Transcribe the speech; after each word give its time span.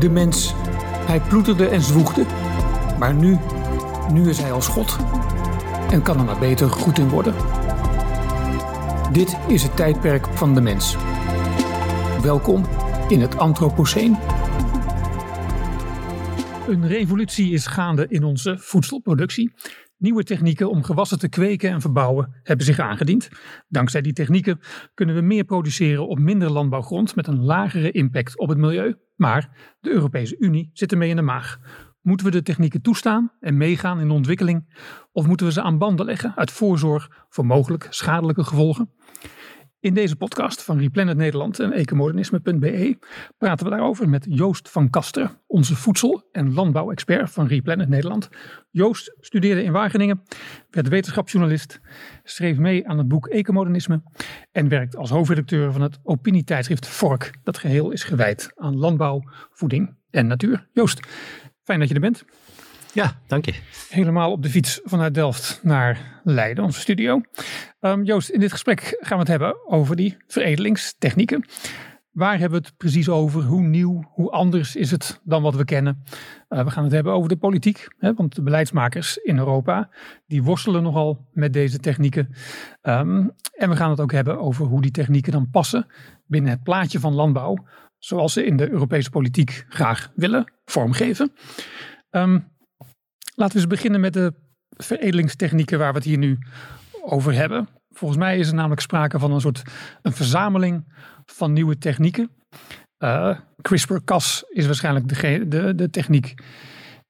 De 0.00 0.10
mens, 0.10 0.54
hij 1.06 1.20
ploeterde 1.20 1.68
en 1.68 1.82
zwoegde. 1.82 2.24
Maar 2.98 3.14
nu, 3.14 3.38
nu 4.12 4.28
is 4.28 4.38
hij 4.38 4.52
als 4.52 4.68
God. 4.68 4.96
En 5.90 6.02
kan 6.02 6.18
er 6.18 6.24
maar 6.24 6.38
beter 6.38 6.70
goed 6.70 6.98
in 6.98 7.08
worden. 7.08 7.34
Dit 9.12 9.36
is 9.48 9.62
het 9.62 9.76
tijdperk 9.76 10.26
van 10.26 10.54
de 10.54 10.60
mens. 10.60 10.96
Welkom 12.22 12.64
in 13.08 13.20
het 13.20 13.38
Anthropoceen. 13.38 14.16
Een 16.68 16.86
revolutie 16.86 17.52
is 17.52 17.66
gaande 17.66 18.06
in 18.08 18.24
onze 18.24 18.58
voedselproductie. 18.58 19.52
Nieuwe 20.00 20.24
technieken 20.24 20.70
om 20.70 20.82
gewassen 20.82 21.18
te 21.18 21.28
kweken 21.28 21.70
en 21.70 21.80
verbouwen 21.80 22.40
hebben 22.42 22.66
zich 22.66 22.78
aangediend. 22.78 23.28
Dankzij 23.68 24.00
die 24.00 24.12
technieken 24.12 24.60
kunnen 24.94 25.14
we 25.14 25.20
meer 25.20 25.44
produceren 25.44 26.08
op 26.08 26.18
minder 26.18 26.50
landbouwgrond 26.50 27.16
met 27.16 27.26
een 27.26 27.44
lagere 27.44 27.90
impact 27.90 28.38
op 28.38 28.48
het 28.48 28.58
milieu. 28.58 28.94
Maar 29.16 29.74
de 29.80 29.90
Europese 29.90 30.36
Unie 30.38 30.70
zit 30.72 30.92
ermee 30.92 31.08
in 31.08 31.16
de 31.16 31.22
maag. 31.22 31.58
Moeten 32.00 32.26
we 32.26 32.32
de 32.32 32.42
technieken 32.42 32.82
toestaan 32.82 33.32
en 33.40 33.56
meegaan 33.56 34.00
in 34.00 34.08
de 34.08 34.14
ontwikkeling? 34.14 34.74
Of 35.12 35.26
moeten 35.26 35.46
we 35.46 35.52
ze 35.52 35.62
aan 35.62 35.78
banden 35.78 36.06
leggen 36.06 36.36
uit 36.36 36.50
voorzorg 36.50 37.26
voor 37.28 37.46
mogelijk 37.46 37.86
schadelijke 37.90 38.44
gevolgen? 38.44 38.90
In 39.80 39.94
deze 39.94 40.16
podcast 40.16 40.62
van 40.62 40.78
Replanet 40.78 41.16
Nederland 41.16 41.58
en 41.58 41.72
ecomodernisme.be 41.72 42.98
praten 43.38 43.64
we 43.64 43.70
daarover 43.70 44.08
met 44.08 44.26
Joost 44.28 44.70
van 44.70 44.90
Kasteren, 44.90 45.30
onze 45.46 45.76
voedsel- 45.76 46.28
en 46.32 46.52
landbouwexpert 46.54 47.30
van 47.30 47.46
Replanet 47.46 47.88
Nederland. 47.88 48.28
Joost 48.70 49.14
studeerde 49.20 49.62
in 49.62 49.72
Wageningen, 49.72 50.22
werd 50.70 50.88
wetenschapsjournalist, 50.88 51.80
schreef 52.24 52.58
mee 52.58 52.88
aan 52.88 52.98
het 52.98 53.08
boek 53.08 53.26
Ecomodernisme 53.26 54.02
en 54.52 54.68
werkt 54.68 54.96
als 54.96 55.10
hoofdredacteur 55.10 55.72
van 55.72 55.80
het 55.80 55.98
opinietijdschrift 56.02 56.86
Vork, 56.86 57.30
dat 57.42 57.58
geheel 57.58 57.90
is 57.90 58.04
gewijd 58.04 58.52
aan 58.54 58.76
landbouw, 58.76 59.22
voeding 59.50 59.94
en 60.10 60.26
natuur. 60.26 60.68
Joost, 60.72 61.06
fijn 61.62 61.78
dat 61.78 61.88
je 61.88 61.94
er 61.94 62.00
bent. 62.00 62.24
Ja, 62.92 63.12
dank 63.26 63.44
je. 63.44 63.54
Helemaal 63.88 64.32
op 64.32 64.42
de 64.42 64.48
fiets 64.48 64.80
vanuit 64.84 65.14
Delft 65.14 65.60
naar 65.62 66.20
Leiden, 66.24 66.64
onze 66.64 66.80
studio. 66.80 67.20
Um, 67.80 68.04
Joost, 68.04 68.28
in 68.28 68.40
dit 68.40 68.50
gesprek 68.50 68.96
gaan 69.00 69.16
we 69.16 69.22
het 69.22 69.28
hebben 69.28 69.68
over 69.68 69.96
die 69.96 70.16
veredelingstechnieken. 70.26 71.44
Waar 72.10 72.38
hebben 72.38 72.60
we 72.60 72.66
het 72.66 72.76
precies 72.76 73.08
over? 73.08 73.42
Hoe 73.42 73.62
nieuw, 73.62 74.10
hoe 74.12 74.30
anders 74.30 74.76
is 74.76 74.90
het 74.90 75.20
dan 75.24 75.42
wat 75.42 75.54
we 75.54 75.64
kennen? 75.64 76.04
Uh, 76.48 76.64
we 76.64 76.70
gaan 76.70 76.84
het 76.84 76.92
hebben 76.92 77.12
over 77.12 77.28
de 77.28 77.36
politiek, 77.36 77.88
hè, 77.98 78.14
want 78.14 78.34
de 78.34 78.42
beleidsmakers 78.42 79.16
in 79.16 79.38
Europa 79.38 79.90
die 80.26 80.42
worstelen 80.42 80.82
nogal 80.82 81.28
met 81.32 81.52
deze 81.52 81.78
technieken. 81.78 82.34
Um, 82.82 83.30
en 83.56 83.68
we 83.70 83.76
gaan 83.76 83.90
het 83.90 84.00
ook 84.00 84.12
hebben 84.12 84.40
over 84.40 84.66
hoe 84.66 84.82
die 84.82 84.90
technieken 84.90 85.32
dan 85.32 85.50
passen 85.50 85.86
binnen 86.26 86.50
het 86.50 86.62
plaatje 86.62 87.00
van 87.00 87.14
landbouw, 87.14 87.56
zoals 87.98 88.32
ze 88.32 88.44
in 88.44 88.56
de 88.56 88.70
Europese 88.70 89.10
politiek 89.10 89.64
graag 89.68 90.10
willen 90.14 90.52
vormgeven. 90.64 91.32
Um, 92.10 92.48
Laten 93.40 93.54
we 93.54 93.62
eens 93.62 93.72
beginnen 93.74 94.00
met 94.00 94.12
de 94.12 94.32
veredelingstechnieken 94.70 95.78
waar 95.78 95.92
we 95.92 95.98
het 95.98 96.06
hier 96.06 96.18
nu 96.18 96.38
over 97.02 97.34
hebben. 97.34 97.68
Volgens 97.90 98.20
mij 98.20 98.38
is 98.38 98.48
er 98.48 98.54
namelijk 98.54 98.80
sprake 98.80 99.18
van 99.18 99.32
een 99.32 99.40
soort 99.40 99.62
een 100.02 100.12
verzameling 100.12 100.92
van 101.26 101.52
nieuwe 101.52 101.78
technieken. 101.78 102.30
Uh, 102.98 103.38
CRISPR-Cas 103.62 104.44
is 104.48 104.66
waarschijnlijk 104.66 105.08
de, 105.08 105.48
de, 105.48 105.74
de 105.74 105.90
techniek 105.90 106.34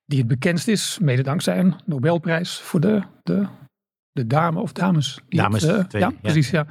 die 0.04 0.18
het 0.18 0.28
bekendst 0.28 0.68
is, 0.68 0.98
mede 0.98 1.22
dankzij 1.22 1.58
een 1.58 1.74
Nobelprijs 1.84 2.58
voor 2.58 2.80
de, 2.80 3.02
de 3.22 3.46
de 4.12 4.26
dame 4.26 4.60
of 4.60 4.72
dames. 4.72 5.20
Die 5.28 5.40
dames, 5.40 5.62
het, 5.62 5.76
uh, 5.76 5.84
twee, 5.84 6.02
ja, 6.02 6.12
precies, 6.22 6.50
ja. 6.50 6.66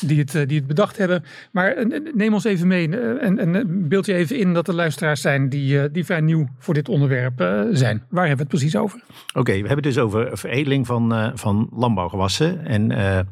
Die 0.00 0.18
het, 0.18 0.34
uh, 0.34 0.46
die 0.46 0.58
het 0.58 0.66
bedacht 0.66 0.96
hebben. 0.96 1.24
Maar 1.52 1.76
uh, 1.76 2.00
neem 2.14 2.34
ons 2.34 2.44
even 2.44 2.66
mee 2.66 2.98
en, 3.18 3.38
en 3.38 3.88
beeld 3.88 4.06
je 4.06 4.14
even 4.14 4.38
in 4.38 4.54
dat 4.54 4.68
er 4.68 4.74
luisteraars 4.74 5.20
zijn 5.20 5.48
die, 5.48 5.90
die 5.90 6.04
vrij 6.04 6.20
nieuw 6.20 6.48
voor 6.58 6.74
dit 6.74 6.88
onderwerp 6.88 7.66
zijn. 7.72 8.02
Waar 8.08 8.26
hebben 8.26 8.46
we 8.46 8.52
het 8.52 8.60
precies 8.60 8.76
over? 8.76 9.00
Oké, 9.28 9.38
okay, 9.38 9.60
we 9.60 9.66
hebben 9.66 9.84
het 9.84 9.94
dus 9.94 9.98
over 9.98 10.38
veredeling 10.38 10.86
van, 10.86 11.32
van 11.34 11.68
landbouwgewassen. 11.72 12.66
En 12.66 13.26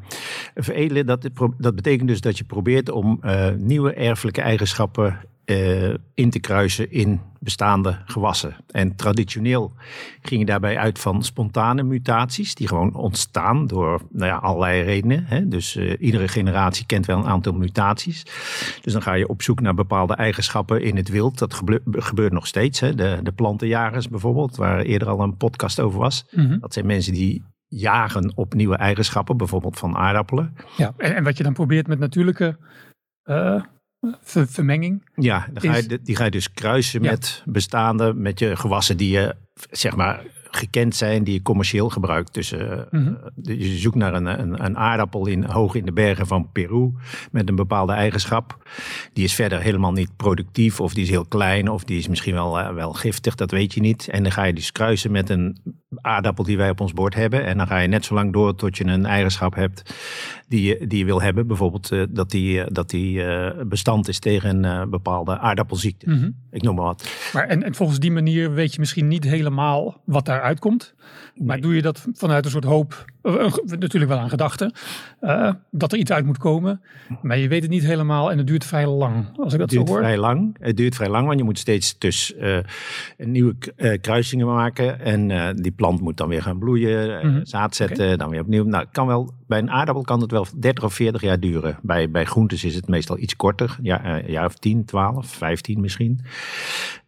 veredelen, 0.55 1.05
dat, 1.05 1.29
dat 1.57 1.75
betekent 1.75 2.07
dus 2.07 2.21
dat 2.21 2.37
je 2.37 2.43
probeert 2.43 2.89
om 2.89 3.21
nieuwe 3.57 3.93
erfelijke 3.93 4.41
eigenschappen 4.41 5.19
uh, 5.51 5.93
in 6.13 6.29
te 6.29 6.39
kruisen 6.39 6.91
in 6.91 7.21
bestaande 7.39 7.97
gewassen. 8.05 8.55
En 8.71 8.95
traditioneel 8.95 9.73
ging 10.21 10.39
je 10.39 10.45
daarbij 10.45 10.77
uit 10.77 10.99
van 10.99 11.23
spontane 11.23 11.83
mutaties, 11.83 12.55
die 12.55 12.67
gewoon 12.67 12.95
ontstaan 12.95 13.67
door 13.67 14.01
nou 14.09 14.31
ja, 14.31 14.37
allerlei 14.37 14.81
redenen. 14.81 15.23
Hè? 15.25 15.47
Dus 15.47 15.75
uh, 15.75 15.93
iedere 15.99 16.27
generatie 16.27 16.85
kent 16.85 17.05
wel 17.05 17.17
een 17.17 17.27
aantal 17.27 17.53
mutaties. 17.53 18.23
Dus 18.81 18.93
dan 18.93 19.01
ga 19.01 19.13
je 19.13 19.27
op 19.27 19.41
zoek 19.41 19.61
naar 19.61 19.73
bepaalde 19.73 20.13
eigenschappen 20.13 20.81
in 20.81 20.95
het 20.95 21.09
wild. 21.09 21.37
Dat 21.37 21.53
gebeurt, 21.53 21.83
gebeurt 21.85 22.33
nog 22.33 22.47
steeds. 22.47 22.79
Hè? 22.79 22.95
De, 22.95 23.19
de 23.23 23.31
plantenjagers 23.31 24.09
bijvoorbeeld, 24.09 24.55
waar 24.55 24.79
eerder 24.79 25.07
al 25.07 25.19
een 25.19 25.37
podcast 25.37 25.79
over 25.79 25.99
was. 25.99 26.25
Mm 26.31 26.45
-hmm. 26.45 26.59
Dat 26.59 26.73
zijn 26.73 26.85
mensen 26.85 27.13
die 27.13 27.43
jagen 27.67 28.31
op 28.35 28.53
nieuwe 28.53 28.75
eigenschappen, 28.75 29.37
bijvoorbeeld 29.37 29.79
van 29.79 29.95
aardappelen. 29.95 30.55
Ja, 30.77 30.93
en, 30.97 31.15
en 31.15 31.23
wat 31.23 31.37
je 31.37 31.43
dan 31.43 31.53
probeert 31.53 31.87
met 31.87 31.99
natuurlijke 31.99 32.57
uh, 33.25 33.61
ver, 34.21 34.47
vermenging. 34.47 35.09
Ja, 35.15 35.47
dan 35.53 35.73
ga 35.73 35.75
je, 35.75 35.99
die 36.01 36.15
ga 36.15 36.23
je 36.23 36.31
dus 36.31 36.51
kruisen 36.51 37.03
ja. 37.03 37.11
met 37.11 37.43
bestaande, 37.45 38.13
met 38.13 38.39
je 38.39 38.55
gewassen 38.55 38.97
die 38.97 39.09
je, 39.09 39.35
zeg 39.71 39.95
maar, 39.95 40.23
gekend 40.51 40.95
zijn, 40.95 41.23
die 41.23 41.33
je 41.33 41.41
commercieel 41.41 41.89
gebruikt. 41.89 42.33
Dus 42.33 42.51
uh, 42.51 42.59
mm 42.61 43.03
-hmm. 43.05 43.17
uh, 43.43 43.59
je 43.59 43.77
zoekt 43.77 43.95
naar 43.95 44.13
een, 44.13 44.25
een, 44.25 44.65
een, 44.65 44.77
aardappel 44.77 45.27
in, 45.27 45.43
hoog 45.43 45.75
in 45.75 45.85
de 45.85 45.91
bergen 45.91 46.27
van 46.27 46.51
Peru 46.51 46.91
met 47.31 47.49
een 47.49 47.55
bepaalde 47.55 47.93
eigenschap. 47.93 48.57
Die 49.13 49.23
is 49.23 49.33
verder 49.33 49.61
helemaal 49.61 49.91
niet 49.91 50.15
productief 50.15 50.79
of 50.79 50.93
die 50.93 51.03
is 51.03 51.09
heel 51.09 51.25
klein 51.25 51.69
of 51.69 51.83
die 51.83 51.97
is 51.97 52.07
misschien 52.07 52.33
wel, 52.33 52.59
uh, 52.59 52.69
wel 52.69 52.93
giftig, 52.93 53.35
dat 53.35 53.51
weet 53.51 53.73
je 53.73 53.81
niet. 53.81 54.07
En 54.07 54.23
dan 54.23 54.31
ga 54.31 54.43
je 54.43 54.53
dus 54.53 54.71
kruisen 54.71 55.11
met 55.11 55.29
een 55.29 55.57
aardappel 56.01 56.43
die 56.43 56.57
wij 56.57 56.69
op 56.69 56.79
ons 56.79 56.93
bord 56.93 57.15
hebben. 57.15 57.45
En 57.45 57.57
dan 57.57 57.67
ga 57.67 57.77
je 57.77 57.87
net 57.87 58.05
zo 58.05 58.13
lang 58.13 58.33
door 58.33 58.55
tot 58.55 58.77
je 58.77 58.85
een 58.85 59.05
eigenschap 59.05 59.55
hebt 59.55 59.95
die 60.47 60.63
je, 60.63 60.87
die 60.87 60.99
je 60.99 61.05
wil 61.05 61.21
hebben. 61.21 61.47
Bijvoorbeeld 61.47 61.91
uh, 61.91 62.03
dat 62.09 62.29
die, 62.29 62.71
dat 62.71 62.89
die 62.89 63.23
bestand 63.65 64.07
is 64.07 64.19
tegen 64.19 64.63
een 64.63 64.89
bepaalde 64.89 65.39
aardappelziekte. 65.39 66.09
Mm 66.09 66.19
-hmm. 66.19 66.35
Ik 66.51 66.61
noem 66.61 66.75
maar 66.75 66.85
wat. 66.85 67.09
Maar 67.33 67.47
en, 67.47 67.63
en, 67.63 67.75
volgens 67.75 67.99
die 67.99 68.11
manier 68.11 68.53
weet 68.53 68.73
je 68.73 68.79
misschien 68.79 69.07
niet 69.07 69.23
helemaal 69.23 70.01
wat 70.05 70.25
daaruit 70.25 70.36
komt. 70.59 70.93
Maar 71.35 71.55
nee. 71.55 71.61
doe 71.61 71.75
je 71.75 71.81
dat 71.81 72.07
vanuit 72.13 72.45
een 72.45 72.51
soort 72.51 72.63
hoop, 72.63 73.05
natuurlijk 73.79 74.11
wel 74.11 74.19
aan 74.19 74.29
gedachten, 74.29 74.73
dat 75.71 75.91
er 75.91 75.97
iets 75.97 76.11
uit 76.11 76.25
moet 76.25 76.37
komen. 76.37 76.81
Maar 77.21 77.37
je 77.37 77.47
weet 77.47 77.61
het 77.61 77.71
niet 77.71 77.83
helemaal 77.83 78.31
en 78.31 78.37
het 78.37 78.47
duurt 78.47 78.65
vrij 78.65 78.87
lang, 78.87 79.25
als 79.37 79.53
ik 79.53 79.59
dat 79.59 79.71
zo 79.71 79.77
hoor. 79.77 79.85
Het 79.85 79.95
duurt 79.95 80.05
vrij 80.05 80.17
lang. 80.17 80.55
Het 80.59 80.77
duurt 80.77 80.95
vrij 80.95 81.09
lang, 81.09 81.27
want 81.27 81.39
je 81.39 81.45
moet 81.45 81.59
steeds 81.59 81.97
dus 81.97 82.35
nieuwe 83.17 83.55
kruisingen 84.01 84.47
maken. 84.47 84.99
En 84.99 85.55
die 85.55 85.71
plant 85.71 86.01
moet 86.01 86.17
dan 86.17 86.29
weer 86.29 86.41
gaan 86.41 86.59
bloeien, 86.59 87.25
mm 87.25 87.33
-hmm. 87.33 87.45
zaad 87.45 87.75
zetten, 87.75 88.05
okay. 88.05 88.17
dan 88.17 88.29
weer 88.29 88.41
opnieuw. 88.41 88.63
Nou, 88.63 88.85
kan 88.91 89.07
wel, 89.07 89.33
bij 89.47 89.59
een 89.59 89.71
aardappel 89.71 90.03
kan 90.03 90.21
het 90.21 90.31
wel 90.31 90.45
30 90.57 90.83
of 90.83 90.93
40 90.93 91.21
jaar 91.21 91.39
duren. 91.39 91.79
Bij, 91.81 92.11
bij 92.11 92.25
groentes 92.25 92.63
is 92.63 92.75
het 92.75 92.87
meestal 92.87 93.17
iets 93.17 93.35
korter, 93.35 93.77
ja, 93.81 94.05
een 94.05 94.31
jaar 94.31 94.45
of 94.45 94.55
10, 94.55 94.85
12, 94.85 95.27
15 95.27 95.81
misschien. 95.81 96.19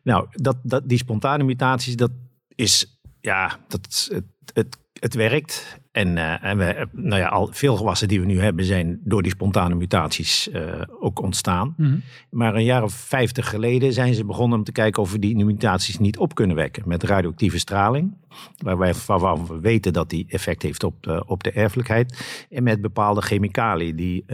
Nou, 0.04 0.28
dat, 0.32 0.58
dat, 0.64 0.90
die 0.90 0.98
spontane 0.98 1.44
mutaties, 1.44 1.96
dat 1.96 2.12
is, 2.56 2.99
ja, 3.22 3.58
dat, 3.68 4.08
het, 4.10 4.24
het, 4.54 4.78
het 5.00 5.14
werkt. 5.14 5.80
En, 5.92 6.16
uh, 6.16 6.44
en 6.44 6.58
we, 6.58 6.88
nou 6.92 7.22
ja, 7.22 7.28
al 7.28 7.50
veel 7.52 7.76
gewassen 7.76 8.08
die 8.08 8.20
we 8.20 8.26
nu 8.26 8.40
hebben 8.40 8.66
zijn 8.66 9.00
door 9.04 9.22
die 9.22 9.32
spontane 9.32 9.76
mutaties 9.76 10.48
uh, 10.48 10.82
ook 11.00 11.22
ontstaan. 11.22 11.74
Mm 11.78 11.86
-hmm. 11.86 12.04
Maar 12.30 12.56
een 12.56 12.64
jaar 12.64 12.84
of 12.84 12.94
vijftig 12.94 13.50
geleden 13.50 13.94
zijn 13.94 14.14
ze 14.14 14.26
begonnen 14.26 14.58
om 14.58 14.64
te 14.64 14.72
kijken 14.72 15.02
of 15.02 15.12
we 15.12 15.20
die 15.20 15.46
mutaties 15.46 16.00
niet 16.00 16.18
op 16.18 16.36
kunnen 16.36 16.56
wekken 16.56 16.84
met 16.86 17.04
radioactieve 17.04 17.60
straling. 17.60 18.18
Waar 18.58 18.78
wij, 18.78 18.94
waarvan 19.06 19.48
we 19.48 19.60
weten 19.60 19.94
dat 19.94 20.10
die 20.10 20.26
effect 20.30 20.62
heeft 20.62 20.84
op 20.84 21.04
de, 21.04 21.24
op 21.28 21.44
de 21.44 21.52
erfelijkheid. 21.52 22.46
En 22.50 22.64
met 22.64 22.82
bepaalde 22.82 23.22
chemicaliën 23.22 23.96
die 23.96 24.26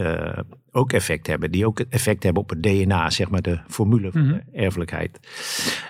ook 0.70 0.92
effect 0.92 1.26
hebben. 1.26 1.50
Die 1.50 1.66
ook 1.66 1.80
effect 1.80 2.22
hebben 2.22 2.42
op 2.42 2.50
het 2.50 2.62
DNA, 2.62 3.10
zeg 3.10 3.30
maar 3.30 3.42
de 3.42 3.60
formule 3.68 4.10
van 4.12 4.20
mm 4.20 4.28
-hmm. 4.28 4.42
de 4.52 4.58
erfelijkheid. 4.58 5.18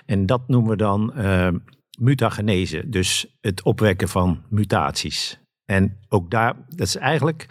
En 0.05 0.25
dat 0.25 0.41
noemen 0.47 0.69
we 0.69 0.77
dan 0.77 1.13
mutagenese, 2.01 2.89
dus 2.89 3.37
het 3.41 3.63
opwekken 3.63 4.09
van 4.09 4.43
mutaties. 4.49 5.39
En 5.65 5.97
ook 6.09 6.31
daar, 6.31 6.55
dat 6.69 6.87
is 6.87 6.95
eigenlijk 6.95 7.47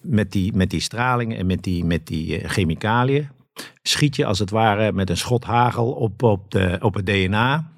met 0.00 0.32
die, 0.32 0.52
met 0.52 0.70
die 0.70 0.80
straling 0.80 1.36
en 1.36 1.46
met 1.46 1.62
die, 1.62 1.84
met 1.84 2.06
die 2.06 2.42
uh, 2.42 2.48
chemicaliën, 2.48 3.28
schiet 3.82 4.16
je 4.16 4.24
als 4.24 4.38
het 4.38 4.50
ware 4.50 4.92
met 4.92 5.10
een 5.10 5.16
schot 5.16 5.44
hagel 5.44 5.92
op, 5.92 6.22
op, 6.22 6.50
de, 6.50 6.78
op 6.80 6.94
het 6.94 7.06
DNA. 7.06 7.72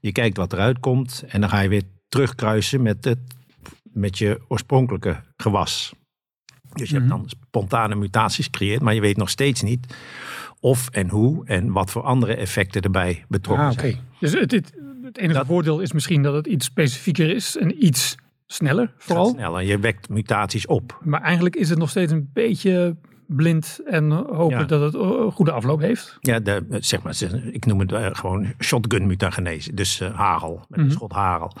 Je 0.00 0.12
kijkt 0.12 0.36
wat 0.36 0.52
eruit 0.52 0.80
komt 0.80 1.24
en 1.28 1.40
dan 1.40 1.50
ga 1.50 1.60
je 1.60 1.68
weer 1.68 1.82
terugkruisen 2.08 2.82
met, 2.82 3.04
het, 3.04 3.18
met 3.82 4.18
je 4.18 4.40
oorspronkelijke 4.48 5.22
gewas. 5.36 5.94
Dus 6.72 6.90
je 6.90 6.98
mm 6.98 7.02
-hmm. 7.02 7.10
hebt 7.10 7.30
dan 7.30 7.38
spontane 7.46 7.94
mutaties 7.94 8.44
gecreëerd, 8.44 8.82
maar 8.82 8.94
je 8.94 9.00
weet 9.00 9.16
nog 9.16 9.30
steeds 9.30 9.62
niet 9.62 9.86
of 10.60 10.88
en 10.88 11.08
hoe 11.08 11.46
en 11.46 11.72
wat 11.72 11.90
voor 11.90 12.02
andere 12.02 12.34
effecten 12.34 12.82
erbij 12.82 13.24
betrokken 13.28 13.66
ah, 13.66 13.72
okay. 13.72 13.90
zijn. 13.90 14.04
Dus 14.20 14.32
het, 14.32 14.50
het, 14.50 14.72
het 15.14 15.22
enige 15.22 15.38
dat, 15.38 15.46
voordeel 15.46 15.80
is 15.80 15.92
misschien 15.92 16.22
dat 16.22 16.34
het 16.34 16.46
iets 16.46 16.66
specifieker 16.66 17.30
is 17.30 17.56
en 17.56 17.84
iets 17.84 18.16
sneller 18.46 18.92
vooral. 18.96 19.26
Sneller, 19.26 19.62
je 19.62 19.78
wekt 19.78 20.08
mutaties 20.08 20.66
op. 20.66 21.00
Maar 21.02 21.22
eigenlijk 21.22 21.56
is 21.56 21.68
het 21.68 21.78
nog 21.78 21.90
steeds 21.90 22.12
een 22.12 22.30
beetje 22.32 22.96
blind 23.26 23.80
en 23.84 24.10
hopen 24.10 24.68
dat 24.68 24.80
het 24.80 24.94
een 24.94 25.32
goede 25.32 25.52
afloop 25.52 25.80
heeft. 25.80 26.16
Ja, 26.20 26.40
de, 26.40 26.64
zeg 26.68 27.02
maar, 27.02 27.16
ik 27.52 27.66
noem 27.66 27.80
het 27.80 28.18
gewoon 28.18 28.52
shotgun 28.60 29.06
mutagenese. 29.06 29.74
Dus 29.74 30.00
uh, 30.00 30.14
hagel, 30.14 30.64
met 30.68 30.78
een 30.78 30.84
mhm. 30.84 30.94
schot 30.94 31.12
hagel. 31.12 31.52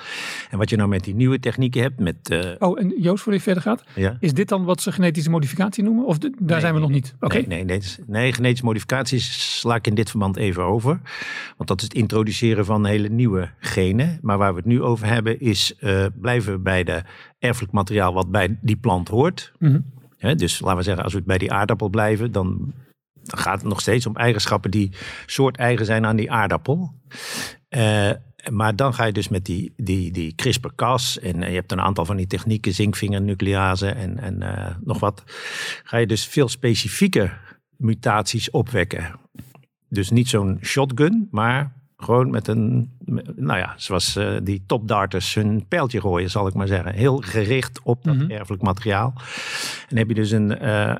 En 0.50 0.58
wat 0.58 0.70
je 0.70 0.76
nou 0.76 0.88
met 0.88 1.04
die 1.04 1.14
nieuwe 1.14 1.40
technieken 1.40 1.82
hebt, 1.82 2.00
met... 2.00 2.30
Uh, 2.30 2.50
oh, 2.58 2.80
en 2.80 2.94
Joost, 3.00 3.22
voor 3.22 3.32
je 3.32 3.40
verder 3.40 3.62
gaat, 3.62 3.84
ja? 3.94 4.16
is 4.20 4.34
dit 4.34 4.48
dan 4.48 4.64
wat 4.64 4.80
ze 4.80 4.92
genetische 4.92 5.30
modificatie 5.30 5.84
noemen? 5.84 6.06
Of 6.06 6.18
daar 6.38 6.60
zijn 6.60 6.74
we 6.74 6.80
nog 6.80 6.90
niet? 6.90 7.14
Oké. 7.20 7.34
Nee, 7.34 7.46
nee, 7.46 7.64
nee, 7.64 7.80
nee, 8.06 8.32
genetische 8.32 8.64
modificaties 8.64 9.58
sla 9.60 9.74
ik 9.74 9.86
in 9.86 9.94
dit 9.94 10.10
verband 10.10 10.36
even 10.36 10.62
over. 10.62 11.00
Want 11.56 11.68
dat 11.68 11.78
is 11.78 11.84
het 11.84 11.94
introduceren 11.94 12.64
van 12.64 12.86
hele 12.86 13.08
nieuwe 13.08 13.50
genen. 13.58 14.18
Maar 14.22 14.38
waar 14.38 14.50
we 14.50 14.58
het 14.58 14.68
nu 14.68 14.82
over 14.82 15.06
hebben 15.06 15.40
is, 15.40 15.74
uh, 15.80 16.06
blijven 16.20 16.62
bij 16.62 16.84
de 16.84 17.02
erfelijk 17.38 17.72
materiaal 17.72 18.14
wat 18.14 18.30
bij 18.30 18.58
die 18.60 18.76
plant 18.76 19.08
hoort. 19.08 19.52
Mm 19.58 19.93
dus 20.32 20.60
laten 20.60 20.76
we 20.76 20.82
zeggen, 20.82 21.04
als 21.04 21.12
we 21.12 21.22
bij 21.22 21.38
die 21.38 21.52
aardappel 21.52 21.88
blijven, 21.88 22.32
dan, 22.32 22.72
gaat 23.26 23.60
het 23.60 23.68
nog 23.68 23.80
steeds 23.80 24.06
om 24.06 24.16
eigenschappen 24.16 24.70
die 24.70 24.90
soort 25.26 25.56
eigen 25.56 25.86
zijn 25.86 26.06
aan 26.06 26.16
die 26.16 26.32
aardappel. 26.32 26.94
Uh, 27.68 28.10
maar 28.50 28.76
dan 28.76 28.94
ga 28.94 29.04
je 29.04 29.12
dus 29.12 29.28
met 29.28 29.44
die, 29.44 29.72
die, 29.76 30.12
die 30.12 30.34
CRISPR-Cas 30.34 31.18
en 31.18 31.40
je 31.40 31.54
hebt 31.54 31.72
een 31.72 31.80
aantal 31.80 32.04
van 32.04 32.16
die 32.16 32.26
technieken, 32.26 32.74
zinkvingernuclease 32.74 33.88
en, 33.88 34.18
en 34.18 34.42
uh, 34.42 34.66
nog 34.80 35.00
wat. 35.00 35.22
Ga 35.82 35.96
je 35.96 36.06
dus 36.06 36.26
veel 36.26 36.48
specifieke 36.48 37.32
mutaties 37.76 38.50
opwekken. 38.50 39.20
Dus 39.88 40.10
niet 40.10 40.28
zo'n 40.28 40.58
shotgun, 40.62 41.28
maar 41.30 41.72
gewoon 42.04 42.30
met 42.30 42.48
een, 42.48 42.90
nou 43.36 43.58
ja, 43.58 43.74
zoals 43.76 44.16
uh, 44.16 44.36
die 44.42 44.62
topdarters 44.66 45.34
hun 45.34 45.66
pijltje 45.68 46.00
gooien, 46.00 46.30
zal 46.30 46.46
ik 46.46 46.54
maar 46.54 46.66
zeggen. 46.66 46.94
Heel 46.94 47.16
gericht 47.16 47.80
op 47.82 48.04
dat 48.04 48.14
mm 48.14 48.30
erfelijk 48.30 48.62
materiaal. 48.62 49.12
En 49.88 49.96
heb 49.96 50.08
je 50.08 50.14
dus 50.14 50.30
een, 50.30 50.62
uh, 50.62 50.96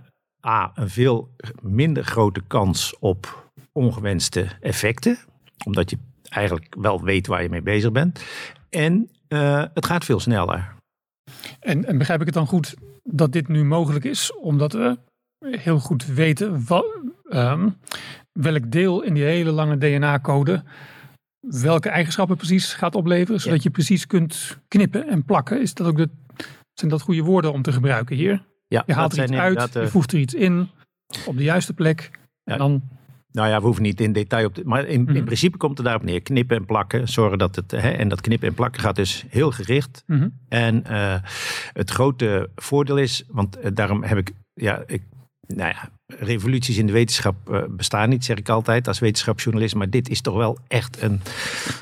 A, 0.46 0.72
een 0.74 0.90
veel 0.90 1.34
minder 1.62 2.04
grote 2.04 2.42
kans 2.46 2.98
op 2.98 3.50
ongewenste 3.72 4.46
effecten. 4.60 5.18
Omdat 5.64 5.90
je 5.90 5.98
eigenlijk 6.28 6.74
wel 6.78 7.02
weet 7.02 7.26
waar 7.26 7.42
je 7.42 7.48
mee 7.48 7.62
bezig 7.62 7.92
bent. 7.92 8.24
En 8.70 9.10
uh, 9.28 9.64
het 9.74 9.86
gaat 9.86 10.04
veel 10.04 10.20
sneller. 10.20 10.74
En, 11.60 11.84
en 11.84 11.98
begrijp 11.98 12.20
ik 12.20 12.26
het 12.26 12.34
dan 12.34 12.46
goed 12.46 12.74
dat 13.02 13.32
dit 13.32 13.48
nu 13.48 13.64
mogelijk 13.64 14.04
is, 14.04 14.32
omdat 14.32 14.72
we 14.72 14.98
heel 15.50 15.78
goed 15.78 16.06
weten 16.06 16.64
wat, 16.66 16.86
um, 17.28 17.76
welk 18.32 18.70
deel 18.70 19.02
in 19.02 19.14
die 19.14 19.22
hele 19.22 19.50
lange 19.50 19.78
DNA-code 19.78 20.62
welke 21.48 21.88
eigenschappen 21.88 22.36
precies 22.36 22.74
gaat 22.74 22.94
opleveren, 22.94 23.40
zodat 23.40 23.62
je 23.62 23.70
precies 23.70 24.06
kunt 24.06 24.58
knippen 24.68 25.08
en 25.08 25.24
plakken. 25.24 25.60
Is 25.60 25.74
dat 25.74 25.86
ook 25.86 25.96
de, 25.96 26.08
zijn 26.72 26.90
dat 26.90 27.02
goede 27.02 27.22
woorden 27.22 27.52
om 27.52 27.62
te 27.62 27.72
gebruiken 27.72 28.16
hier? 28.16 28.44
Ja, 28.66 28.82
je 28.86 28.92
haalt 28.94 29.16
er 29.16 29.22
iets 29.22 29.32
uit, 29.32 29.72
je 29.72 29.88
voegt 29.88 30.12
er 30.12 30.18
iets 30.18 30.34
in 30.34 30.68
op 31.26 31.36
de 31.36 31.42
juiste 31.42 31.72
plek 31.72 32.10
en 32.44 32.58
dan 32.58 32.82
nou 33.34 33.48
ja, 33.48 33.58
we 33.58 33.64
hoeven 33.64 33.82
niet 33.82 34.00
in 34.00 34.12
detail 34.12 34.46
op. 34.46 34.64
maar 34.64 34.86
in, 34.86 35.06
in 35.06 35.12
mhm. 35.12 35.24
principe 35.24 35.56
komt 35.56 35.76
het 35.76 35.86
daarop 35.86 36.04
neer. 36.04 36.22
Knippen 36.22 36.56
en 36.56 36.64
plakken. 36.64 37.08
Zorgen 37.08 37.38
dat 37.38 37.56
het. 37.56 37.70
Hè, 37.70 37.90
en 37.90 38.08
dat 38.08 38.20
knippen 38.20 38.48
en 38.48 38.54
plakken 38.54 38.80
gaat 38.80 38.96
dus 38.96 39.24
heel 39.28 39.50
gericht. 39.50 40.02
Mhm. 40.06 40.28
En 40.48 40.84
uh, 40.90 41.16
het 41.72 41.90
grote 41.90 42.50
voordeel 42.54 42.98
is. 42.98 43.24
Want 43.28 43.58
uh, 43.58 43.70
daarom 43.74 44.02
heb 44.02 44.18
ik. 44.18 44.32
Ja, 44.52 44.82
ik 44.86 45.02
nou 45.46 45.68
ja, 45.68 45.88
revoluties 46.06 46.78
in 46.78 46.86
de 46.86 46.92
wetenschap 46.92 47.34
uh, 47.50 47.62
bestaan 47.68 48.08
niet, 48.08 48.24
zeg 48.24 48.36
ik 48.36 48.48
altijd 48.48 48.88
als 48.88 48.98
wetenschapsjournalist. 48.98 49.74
Maar 49.74 49.90
dit 49.90 50.08
is 50.08 50.20
toch 50.20 50.36
wel 50.36 50.58
echt 50.68 51.02
een, 51.02 51.20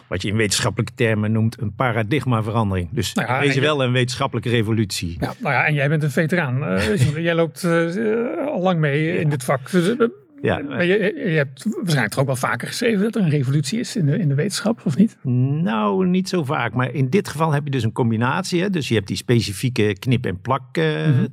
wat 0.07 0.23
je 0.23 0.29
in 0.29 0.37
wetenschappelijke 0.37 0.95
termen 0.95 1.33
noemt, 1.33 1.61
een 1.61 1.75
paradigmaverandering. 1.75 2.89
Dus 2.91 3.13
nou 3.13 3.29
ja, 3.29 3.41
deze 3.41 3.61
wel 3.61 3.85
een 3.85 3.93
wetenschappelijke 3.93 4.51
revolutie. 4.51 5.17
Ja, 5.21 5.35
nou 5.39 5.55
ja, 5.55 5.67
en 5.67 5.75
jij 5.75 5.89
bent 5.89 6.03
een 6.03 6.11
veteraan. 6.11 6.51
Uh, 6.73 7.17
jij 7.17 7.35
loopt 7.35 7.63
uh, 7.63 8.47
al 8.47 8.61
lang 8.61 8.79
mee 8.79 9.19
in 9.19 9.29
dit 9.29 9.45
vak. 9.45 9.71
Dus, 9.71 9.97
ja. 10.43 10.59
Maar 10.59 10.85
je, 10.85 10.99
je, 11.17 11.37
hebt 11.37 11.65
waarschijnlijk 11.65 12.11
toch 12.11 12.21
ook 12.21 12.27
wel 12.27 12.37
vaker 12.37 12.69
geschreven 12.69 13.03
dat 13.03 13.15
er 13.15 13.23
een 13.23 13.29
revolutie 13.29 13.79
is 13.79 13.97
in 13.97 14.07
de, 14.07 14.19
in 14.19 14.29
de 14.29 14.35
wetenschap, 14.35 14.81
of 14.85 14.97
niet? 14.97 15.17
Nou, 15.63 16.07
niet 16.07 16.29
zo 16.29 16.45
vaak. 16.45 16.75
Maar 16.75 16.93
in 16.93 17.09
dit 17.09 17.29
geval 17.29 17.53
heb 17.53 17.65
je 17.65 17.71
dus 17.71 17.83
een 17.83 17.93
combinatie. 17.93 18.63
Hè? 18.63 18.71
Dus 18.71 18.89
je 18.89 18.95
hebt 18.95 19.07
die 19.07 19.17
specifieke 19.17 19.97
knip- 19.99 20.27
en 20.27 20.41
plak 20.41 20.77
uh, 20.79 20.85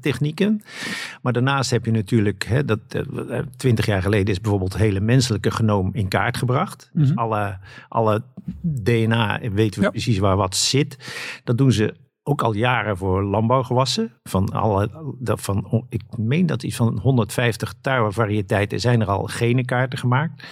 technieken. 0.01 0.61
Maar 1.21 1.33
daarnaast 1.33 1.71
heb 1.71 1.85
je 1.85 1.91
natuurlijk, 1.91 2.44
hè, 2.44 2.65
dat 2.65 2.79
uh, 2.95 3.39
twintig 3.57 3.85
jaar 3.85 4.01
geleden 4.01 4.27
is 4.27 4.41
bijvoorbeeld 4.41 4.73
het 4.73 4.81
hele 4.81 5.00
menselijke 5.00 5.51
genoom 5.51 5.89
in 5.94 6.07
kaart 6.07 6.38
gebracht. 6.38 6.89
Dus 6.94 7.09
mhm. 7.09 7.17
alle, 7.17 7.57
alle 7.89 8.23
DNA 8.61 9.39
weten 9.53 9.81
we 9.81 9.89
precies 9.89 10.17
waar 10.17 10.38
wat 10.38 10.56
zit. 10.56 10.97
Dat 11.44 11.57
doen 11.57 11.71
ze 11.71 11.94
ook 12.30 12.42
al 12.42 12.54
jaren 12.54 12.98
voor 12.98 13.24
landbouwgewassen. 13.24 14.12
Van 14.24 14.50
alle, 14.50 14.90
van, 15.22 15.86
ik 15.90 16.02
meen 16.18 16.46
dat 16.46 16.64
iets 16.64 16.76
van 16.76 17.00
150 17.00 17.74
tarwevariëteiten 17.81 18.80
zijn 18.80 19.02
er 19.02 19.08
al 19.08 19.26
genenkaarten 19.26 20.00
gemaakt. 20.00 20.44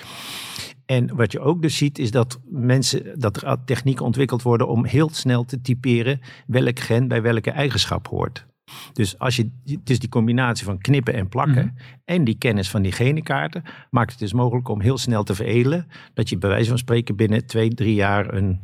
En 0.85 1.15
wat 1.15 1.31
je 1.31 1.39
ook 1.39 1.61
dus 1.61 1.77
ziet 1.77 1.99
is 1.99 2.11
dat 2.11 2.39
mensen, 2.43 3.19
dat 3.19 3.41
er 3.41 3.57
technieken 3.65 4.05
ontwikkeld 4.05 4.41
worden 4.41 4.67
om 4.67 4.85
heel 4.85 5.09
snel 5.09 5.45
te 5.45 5.61
typeren 5.61 6.19
welk 6.47 6.79
gen 6.79 7.07
bij 7.07 7.21
welke 7.21 7.51
eigenschap 7.51 8.07
hoort. 8.07 8.45
Dus 8.93 9.19
als 9.19 9.35
je, 9.35 9.51
het 9.65 9.89
is 9.89 9.99
die 9.99 10.09
combinatie 10.09 10.65
van 10.65 10.77
knippen 10.77 11.13
en 11.13 11.29
plakken 11.29 11.65
mhm. 11.65 11.83
en 12.05 12.23
die 12.23 12.37
kennis 12.37 12.69
van 12.69 12.81
die 12.81 12.91
genenkaarten 12.91 13.63
maakt 13.89 14.11
het 14.11 14.19
dus 14.19 14.33
mogelijk 14.33 14.67
om 14.67 14.81
heel 14.81 14.97
snel 14.97 15.23
te 15.23 15.35
veredelen. 15.35 15.87
Dat 16.13 16.29
je 16.29 16.37
bij 16.37 16.49
wijze 16.49 16.69
van 16.69 16.77
spreken 16.77 17.15
binnen 17.15 17.45
twee, 17.45 17.69
drie 17.69 17.95
jaar 17.95 18.33
een 18.33 18.61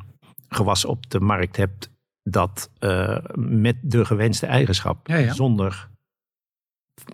gewas 0.48 0.86
op 0.86 1.10
de 1.10 1.20
markt 1.20 1.58
hebt 1.58 1.93
dat 2.24 2.70
uh, 2.80 3.18
met 3.36 3.76
de 3.82 4.06
gewenste 4.06 4.46
eigenschap. 4.46 5.08
Zonder, 5.30 5.90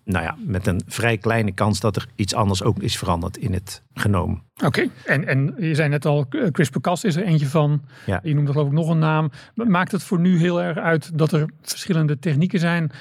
nou 0.04 0.24
ja, 0.26 0.38
met 0.46 0.68
een 0.68 0.82
vrij 0.88 1.18
kleine 1.18 1.52
kans 1.52 1.80
dat 1.80 1.96
er 1.96 2.08
iets 2.16 2.34
anders 2.34 2.64
ook 2.64 2.80
is 2.80 2.98
veranderd 2.98 3.38
in 3.38 3.54
het 3.54 3.84
genoom. 3.94 4.44
Oké, 4.66 4.88
en, 5.06 5.28
en 5.28 5.56
je 5.58 5.76
zei 5.76 5.90
net 5.90 6.06
al, 6.06 6.28
CRISPR-Cas 6.52 7.04
is 7.04 7.16
er 7.16 7.24
eentje 7.24 7.48
van. 7.48 7.82
Ja. 8.06 8.20
Je 8.24 8.34
noemde 8.34 8.52
geloof 8.52 8.68
ik 8.68 8.74
nog 8.74 8.90
een 8.90 9.00
naam. 9.00 9.32
Maakt 9.54 9.92
het 9.92 10.04
voor 10.04 10.20
nu 10.20 10.38
heel 10.38 10.62
erg 10.62 10.78
uit 10.78 11.18
dat 11.18 11.32
er 11.32 11.50
verschillende 11.62 12.20
technieken 12.20 12.60
zijn? 12.60 12.92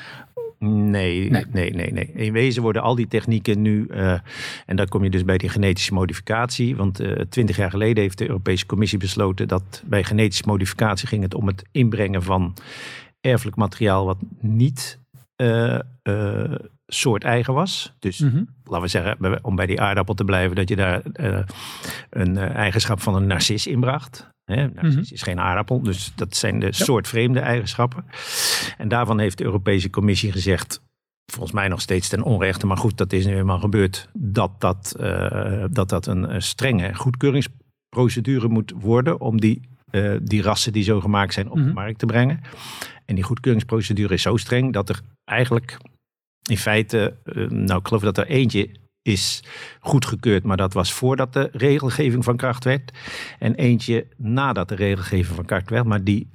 Nee, 0.58 1.30
nee, 1.30 1.70
nee, 1.70 1.92
nee, 1.92 2.12
In 2.12 2.32
wezen 2.32 2.62
worden 2.62 2.82
al 2.82 2.94
die 2.94 3.08
technieken 3.08 3.62
nu, 3.62 3.86
uh, 3.90 4.12
en 4.66 4.76
dan 4.76 4.88
kom 4.88 5.04
je 5.04 5.10
dus 5.10 5.24
bij 5.24 5.38
die 5.38 5.48
genetische 5.48 5.94
modificatie. 5.94 6.76
Want 6.76 7.00
uh, 7.00 7.12
twintig 7.28 7.56
jaar 7.56 7.70
geleden 7.70 8.02
heeft 8.02 8.18
de 8.18 8.26
Europese 8.28 8.66
Commissie 8.66 8.98
besloten 8.98 9.48
dat 9.48 9.82
bij 9.86 10.04
genetische 10.04 10.44
modificatie 10.46 11.08
ging 11.08 11.22
het 11.22 11.34
om 11.34 11.46
het 11.46 11.64
inbrengen 11.72 12.22
van 12.22 12.56
erfelijk 13.20 13.56
materiaal 13.56 14.04
wat 14.04 14.18
niet 14.40 14.98
uh, 15.36 15.78
soort 16.86 17.24
eigen 17.24 17.54
was. 17.54 17.94
Dus 17.98 18.18
mhm. 18.18 18.44
laten 18.64 18.82
we 18.82 18.88
zeggen, 18.88 19.44
om 19.44 19.56
bij 19.56 19.66
die 19.66 19.80
aardappel 19.80 20.14
te 20.14 20.24
blijven, 20.24 20.56
dat 20.56 20.68
je 20.68 20.76
daar 20.76 21.02
een 22.10 22.36
eigenschap 22.36 23.00
van 23.00 23.14
een 23.14 23.26
narcis 23.26 23.66
inbracht. 23.66 24.28
Hè, 24.48 24.68
narcis 24.68 24.94
mhm. 24.94 25.14
is 25.14 25.22
geen 25.22 25.40
aardappel, 25.40 25.82
dus 25.82 26.12
dat 26.14 26.36
zijn 26.36 26.60
de 26.60 26.66
ja. 26.66 26.72
soort 26.72 27.08
vreemde 27.08 27.40
eigenschappen. 27.40 28.04
En 28.76 28.88
daarvan 28.88 29.18
heeft 29.18 29.38
de 29.38 29.44
Europese 29.44 29.90
Commissie 29.90 30.32
gezegd, 30.32 30.82
volgens 31.32 31.54
mij 31.54 31.68
nog 31.68 31.80
steeds 31.80 32.08
ten 32.08 32.22
onrechte, 32.22 32.66
maar 32.66 32.76
goed, 32.76 32.96
dat 32.96 33.12
is 33.12 33.26
nu 33.26 33.36
eenmaal 33.36 33.58
gebeurd, 33.58 34.08
dat 34.12 34.60
dat, 34.60 34.96
uh, 35.00 35.64
dat, 35.70 35.88
dat 35.88 36.06
een 36.06 36.42
strenge 36.42 36.94
goedkeuringsprocedure 36.94 38.48
moet 38.48 38.72
worden 38.76 39.20
om 39.20 39.40
die, 39.40 39.60
uh, 39.90 40.16
die 40.22 40.42
rassen 40.42 40.72
die 40.72 40.82
zo 40.82 41.00
gemaakt 41.00 41.32
zijn 41.32 41.50
op 41.50 41.56
de 41.56 41.62
mhm. 41.62 41.74
markt 41.74 41.98
te 41.98 42.06
brengen. 42.06 42.40
En 43.04 43.14
die 43.14 43.24
goedkeuringsprocedure 43.24 44.14
is 44.14 44.22
zo 44.22 44.36
streng 44.36 44.72
dat 44.72 44.88
er 44.88 45.00
eigenlijk 45.24 45.76
in 46.48 46.58
feite, 46.58 47.16
uh, 47.24 47.48
nou 47.48 47.80
ik 47.80 47.86
geloof 47.86 48.02
dat 48.02 48.18
er 48.18 48.26
eentje 48.26 48.68
is 49.08 49.42
goedgekeurd, 49.80 50.44
maar 50.44 50.56
dat 50.56 50.72
was 50.72 50.92
voordat 50.92 51.32
de 51.32 51.48
regelgeving 51.52 52.24
van 52.24 52.36
kracht 52.36 52.64
werd. 52.64 52.92
En 53.38 53.54
eentje 53.54 54.06
nadat 54.16 54.68
de 54.68 54.74
regelgeving 54.74 55.36
van 55.36 55.44
kracht 55.44 55.70
werd, 55.70 55.84
maar 55.84 56.04
die 56.04 56.28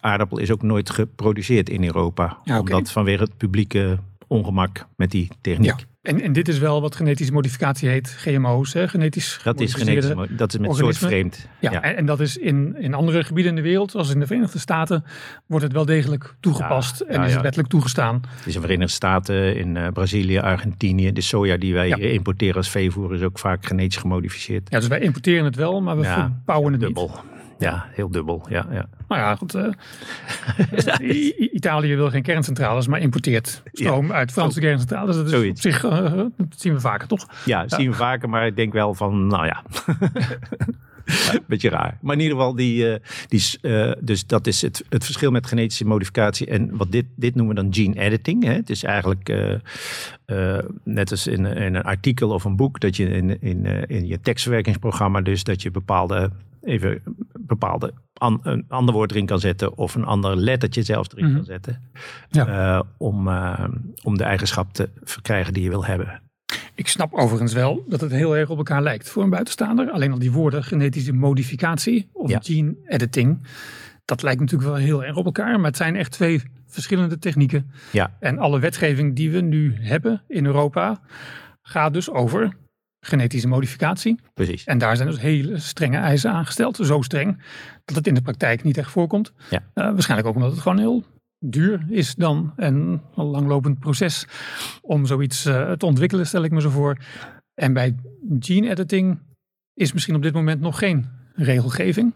aardappel 0.00 0.38
is 0.38 0.50
ook 0.50 0.62
nooit 0.62 0.90
geproduceerd 0.90 1.70
in 1.70 1.84
Europa. 1.84 2.38
Ja, 2.44 2.58
Omdat 2.58 2.90
vanwege 2.90 3.22
het 3.22 3.36
publieke 3.36 3.98
ongemak 4.26 4.86
met 4.96 5.10
die 5.10 5.28
techniek. 5.40 5.86
En, 6.08 6.20
en 6.20 6.32
dit 6.32 6.48
is 6.48 6.58
wel 6.58 6.80
wat 6.80 6.96
genetische 6.96 7.32
modificatie 7.32 7.88
heet, 7.88 8.08
GMO's, 8.08 8.72
hè? 8.72 8.88
genetisch 8.88 9.40
Dat 9.42 9.60
is 9.60 9.74
genetisch, 9.74 10.12
dat 10.30 10.52
is 10.52 10.58
met 10.58 10.76
soort 10.76 10.98
vreemd. 10.98 11.48
Ja, 11.58 11.70
ja. 11.70 11.82
En, 11.82 11.96
en, 11.96 12.06
dat 12.06 12.20
is 12.20 12.36
in, 12.36 12.76
in 12.78 12.94
andere 12.94 13.24
gebieden 13.24 13.56
in 13.56 13.62
de 13.62 13.68
wereld, 13.68 13.90
zoals 13.90 14.10
in 14.10 14.20
de 14.20 14.26
Verenigde 14.26 14.58
Staten, 14.58 15.04
wordt 15.46 15.64
het 15.64 15.72
wel 15.72 15.84
degelijk 15.84 16.34
toegepast 16.40 17.00
en 17.00 17.22
is 17.22 17.32
het 17.32 17.42
wettelijk 17.42 17.68
toegestaan. 17.68 18.14
Het 18.14 18.46
is 18.46 18.54
in 18.54 18.60
de 18.60 18.66
Verenigde 18.66 18.92
Staten, 18.92 19.56
in 19.56 19.76
uh, 19.76 19.88
Brazilië, 19.92 20.38
Argentinië. 20.38 21.12
De 21.12 21.20
soja 21.20 21.56
die 21.56 21.74
wij 21.74 21.88
importeren 21.88 22.56
als 22.56 22.70
veevoer 22.70 23.14
is 23.14 23.22
ook 23.22 23.38
vaak 23.38 23.66
genetisch 23.66 23.96
gemodificeerd. 23.96 24.70
Ja, 24.70 24.78
dus 24.78 24.88
wij 24.88 25.00
importeren 25.00 25.44
het 25.44 25.56
wel, 25.56 25.80
maar 25.80 25.96
we 25.98 26.04
verbouwen 26.04 26.72
het 26.72 26.80
dubbel. 26.80 27.06
niet. 27.06 27.37
Ja, 27.58 27.86
heel 27.90 28.10
dubbel. 28.10 28.46
Ja, 28.48 28.66
ja. 28.70 28.88
Nou 29.08 29.20
ja, 29.20 29.34
goed. 29.34 29.54
Uh, 31.00 31.40
Italië 31.52 31.96
wil 31.96 32.10
geen 32.10 32.22
kerncentrales, 32.22 32.86
maar 32.86 33.00
importeert 33.00 33.62
stroom 33.72 34.12
uit 34.12 34.32
Franse 34.32 34.60
kerncentrales. 34.60 35.16
Dat 35.16 35.24
is 35.24 35.30
Zoiets. 35.30 35.66
op 35.66 35.72
zich, 35.72 35.84
uh, 35.84 36.12
dat 36.36 36.46
zien 36.56 36.72
we 36.72 36.80
vaker, 36.80 37.08
toch? 37.08 37.26
Ja, 37.44 37.60
dat 37.60 37.72
zien 37.72 37.90
we 37.90 37.96
vaker, 37.96 38.28
maar 38.28 38.46
ik 38.46 38.56
denk 38.56 38.72
wel 38.72 38.94
van, 38.94 39.26
nou 39.26 39.46
ja. 39.46 39.62
Beetje 41.46 41.68
raar. 41.68 41.98
Maar 42.00 42.14
in 42.14 42.22
ieder 42.22 42.36
geval, 42.36 42.54
die, 42.54 42.86
uh, 42.86 42.96
die, 43.28 43.58
uh, 43.62 43.92
dus 44.00 44.26
dat 44.26 44.46
is 44.46 44.62
het, 44.62 44.84
het 44.88 45.04
verschil 45.04 45.30
met 45.30 45.46
genetische 45.46 45.84
modificatie. 45.84 46.46
En 46.46 46.76
wat 46.76 46.92
dit, 46.92 47.04
dit 47.16 47.34
noemen 47.34 47.54
we 47.54 47.62
dan 47.62 47.74
gene 47.74 48.00
editing. 48.00 48.44
Hè? 48.44 48.52
Het 48.52 48.70
is 48.70 48.82
eigenlijk 48.82 49.28
uh, 50.26 50.58
net 50.84 51.10
als 51.10 51.26
in, 51.26 51.46
in, 51.46 51.74
een 51.74 51.82
artikel 51.82 52.30
of 52.30 52.44
een 52.44 52.56
boek, 52.56 52.80
dat 52.80 52.96
je 52.96 53.08
in, 53.08 53.42
in, 53.42 53.66
in 53.86 54.06
je 54.06 54.20
tekstverwerkingsprogramma, 54.20 55.20
dus 55.20 55.44
dat 55.44 55.62
je 55.62 55.70
bepaalde 55.70 56.30
even 56.62 57.02
bepaalde 57.38 57.92
an, 58.12 58.40
een 58.42 58.64
ander 58.68 58.94
woord 58.94 59.10
erin 59.10 59.26
kan 59.26 59.40
zetten 59.40 59.76
of 59.76 59.94
een 59.94 60.04
ander 60.04 60.36
lettertje 60.36 60.82
zelfs 60.82 61.08
erin 61.12 61.28
mm 61.28 61.34
kan 61.34 61.44
zetten. 61.44 61.80
Ja. 62.30 62.84
om, 62.96 63.28
om 64.02 64.16
de 64.16 64.24
eigenschap 64.24 64.72
te 64.72 64.88
verkrijgen 65.02 65.52
die 65.52 65.62
je 65.62 65.68
wil 65.68 65.84
hebben. 65.84 66.22
Ik 66.78 66.88
snap 66.88 67.14
overigens 67.14 67.52
wel 67.52 67.84
dat 67.88 68.00
het 68.00 68.10
heel 68.10 68.36
erg 68.36 68.50
op 68.50 68.56
elkaar 68.56 68.82
lijkt 68.82 69.08
voor 69.08 69.22
een 69.22 69.30
buitenstaander. 69.30 69.90
Alleen 69.90 70.12
al 70.12 70.18
die 70.18 70.32
woorden 70.32 70.64
genetische 70.64 71.12
modificatie 71.12 72.08
of 72.12 72.32
gene 72.40 72.76
editing. 72.86 73.46
Dat 74.04 74.22
lijkt 74.22 74.40
natuurlijk 74.40 74.70
wel 74.70 74.78
heel 74.78 75.04
erg 75.04 75.16
op 75.16 75.24
elkaar. 75.24 75.56
Maar 75.56 75.66
het 75.66 75.76
zijn 75.76 75.96
echt 75.96 76.10
twee 76.10 76.42
verschillende 76.66 77.18
technieken. 77.18 77.70
Ja. 77.92 78.16
En 78.20 78.38
alle 78.38 78.58
wetgeving 78.58 79.16
die 79.16 79.30
we 79.30 79.40
nu 79.40 79.76
hebben 79.80 80.22
in 80.28 80.46
Europa 80.46 81.00
gaat 81.62 81.92
dus 81.92 82.10
over 82.10 82.56
genetische 83.00 83.48
modificatie. 83.48 84.18
Precies. 84.34 84.64
En 84.64 84.78
daar 84.78 84.96
zijn 84.96 85.08
dus 85.08 85.20
hele 85.20 85.58
strenge 85.58 85.98
eisen 85.98 86.30
aangesteld. 86.30 86.76
Zo 86.76 87.02
streng 87.02 87.42
dat 87.84 87.96
het 87.96 88.06
in 88.06 88.14
de 88.14 88.22
praktijk 88.22 88.62
niet 88.62 88.78
echt 88.78 88.90
voorkomt. 88.90 89.32
Ja. 89.50 89.58
Uh, 89.58 89.64
waarschijnlijk 89.74 90.28
ook 90.28 90.34
omdat 90.34 90.50
het 90.50 90.60
gewoon 90.60 90.78
heel 90.78 91.04
duur 91.38 91.86
is 91.88 92.14
dan 92.14 92.52
en 92.56 93.02
een 93.14 93.24
langlopend 93.24 93.78
proces 93.78 94.26
om 94.82 95.06
zoiets 95.06 95.46
uh, 95.46 95.72
te 95.72 95.86
ontwikkelen, 95.86 96.26
stel 96.26 96.42
ik 96.42 96.50
me 96.50 96.60
zo 96.60 96.70
voor. 96.70 96.98
En 97.54 97.72
bij 97.72 97.94
gene 98.38 98.70
editing 98.70 99.18
is 99.74 99.92
misschien 99.92 100.14
op 100.14 100.22
dit 100.22 100.32
moment 100.32 100.60
nog 100.60 100.78
geen 100.78 101.06
regelgeving. 101.34 102.14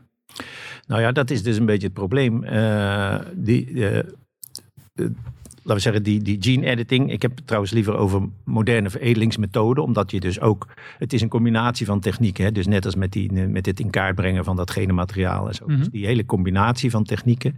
Nou 0.86 1.00
ja, 1.00 1.12
dat 1.12 1.30
is 1.30 1.42
dus 1.42 1.56
een 1.56 1.66
beetje 1.66 1.86
het 1.86 1.94
probleem. 1.94 2.44
Uh, 2.44 3.18
die, 3.34 3.70
uh, 3.70 3.98
laten 5.62 5.75
we 5.75 5.81
zeggen, 5.81 6.02
die, 6.02 6.23
die 6.23 6.37
gene 6.40 6.66
editing. 6.66 7.12
Ik 7.12 7.23
heb 7.23 7.37
het 7.37 7.47
trouwens 7.47 7.73
liever 7.73 7.97
over 7.97 8.28
moderne 8.45 8.90
veredelingsmethoden, 8.90 9.85
omdat 9.85 10.11
je 10.11 10.21
dus 10.21 10.40
ook, 10.40 10.69
het 10.99 11.12
is 11.12 11.21
een 11.21 11.28
combinatie 11.28 11.87
van 11.87 12.00
technieken. 12.00 12.54
Dus 12.54 12.66
net 12.66 12.85
als 12.85 12.95
met, 12.95 13.12
die, 13.12 13.33
met 13.33 13.66
het 13.66 13.81
in 13.81 13.90
kaart 13.90 14.14
brengen 14.14 14.45
van 14.45 14.57
dat 14.57 14.71
gene 14.71 14.92
materiaal 14.92 15.49
en 15.49 15.54
zo. 15.54 15.64
Mm 15.66 15.78
Dus 15.78 15.88
die 15.88 16.07
hele 16.07 16.25
combinatie 16.25 16.90
van 16.90 17.04
technieken, 17.04 17.57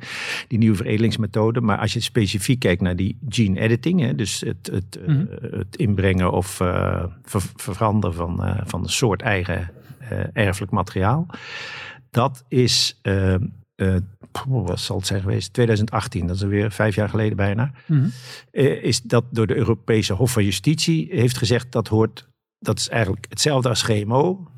die 0.48 0.58
nieuwe 0.58 0.76
veredelingsmethoden. 0.76 1.64
Maar 1.64 1.78
als 1.78 1.92
je 1.92 2.00
specifiek 2.00 2.58
kijkt 2.58 2.82
naar 2.82 2.96
die 2.96 3.18
gene 3.28 3.60
editing, 3.60 4.00
hè, 4.00 4.14
dus 4.14 4.40
het, 4.40 4.70
het, 4.72 4.98
mm 5.06 5.14
-hmm. 5.14 5.28
uh, 5.42 5.52
het 5.58 5.76
inbrengen 5.76 6.32
of 6.32 6.60
uh, 6.60 7.04
ver, 7.22 7.42
veranderen 7.56 8.16
van, 8.16 8.46
uh, 8.46 8.60
van 8.64 8.82
een 8.82 8.88
soort 8.88 9.22
eigen 9.22 9.70
erfelijk 10.32 10.72
materiaal. 10.72 11.26
Dat 12.10 12.44
is 12.48 13.00
uh, 13.76 13.96
wat 14.46 14.80
zal 14.80 14.96
het 14.96 15.06
zijn 15.06 15.20
geweest? 15.20 15.52
2018, 15.52 16.26
dat 16.26 16.36
is 16.36 16.42
alweer 16.42 16.70
vijf 16.70 16.94
jaar 16.94 17.08
geleden 17.08 17.36
bijna. 17.36 17.72
Mm 17.86 17.98
-hmm. 17.98 18.12
uh, 18.52 18.82
is 18.84 19.02
dat 19.02 19.24
door 19.30 19.46
de 19.46 19.56
Europese 19.56 20.12
Hof 20.12 20.32
van 20.32 20.44
Justitie 20.44 21.08
heeft 21.10 21.38
gezegd 21.38 21.72
dat 21.72 21.88
hoort, 21.88 22.28
dat 22.58 22.78
is 22.78 22.88
eigenlijk 22.88 23.26
hetzelfde 23.28 23.68
als 23.68 23.82
GMO. 23.82 24.48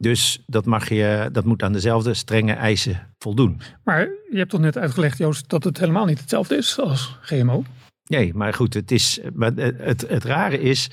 Dus 0.00 0.42
dat, 0.46 0.64
mag 0.64 0.88
je, 0.88 1.28
dat 1.32 1.44
moet 1.44 1.62
aan 1.62 1.72
dezelfde 1.72 2.14
strenge 2.14 2.52
eisen 2.52 3.14
voldoen. 3.18 3.60
Maar 3.84 4.08
je 4.30 4.38
hebt 4.38 4.50
toch 4.50 4.60
net 4.60 4.78
uitgelegd, 4.78 5.18
Joost, 5.18 5.48
dat 5.48 5.64
het 5.64 5.78
helemaal 5.78 6.04
niet 6.04 6.20
hetzelfde 6.20 6.56
is 6.56 6.78
als 6.80 7.18
GMO? 7.20 7.64
Nee, 8.08 8.34
maar 8.34 8.54
goed, 8.54 8.74
het, 8.74 8.90
is, 8.90 9.20
maar 9.34 9.52
het, 9.54 10.08
het 10.08 10.24
rare 10.24 10.60
is 10.60 10.90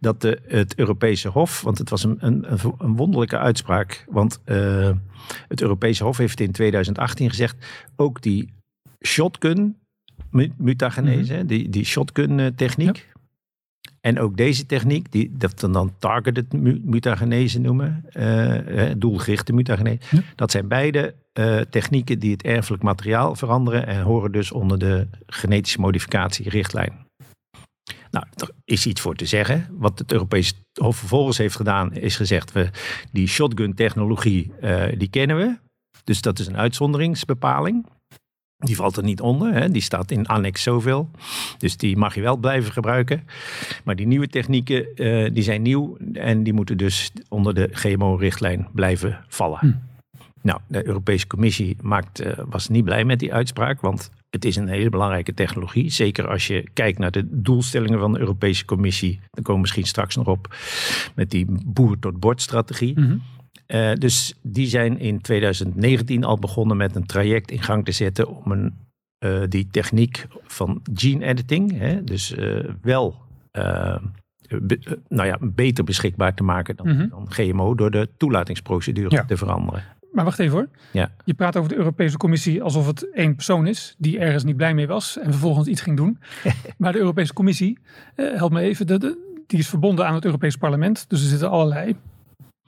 dat 0.00 0.20
de, 0.20 0.40
het 0.46 0.74
Europese 0.74 1.28
Hof, 1.28 1.60
want 1.60 1.78
het 1.78 1.90
was 1.90 2.04
een, 2.04 2.16
een, 2.20 2.46
een 2.78 2.96
wonderlijke 2.96 3.38
uitspraak, 3.38 4.04
want 4.08 4.40
uh, 4.44 4.90
het 5.48 5.60
Europese 5.60 6.04
Hof 6.04 6.16
heeft 6.16 6.40
in 6.40 6.52
2018 6.52 7.28
gezegd, 7.28 7.56
ook 7.96 8.22
die 8.22 8.52
shotgun 9.06 9.76
mutagenese, 10.56 11.32
mm 11.32 11.38
-hmm. 11.38 11.46
die, 11.46 11.68
die 11.68 11.84
shotgun 11.84 12.54
techniek, 12.54 12.96
ja. 12.96 13.16
En 14.00 14.18
ook 14.18 14.36
deze 14.36 14.66
techniek, 14.66 15.12
die 15.12 15.32
dat 15.36 15.60
we 15.60 15.70
dan 15.70 15.94
targeted 15.98 16.52
mutagenese 16.84 17.60
noemen, 17.60 18.04
uh, 18.12 18.90
doelgerichte 18.96 19.52
mutagenese, 19.52 20.16
ja. 20.16 20.22
dat 20.34 20.50
zijn 20.50 20.68
beide 20.68 21.14
uh, 21.38 21.60
technieken 21.60 22.18
die 22.18 22.32
het 22.32 22.42
erfelijk 22.42 22.82
materiaal 22.82 23.34
veranderen 23.34 23.86
en 23.86 24.02
horen 24.02 24.32
dus 24.32 24.52
onder 24.52 24.78
de 24.78 25.06
genetische 25.26 25.80
modificatierichtlijn. 25.80 27.06
Nou, 28.10 28.26
er 28.34 28.50
is 28.64 28.86
iets 28.86 29.00
voor 29.00 29.14
te 29.14 29.26
zeggen. 29.26 29.66
Wat 29.70 29.98
het 29.98 30.12
Europese 30.12 30.54
Hof 30.80 30.96
vervolgens 30.96 31.38
heeft 31.38 31.56
gedaan, 31.56 31.92
is 31.92 32.16
gezegd: 32.16 32.52
we, 32.52 32.70
die 33.12 33.28
shotgun 33.28 33.74
technologie, 33.74 34.52
uh, 34.62 34.84
die 34.98 35.08
kennen 35.08 35.36
we. 35.36 35.56
Dus 36.04 36.20
dat 36.20 36.38
is 36.38 36.46
een 36.46 36.56
uitzonderingsbepaling. 36.56 37.86
Die 38.56 38.76
valt 38.76 38.96
er 38.96 39.02
niet 39.02 39.20
onder, 39.20 39.52
hè? 39.52 39.70
die 39.70 39.82
staat 39.82 40.10
in 40.10 40.26
annex 40.26 40.62
zoveel. 40.62 41.10
Dus 41.58 41.76
die 41.76 41.96
mag 41.96 42.14
je 42.14 42.20
wel 42.20 42.36
blijven 42.36 42.72
gebruiken. 42.72 43.26
Maar 43.84 43.96
die 43.96 44.06
nieuwe 44.06 44.28
technieken, 44.28 44.86
uh, 44.94 45.30
die 45.32 45.42
zijn 45.42 45.62
nieuw 45.62 45.96
en 46.12 46.42
die 46.42 46.52
moeten 46.52 46.76
dus 46.76 47.10
onder 47.28 47.54
de 47.54 47.68
GMO-richtlijn 47.72 48.68
blijven 48.72 49.24
vallen. 49.28 49.58
Hm. 49.58 49.87
Nou, 50.48 50.60
de 50.66 50.86
Europese 50.86 51.26
Commissie 51.26 51.76
maakt, 51.82 52.24
uh, 52.24 52.32
was 52.48 52.68
niet 52.68 52.84
blij 52.84 53.04
met 53.04 53.18
die 53.18 53.32
uitspraak, 53.32 53.80
want 53.80 54.10
het 54.30 54.44
is 54.44 54.56
een 54.56 54.68
hele 54.68 54.90
belangrijke 54.90 55.34
technologie. 55.34 55.90
Zeker 55.90 56.28
als 56.28 56.46
je 56.46 56.68
kijkt 56.72 56.98
naar 56.98 57.10
de 57.10 57.26
doelstellingen 57.30 57.98
van 57.98 58.12
de 58.12 58.18
Europese 58.18 58.64
Commissie. 58.64 59.20
Daar 59.20 59.42
komen 59.42 59.54
we 59.54 59.60
misschien 59.60 59.86
straks 59.86 60.16
nog 60.16 60.26
op 60.26 60.56
met 61.14 61.30
die 61.30 61.46
boer-tot-bord-strategie. 61.66 62.98
Mm 62.98 63.04
-hmm. 63.04 63.22
Uh, 63.66 63.92
dus 63.92 64.34
die 64.42 64.66
zijn 64.66 64.98
in 64.98 65.20
2019 65.20 66.24
al 66.24 66.38
begonnen 66.38 66.76
met 66.76 66.96
een 66.96 67.06
traject 67.06 67.50
in 67.50 67.62
gang 67.62 67.84
te 67.84 67.92
zetten 67.92 68.28
om 68.28 68.52
een, 68.52 68.74
uh, 69.24 69.42
die 69.48 69.68
techniek 69.70 70.26
van 70.42 70.82
gene 70.94 71.24
editing, 71.24 71.78
hè, 71.78 72.04
dus 72.04 72.34
wel 72.82 73.16
nou 75.08 75.26
ja, 75.26 75.38
beter 75.40 75.84
beschikbaar 75.84 76.34
te 76.34 76.42
maken 76.42 76.76
dan, 76.76 76.86
mm 76.86 76.96
-hmm. 76.98 77.08
dan 77.08 77.26
GMO 77.30 77.74
door 77.74 77.90
de 77.90 78.08
toelatingsprocedure 78.16 79.16
ja. 79.16 79.24
te 79.24 79.36
veranderen. 79.36 79.82
Maar 80.18 80.26
wacht 80.26 80.38
even 80.38 80.56
hoor. 80.56 80.68
Ja. 80.92 81.10
Je 81.24 81.34
praat 81.34 81.56
over 81.56 81.68
de 81.68 81.76
Europese 81.76 82.16
Commissie 82.16 82.62
alsof 82.62 82.86
het 82.86 83.10
één 83.10 83.34
persoon 83.34 83.66
is 83.66 83.94
die 83.98 84.18
ergens 84.18 84.44
niet 84.44 84.56
blij 84.56 84.74
mee 84.74 84.86
was 84.86 85.18
en 85.18 85.30
vervolgens 85.30 85.68
iets 85.68 85.80
ging 85.80 85.96
doen. 85.96 86.18
maar 86.78 86.92
de 86.92 86.98
Europese 86.98 87.32
Commissie, 87.32 87.78
help 88.14 88.52
me 88.52 88.60
even, 88.60 88.86
de, 88.86 88.98
de, 88.98 89.42
die 89.46 89.58
is 89.58 89.68
verbonden 89.68 90.06
aan 90.06 90.14
het 90.14 90.24
Europees 90.24 90.56
Parlement. 90.56 91.08
Dus 91.08 91.22
er 91.22 91.28
zitten 91.28 91.50
allerlei 91.50 91.96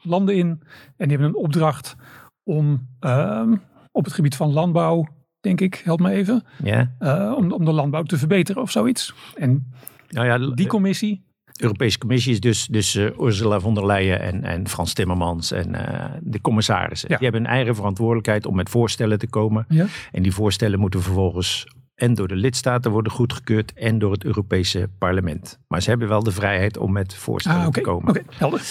landen 0.03 0.37
in. 0.37 0.49
En 0.97 1.09
die 1.09 1.19
hebben 1.19 1.27
een 1.27 1.45
opdracht 1.45 1.97
om 2.43 2.87
uh, 3.01 3.53
op 3.93 4.05
het 4.05 4.15
gebied 4.15 4.37
van 4.37 4.53
landbouw, 4.53 5.07
denk 5.41 5.61
ik, 5.61 5.75
help 5.85 6.01
me 6.01 6.11
even. 6.11 6.43
Ja. 6.63 6.93
Uh, 7.01 7.35
om, 7.37 7.53
om 7.53 7.65
de 7.65 7.73
landbouw 7.73 8.03
te 8.03 8.19
verbeteren 8.19 8.63
of 8.63 8.71
zoiets. 8.71 9.15
En 9.35 9.73
nou 10.09 10.27
ja, 10.27 10.55
die 10.55 10.67
commissie. 10.67 11.25
Europese 11.61 11.99
Commissie 11.99 12.33
is 12.33 12.41
dus, 12.41 12.67
dus 12.67 12.95
uh, 12.95 13.11
Ursula 13.21 13.61
von 13.61 13.75
der 13.75 13.87
Leyen 13.87 14.21
en, 14.21 14.45
en 14.45 14.69
Frans 14.69 14.93
Timmermans 14.93 15.53
en 15.53 15.75
uh, 15.75 16.05
de 16.21 16.41
commissarissen. 16.41 17.09
Ja. 17.11 17.17
Die 17.17 17.29
hebben 17.29 17.45
een 17.45 17.57
eigen 17.57 17.75
verantwoordelijkheid 17.75 18.47
om 18.47 18.57
met 18.57 18.69
voorstellen 18.69 19.19
te 19.19 19.29
komen. 19.29 19.67
Ja. 19.69 19.87
En 20.13 20.23
die 20.23 20.33
voorstellen 20.33 20.79
moeten 20.79 21.03
vervolgens 21.03 21.67
en 22.01 22.15
door 22.15 22.29
de 22.29 22.37
lidstaten 22.37 22.91
worden 22.91 23.13
goedgekeurd 23.13 23.73
en 23.73 23.99
door 23.99 24.13
het 24.13 24.25
Europese 24.25 24.89
parlement. 24.99 25.59
Maar 25.69 25.83
ze 25.83 25.91
hebben 25.91 26.09
wel 26.09 26.23
de 26.23 26.33
vrijheid 26.33 26.77
om 26.77 26.93
met 26.93 27.15
voorstellen 27.15 27.61
ah, 27.61 27.67
okay. 27.67 27.83
te 27.83 27.89
komen. 27.89 28.09
Oké, 28.09 28.19
okay, 28.19 28.37
helder. 28.39 28.63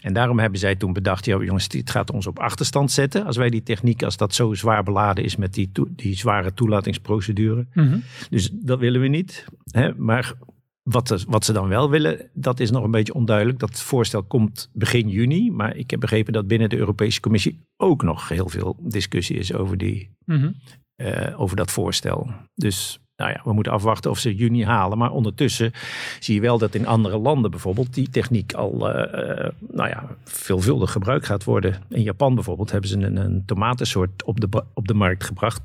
En 0.00 0.12
daarom 0.12 0.38
hebben 0.38 0.58
zij 0.58 0.76
toen 0.76 0.92
bedacht, 0.92 1.24
ja 1.24 1.38
jongens, 1.38 1.68
het 1.70 1.90
gaat 1.90 2.10
ons 2.10 2.26
op 2.26 2.38
achterstand 2.38 2.90
zetten. 2.90 3.24
Als 3.24 3.36
wij 3.36 3.50
die 3.50 3.62
techniek, 3.62 4.02
als 4.02 4.16
dat 4.16 4.34
zo 4.34 4.54
zwaar 4.54 4.82
beladen 4.82 5.24
is 5.24 5.36
met 5.36 5.54
die, 5.54 5.70
die 5.88 6.16
zware 6.16 6.54
toelatingsprocedure. 6.54 7.66
Mm 7.72 7.88
-hmm. 7.88 8.02
Dus 8.30 8.50
dat 8.52 8.78
willen 8.78 9.00
we 9.00 9.08
niet. 9.08 9.44
Hè? 9.70 9.94
Maar 9.94 10.34
wat, 10.82 11.24
wat, 11.28 11.44
ze 11.44 11.52
dan 11.52 11.68
wel 11.68 11.90
willen, 11.90 12.30
dat 12.32 12.60
is 12.60 12.70
nog 12.70 12.84
een 12.84 12.90
beetje 12.90 13.14
onduidelijk. 13.14 13.58
Dat 13.58 13.80
voorstel 13.80 14.22
komt 14.22 14.70
begin 14.72 15.08
juni. 15.08 15.50
Maar 15.50 15.76
ik 15.76 15.90
heb 15.90 16.00
begrepen 16.00 16.32
dat 16.32 16.46
binnen 16.46 16.68
de 16.68 16.76
Europese 16.76 17.20
Commissie 17.20 17.60
ook 17.76 18.02
nog 18.02 18.28
heel 18.28 18.48
veel 18.48 18.76
discussie 18.80 19.36
is 19.36 19.52
over 19.52 19.78
die... 19.78 20.10
Mm 20.24 20.40
-hmm. 20.40 20.54
Uh, 20.96 21.40
over 21.40 21.56
dat 21.56 21.70
voorstel. 21.70 22.30
Dus 22.54 23.00
nou 23.16 23.30
ja, 23.30 23.40
we 23.44 23.52
moeten 23.52 23.72
afwachten 23.72 24.10
of 24.10 24.18
ze 24.18 24.34
juni 24.34 24.64
halen. 24.64 24.98
Maar 24.98 25.10
ondertussen 25.10 25.72
zie 26.20 26.34
je 26.34 26.40
wel 26.40 26.58
dat 26.58 26.74
in 26.74 26.86
andere 26.86 27.18
landen 27.18 27.50
bijvoorbeeld 27.50 27.94
die 27.94 28.08
techniek 28.10 28.52
al 28.52 28.96
uh, 28.96 28.96
uh, 28.96 29.48
nou 29.68 29.88
ja, 29.88 30.16
veelvuldig 30.24 30.92
gebruikt 30.92 31.26
gaat 31.26 31.44
worden. 31.44 31.82
In 31.88 32.02
Japan 32.02 32.34
bijvoorbeeld 32.34 32.70
hebben 32.70 32.90
ze 32.90 32.98
een, 32.98 33.16
een 33.16 33.42
tomatensoort 33.46 34.24
op 34.24 34.40
de, 34.40 34.64
op 34.74 34.88
de 34.88 34.94
markt 34.94 35.24
gebracht. 35.24 35.62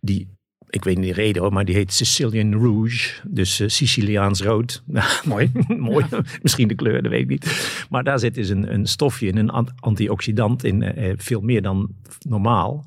Die, 0.00 0.28
ik 0.74 0.84
weet 0.84 0.98
niet 0.98 1.14
de 1.14 1.22
reden 1.22 1.42
hoor, 1.42 1.52
maar 1.52 1.64
die 1.64 1.74
heet 1.74 1.92
Sicilian 1.92 2.52
Rouge. 2.52 3.20
Dus 3.28 3.60
uh, 3.60 3.68
Siciliaans 3.68 4.42
rood. 4.42 4.82
mooi. 5.24 5.50
mooi. 5.78 6.04
Misschien 6.42 6.68
de 6.68 6.74
kleur, 6.74 7.02
dat 7.02 7.10
weet 7.10 7.20
ik 7.20 7.28
niet. 7.28 7.86
Maar 7.90 8.04
daar 8.04 8.18
zit 8.18 8.34
dus 8.34 8.48
een, 8.48 8.74
een 8.74 8.86
stofje 8.86 9.26
in, 9.26 9.36
een 9.36 9.50
antioxidant 9.80 10.64
in. 10.64 11.14
veel 11.16 11.40
meer 11.40 11.62
dan 11.62 11.94
normaal. 12.28 12.84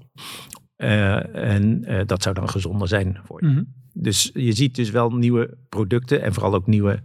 Uh, 0.77 1.35
en 1.35 1.85
dat 2.05 2.23
zou 2.23 2.35
dan 2.35 2.49
gezonder 2.49 2.87
zijn 2.87 3.19
voor 3.23 3.41
je. 3.41 3.47
Mm 3.47 3.55
-hmm. 3.55 3.73
Dus 3.93 4.31
je 4.33 4.51
ziet 4.51 4.75
dus 4.75 4.89
wel 4.89 5.09
nieuwe 5.09 5.57
producten 5.69 6.21
en 6.21 6.33
vooral 6.33 6.53
ook 6.53 6.67
nieuwe. 6.67 6.99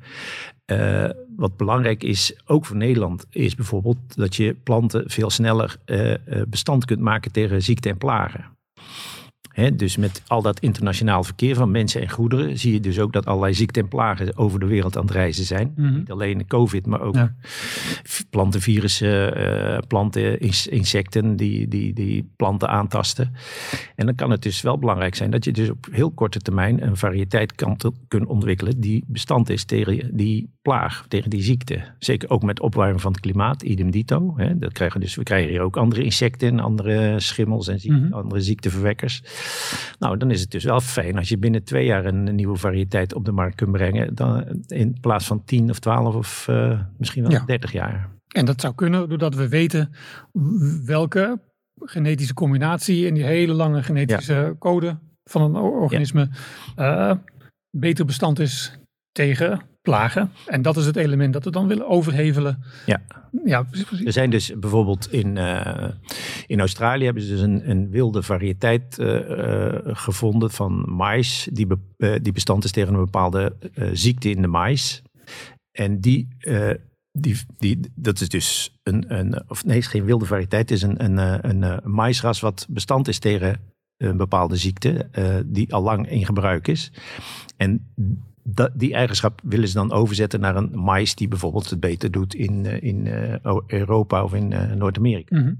Wat 1.36 1.56
belangrijk 1.56 2.02
is, 2.02 2.40
ook 2.44 2.66
voor 2.66 2.76
Nederland, 2.76 3.26
is 3.30 3.54
bijvoorbeeld 3.54 4.16
dat 4.16 4.36
je 4.36 4.54
planten 4.54 5.10
veel 5.10 5.30
sneller 5.30 5.76
bestand 6.48 6.84
kunt 6.84 7.00
maken 7.00 7.32
tegen 7.32 7.62
ziekte 7.62 7.88
en 7.88 7.98
plagen 7.98 8.44
dus 9.74 9.96
met 9.96 10.22
al 10.26 10.42
dat 10.42 10.60
internationaal 10.60 11.24
verkeer 11.24 11.54
van 11.54 11.70
mensen 11.70 12.00
en 12.00 12.10
goederen 12.10 12.58
zie 12.58 12.72
je 12.72 12.80
dus 12.80 12.98
ook 12.98 13.12
dat 13.12 13.26
allerlei 13.26 13.54
ziekten 13.54 13.82
en 13.82 13.88
plagen 13.88 14.36
over 14.36 14.60
de 14.60 14.66
wereld 14.66 14.96
aan 14.96 15.02
het 15.02 15.12
reizen 15.12 15.44
zijn. 15.44 15.72
Mhm. 15.76 15.94
Niet 15.94 16.10
alleen 16.10 16.38
de 16.38 16.46
COVID, 16.46 16.86
maar 16.86 17.00
ook 17.00 17.16
plantenvirussen, 18.30 19.38
uh, 19.38 19.78
planten, 19.88 20.40
insecten 20.70 21.36
die, 21.36 21.68
die, 21.68 21.92
die 21.92 22.30
planten 22.36 22.68
aantasten. 22.68 23.34
En 23.96 24.06
dan 24.06 24.14
kan 24.14 24.30
het 24.30 24.42
dus 24.42 24.60
wel 24.60 24.78
belangrijk 24.78 25.14
zijn 25.14 25.30
dat 25.30 25.44
je 25.44 25.52
dus 25.52 25.70
op 25.70 25.86
heel 25.90 26.10
korte 26.10 26.38
termijn 26.38 26.86
een 26.86 26.96
variëteit 26.96 27.54
kan 27.54 27.76
kunnen 28.08 28.28
ontwikkelen 28.28 28.80
die 28.80 29.04
bestand 29.06 29.50
is 29.50 29.64
tegen 29.64 30.16
die 30.16 30.50
plaag, 30.62 31.04
tegen 31.08 31.30
die 31.30 31.42
ziekte. 31.42 31.80
Zeker 31.98 32.30
ook 32.30 32.42
met 32.42 32.60
opwarming 32.60 33.00
van 33.00 33.12
het 33.12 33.20
klimaat, 33.20 33.62
idem 33.62 33.90
dito. 33.90 34.36
Dat 34.54 34.72
krijgen 34.72 35.00
dus, 35.00 35.14
we 35.14 35.22
krijgen 35.22 35.50
hier 35.50 35.60
ook 35.60 35.76
andere 35.76 36.02
insecten, 36.02 36.60
andere 36.60 37.20
schimmels 37.20 37.68
en 37.68 37.80
ziekte, 37.80 37.98
mhm. 37.98 38.12
andere 38.12 38.40
ziekteverwekkers. 38.40 39.22
Nou, 39.98 40.16
dan 40.16 40.30
is 40.30 40.40
het 40.40 40.50
dus 40.50 40.64
wel 40.64 40.80
fijn 40.80 41.16
als 41.16 41.28
je 41.28 41.38
binnen 41.38 41.64
twee 41.64 41.84
jaar 41.84 42.04
een, 42.04 42.34
nieuwe 42.34 42.56
variëteit 42.56 43.14
op 43.14 43.24
de 43.24 43.32
markt 43.32 43.54
kunt 43.54 43.72
brengen. 43.72 44.14
Dan 44.14 44.62
in 44.66 45.00
plaats 45.00 45.26
van 45.26 45.44
10 45.44 45.70
of 45.70 45.78
12 45.78 46.14
of 46.14 46.46
uh, 46.50 46.80
misschien 46.98 47.22
wel 47.22 47.32
ja. 47.32 47.44
30 47.44 47.72
jaar. 47.72 48.10
En 48.28 48.44
dat 48.44 48.60
zou 48.60 48.74
kunnen 48.74 49.08
doordat 49.08 49.34
we 49.34 49.48
weten 49.48 49.92
welke 50.84 51.40
genetische 51.80 52.34
combinatie 52.34 53.06
in 53.06 53.14
die 53.14 53.24
hele 53.24 53.52
lange 53.52 53.82
genetische 53.82 54.56
code 54.58 54.98
van 55.24 55.42
een 55.42 55.56
organisme 55.56 56.28
uh, 56.78 57.12
beter 57.70 58.04
bestand 58.04 58.38
is 58.38 58.78
tegen 59.12 59.60
plagen. 59.82 60.30
En 60.46 60.62
dat 60.62 60.76
is 60.76 60.86
het 60.86 60.96
element 60.96 61.32
dat 61.32 61.44
we 61.44 61.50
dan 61.50 61.66
willen 61.66 61.88
overhevelen. 61.88 62.62
Ja. 62.86 63.02
ja 63.44 63.66
Er 64.04 64.12
zijn 64.12 64.30
dus 64.30 64.52
bijvoorbeeld 64.58 65.12
in, 65.12 65.36
uh, 65.36 65.88
in 66.46 66.60
Australië 66.60 67.04
hebben 67.04 67.22
ze 67.22 67.28
dus 67.28 67.40
een, 67.40 67.70
een 67.70 67.90
wilde 67.90 68.22
variëteit 68.22 68.98
uh, 68.98 69.68
gevonden 69.82 70.50
van 70.50 70.84
mais. 70.90 71.48
Die, 71.52 71.66
be, 71.66 72.18
die 72.22 72.32
bestand 72.32 72.64
is 72.64 72.70
tegen 72.70 72.94
een 72.94 73.04
bepaalde 73.04 73.56
ziekte 73.92 74.30
in 74.30 74.42
de 74.42 74.48
mais. 74.48 75.02
En 75.72 76.00
die, 76.00 76.28
die, 77.12 77.36
die, 77.58 77.80
dat 77.94 78.20
is 78.20 78.28
dus 78.28 78.78
een, 78.82 79.18
een 79.18 79.48
of 79.48 79.64
nee, 79.64 79.78
is 79.78 79.86
geen 79.86 80.04
wilde 80.04 80.26
variëteit. 80.26 80.70
Het 80.70 80.78
is 80.78 80.82
een, 80.82 81.04
een, 81.04 81.18
een, 81.48 81.62
een 81.62 81.90
maisras 81.90 82.40
wat 82.40 82.66
bestand 82.70 83.08
is 83.08 83.18
tegen 83.18 83.60
een 83.96 84.16
bepaalde 84.16 84.56
ziekte. 84.56 85.08
die 85.46 85.74
al 85.74 85.82
lang 85.82 86.08
in 86.08 86.24
gebruik 86.24 86.68
is. 86.68 86.92
En 87.56 87.92
die 88.74 88.94
eigenschap 88.94 89.40
willen 89.42 89.68
ze 89.68 89.74
dan 89.74 89.92
overzetten 89.92 90.40
naar 90.40 90.56
een 90.56 90.70
mais 90.74 91.14
die 91.14 91.28
bijvoorbeeld 91.28 91.70
het 91.70 91.80
beter 91.80 92.10
doet 92.10 92.34
in, 92.34 92.66
eh, 92.66 92.82
in 92.82 93.06
uh, 93.06 93.56
Europa 93.66 94.24
of 94.24 94.34
in 94.34 94.50
uh, 94.50 94.72
Noord-Amerika. 94.72 95.38
Mhm. 95.38 95.54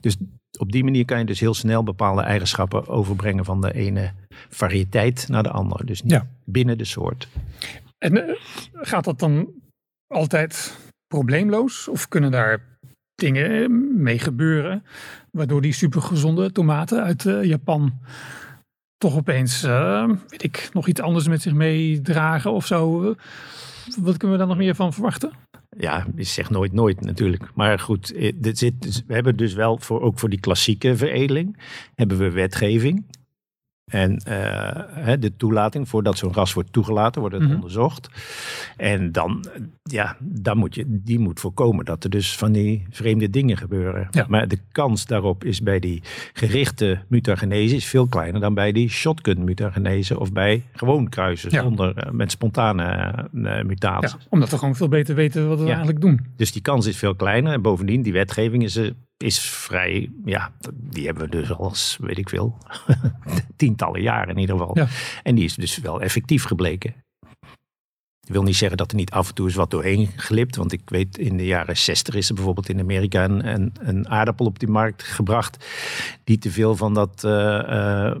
Dus 0.00 0.16
op 0.58 0.72
die 0.72 0.84
manier 0.84 1.04
kan 1.04 1.18
je 1.18 1.24
dus 1.24 1.40
heel 1.40 1.54
snel 1.54 1.82
bepaalde 1.82 2.22
eigenschappen 2.22 2.88
overbrengen 2.88 3.44
van 3.44 3.60
de 3.60 3.74
ene 3.74 4.12
variëteit 4.48 5.28
naar 5.28 5.42
de 5.42 5.50
andere. 5.50 5.84
Dus 5.84 6.02
niet 6.02 6.24
binnen 6.44 6.78
de 6.78 6.84
soort. 6.84 7.28
En 7.98 8.36
gaat 8.72 9.04
dat 9.04 9.18
dan 9.18 9.48
altijd 10.06 10.78
probleemloos? 11.06 11.88
Of 11.88 12.08
kunnen 12.08 12.30
daar 12.30 12.78
dingen 13.14 14.02
mee 14.02 14.18
gebeuren 14.18 14.84
waardoor 15.30 15.60
die 15.60 15.72
supergezonde 15.72 16.52
tomaten 16.52 17.02
uit 17.02 17.22
Japan 17.22 18.00
toch 18.98 19.16
opeens, 19.16 19.64
uh, 19.64 20.08
weet 20.28 20.42
ik, 20.42 20.68
nog 20.72 20.86
iets 20.86 21.00
anders 21.00 21.28
met 21.28 21.42
zich 21.42 21.52
meedragen 21.52 22.52
of 22.52 22.66
zo. 22.66 23.00
Wat 23.98 24.16
kunnen 24.16 24.30
we 24.30 24.38
daar 24.38 24.46
nog 24.46 24.56
meer 24.56 24.74
van 24.74 24.92
verwachten? 24.92 25.30
Ja, 25.78 26.06
je 26.16 26.22
zegt 26.22 26.50
nooit 26.50 26.72
nooit 26.72 27.00
natuurlijk. 27.00 27.50
Maar 27.54 27.78
goed, 27.78 28.12
eh, 28.12 28.32
dit 28.34 28.58
zit, 28.58 28.82
dus, 28.82 29.02
we 29.06 29.14
hebben 29.14 29.36
dus 29.36 29.54
wel 29.54 29.78
voor, 29.78 30.00
ook 30.00 30.18
voor 30.18 30.28
die 30.28 30.40
klassieke 30.40 30.96
veredeling, 30.96 31.58
hebben 31.94 32.18
we 32.18 32.30
wetgeving. 32.30 33.04
En 33.88 34.22
uh, 34.28 35.12
de 35.18 35.32
toelating, 35.36 35.88
voordat 35.88 36.18
zo'n 36.18 36.32
ras 36.32 36.52
wordt 36.52 36.72
toegelaten, 36.72 37.20
wordt 37.20 37.36
het 37.36 37.44
mhm. 37.44 37.54
onderzocht. 37.54 38.08
En 38.76 39.12
dan, 39.12 39.44
ja, 39.82 40.16
dan 40.20 40.58
moet 40.58 40.74
je, 40.74 40.84
die 40.86 41.18
moet 41.18 41.40
voorkomen 41.40 41.84
dat 41.84 42.04
er 42.04 42.10
dus 42.10 42.36
van 42.36 42.52
die 42.52 42.86
vreemde 42.90 43.30
dingen 43.30 43.56
gebeuren. 43.56 44.08
Maar 44.28 44.48
de 44.48 44.58
kans 44.72 45.06
daarop 45.06 45.44
is 45.44 45.62
bij 45.62 45.78
die 45.78 46.02
gerichte 46.32 46.98
mutagenese 47.08 47.76
is 47.76 47.84
veel 47.84 48.06
kleiner 48.06 48.40
dan 48.40 48.54
bij 48.54 48.72
die 48.72 48.88
shotgun 48.88 49.44
mutagenese 49.44 50.20
of 50.20 50.32
bij 50.32 50.62
gewoon 50.72 51.08
kruisen 51.08 51.50
zonder, 51.50 51.96
eh, 51.96 52.10
met 52.10 52.30
spontane 52.30 53.14
uh, 53.32 53.62
mutaties. 53.62 54.10
Ja, 54.10 54.18
omdat 54.28 54.50
we 54.50 54.58
gewoon 54.58 54.76
veel 54.76 54.88
beter 54.88 55.14
weten 55.14 55.48
wat 55.48 55.58
we 55.58 55.66
eigenlijk 55.66 56.00
doen. 56.00 56.26
Dus 56.36 56.52
die 56.52 56.62
kans 56.62 56.86
is 56.86 56.96
veel 56.96 57.14
kleiner. 57.14 57.52
En 57.52 57.62
bovendien, 57.62 58.02
die 58.02 58.12
wetgeving 58.12 58.62
is 58.62 58.80
is 59.18 59.40
vrij, 59.40 60.10
ja, 60.24 60.52
die 60.74 61.06
hebben 61.06 61.22
we 61.22 61.30
dus 61.30 61.52
al, 61.52 61.72
weet 61.98 62.18
ik 62.18 62.28
veel, 62.28 62.58
tientallen 63.56 64.02
jaren 64.02 64.34
in 64.34 64.40
ieder 64.40 64.58
geval. 64.58 64.86
En 65.22 65.34
die 65.34 65.44
is 65.44 65.54
dus 65.54 65.78
wel 65.78 66.00
effectief 66.00 66.44
gebleken. 66.44 66.94
Ik 68.28 68.34
wil 68.34 68.42
niet 68.42 68.56
zeggen 68.56 68.76
dat 68.78 68.90
er 68.90 68.96
niet 68.96 69.10
af 69.10 69.28
en 69.28 69.34
toe 69.34 69.48
is 69.48 69.54
wat 69.54 69.70
doorheen 69.70 70.06
glipt. 70.16 70.56
Want 70.56 70.72
ik 70.72 70.80
weet 70.84 71.18
in 71.18 71.36
de 71.36 71.46
jaren 71.46 71.76
60 71.76 72.14
is 72.14 72.28
er 72.28 72.34
bijvoorbeeld 72.34 72.68
in 72.68 72.80
Amerika 72.80 73.24
een, 73.24 73.72
een, 73.80 74.08
aardappel 74.08 74.46
op 74.46 74.58
die 74.58 74.68
markt 74.68 75.02
gebracht. 75.02 75.66
Die 76.24 76.38
te 76.38 76.50
veel 76.50 76.76
van 76.76 76.94
dat, 76.94 77.22
uh, 77.24 77.32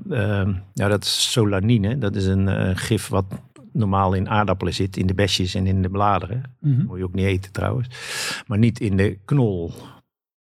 uh, 0.08 0.48
ja, 0.74 0.88
dat 0.88 1.04
solanine, 1.04 1.98
dat 1.98 2.16
is 2.16 2.26
een 2.26 2.76
gif 2.76 3.08
wat 3.08 3.24
normaal 3.72 4.12
in 4.14 4.28
aardappelen 4.28 4.74
zit. 4.74 4.96
In 4.96 5.06
de 5.06 5.14
besjes 5.14 5.54
en 5.54 5.66
in 5.66 5.82
de 5.82 5.90
bladeren. 5.90 6.42
Mm 6.60 6.84
Moet 6.86 6.98
je 6.98 7.04
ook 7.04 7.14
niet 7.14 7.26
eten 7.26 7.52
trouwens. 7.52 7.88
Maar 8.46 8.58
niet 8.58 8.80
in 8.80 8.96
de 8.96 9.18
knol. 9.24 9.72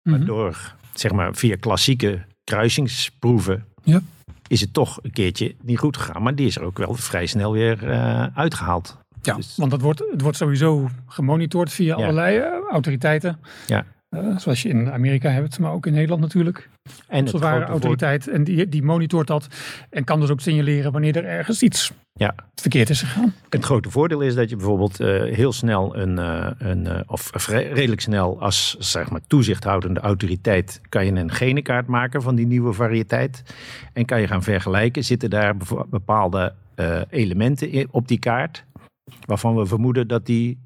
Maar 0.01 0.17
mhm. 0.17 0.25
door, 0.25 0.75
zeg 0.93 1.11
maar, 1.11 1.35
via 1.35 1.55
klassieke 1.59 2.25
kruisingsproeven 2.43 3.65
ja. 3.83 4.01
is 4.47 4.61
het 4.61 4.73
toch 4.73 4.99
een 5.01 5.11
keertje 5.11 5.55
niet 5.61 5.79
goed 5.79 5.97
gegaan. 5.97 6.23
Maar 6.23 6.35
die 6.35 6.47
is 6.47 6.55
er 6.55 6.63
ook 6.63 6.77
wel 6.77 6.93
vrij 6.93 7.25
snel 7.25 7.51
weer 7.51 7.83
uh, 7.83 8.25
uitgehaald. 8.33 8.97
Ja, 9.21 9.35
dus- 9.35 9.55
want 9.57 9.71
het 9.71 9.81
wordt, 9.81 10.03
het 10.11 10.21
wordt 10.21 10.37
sowieso 10.37 10.89
gemonitord 11.07 11.71
via 11.71 11.95
allerlei 11.95 12.37
uh, 12.37 12.45
autoriteiten. 12.69 13.39
Ja. 13.67 13.85
Uh, 14.15 14.37
zoals 14.37 14.61
je 14.61 14.69
in 14.69 14.91
Amerika 14.91 15.29
hebt, 15.29 15.59
maar 15.59 15.71
ook 15.71 15.85
in 15.85 15.93
Nederland 15.93 16.21
natuurlijk. 16.21 16.69
En 17.07 17.27
zware 17.27 17.65
autoriteit. 17.65 18.27
En 18.27 18.43
die, 18.43 18.69
die 18.69 18.83
monitort 18.83 19.27
dat. 19.27 19.47
En 19.89 20.03
kan 20.03 20.19
dus 20.19 20.29
ook 20.29 20.41
signaleren 20.41 20.91
wanneer 20.91 21.15
er 21.15 21.25
ergens 21.25 21.63
iets 21.63 21.91
ja. 22.13 22.35
verkeerd 22.55 22.89
is 22.89 23.01
gegaan. 23.01 23.33
Het 23.49 23.65
grote 23.65 23.89
voordeel 23.89 24.21
is 24.21 24.35
dat 24.35 24.49
je 24.49 24.55
bijvoorbeeld 24.55 25.01
uh, 25.01 25.07
heel 25.35 25.51
snel 25.51 25.97
een, 25.97 26.17
uh, 26.17 26.47
een 26.57 26.85
uh, 26.85 26.99
of 27.05 27.47
redelijk 27.47 28.01
snel 28.01 28.41
als 28.41 28.75
zeg 28.79 29.09
maar, 29.09 29.21
toezichthoudende 29.27 29.99
autoriteit 29.99 30.81
kan 30.89 31.05
je 31.05 31.11
een 31.11 31.31
genenkaart 31.31 31.87
maken 31.87 32.21
van 32.21 32.35
die 32.35 32.47
nieuwe 32.47 32.73
variëteit. 32.73 33.43
En 33.93 34.05
kan 34.05 34.21
je 34.21 34.27
gaan 34.27 34.43
vergelijken. 34.43 35.03
Zitten 35.03 35.29
daar 35.29 35.55
bepaalde 35.89 36.53
elementen 37.09 37.69
in, 37.69 37.87
op 37.91 38.07
die 38.07 38.19
kaart 38.19 38.65
waarvan 39.25 39.55
we 39.55 39.65
vermoeden 39.65 40.07
dat 40.07 40.25
die 40.25 40.59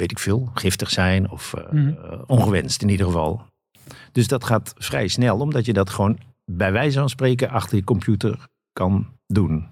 weet 0.00 0.10
ik 0.10 0.18
veel, 0.18 0.50
giftig 0.54 0.90
zijn 0.90 1.30
of 1.30 1.54
mm. 1.70 1.98
ongewenst 2.26 2.82
in 2.82 2.88
ieder 2.88 3.06
geval. 3.06 3.42
Dus 4.12 4.28
dat 4.28 4.44
gaat 4.44 4.74
vrij 4.78 5.08
snel, 5.08 5.38
omdat 5.38 5.64
je 5.64 5.72
dat 5.72 5.90
gewoon 5.90 6.18
bij 6.44 6.72
wijze 6.72 6.98
van 6.98 7.08
spreken 7.08 7.50
achter 7.50 7.76
je 7.76 7.84
computer 7.84 8.38
kan 8.72 9.06
doen. 9.26 9.68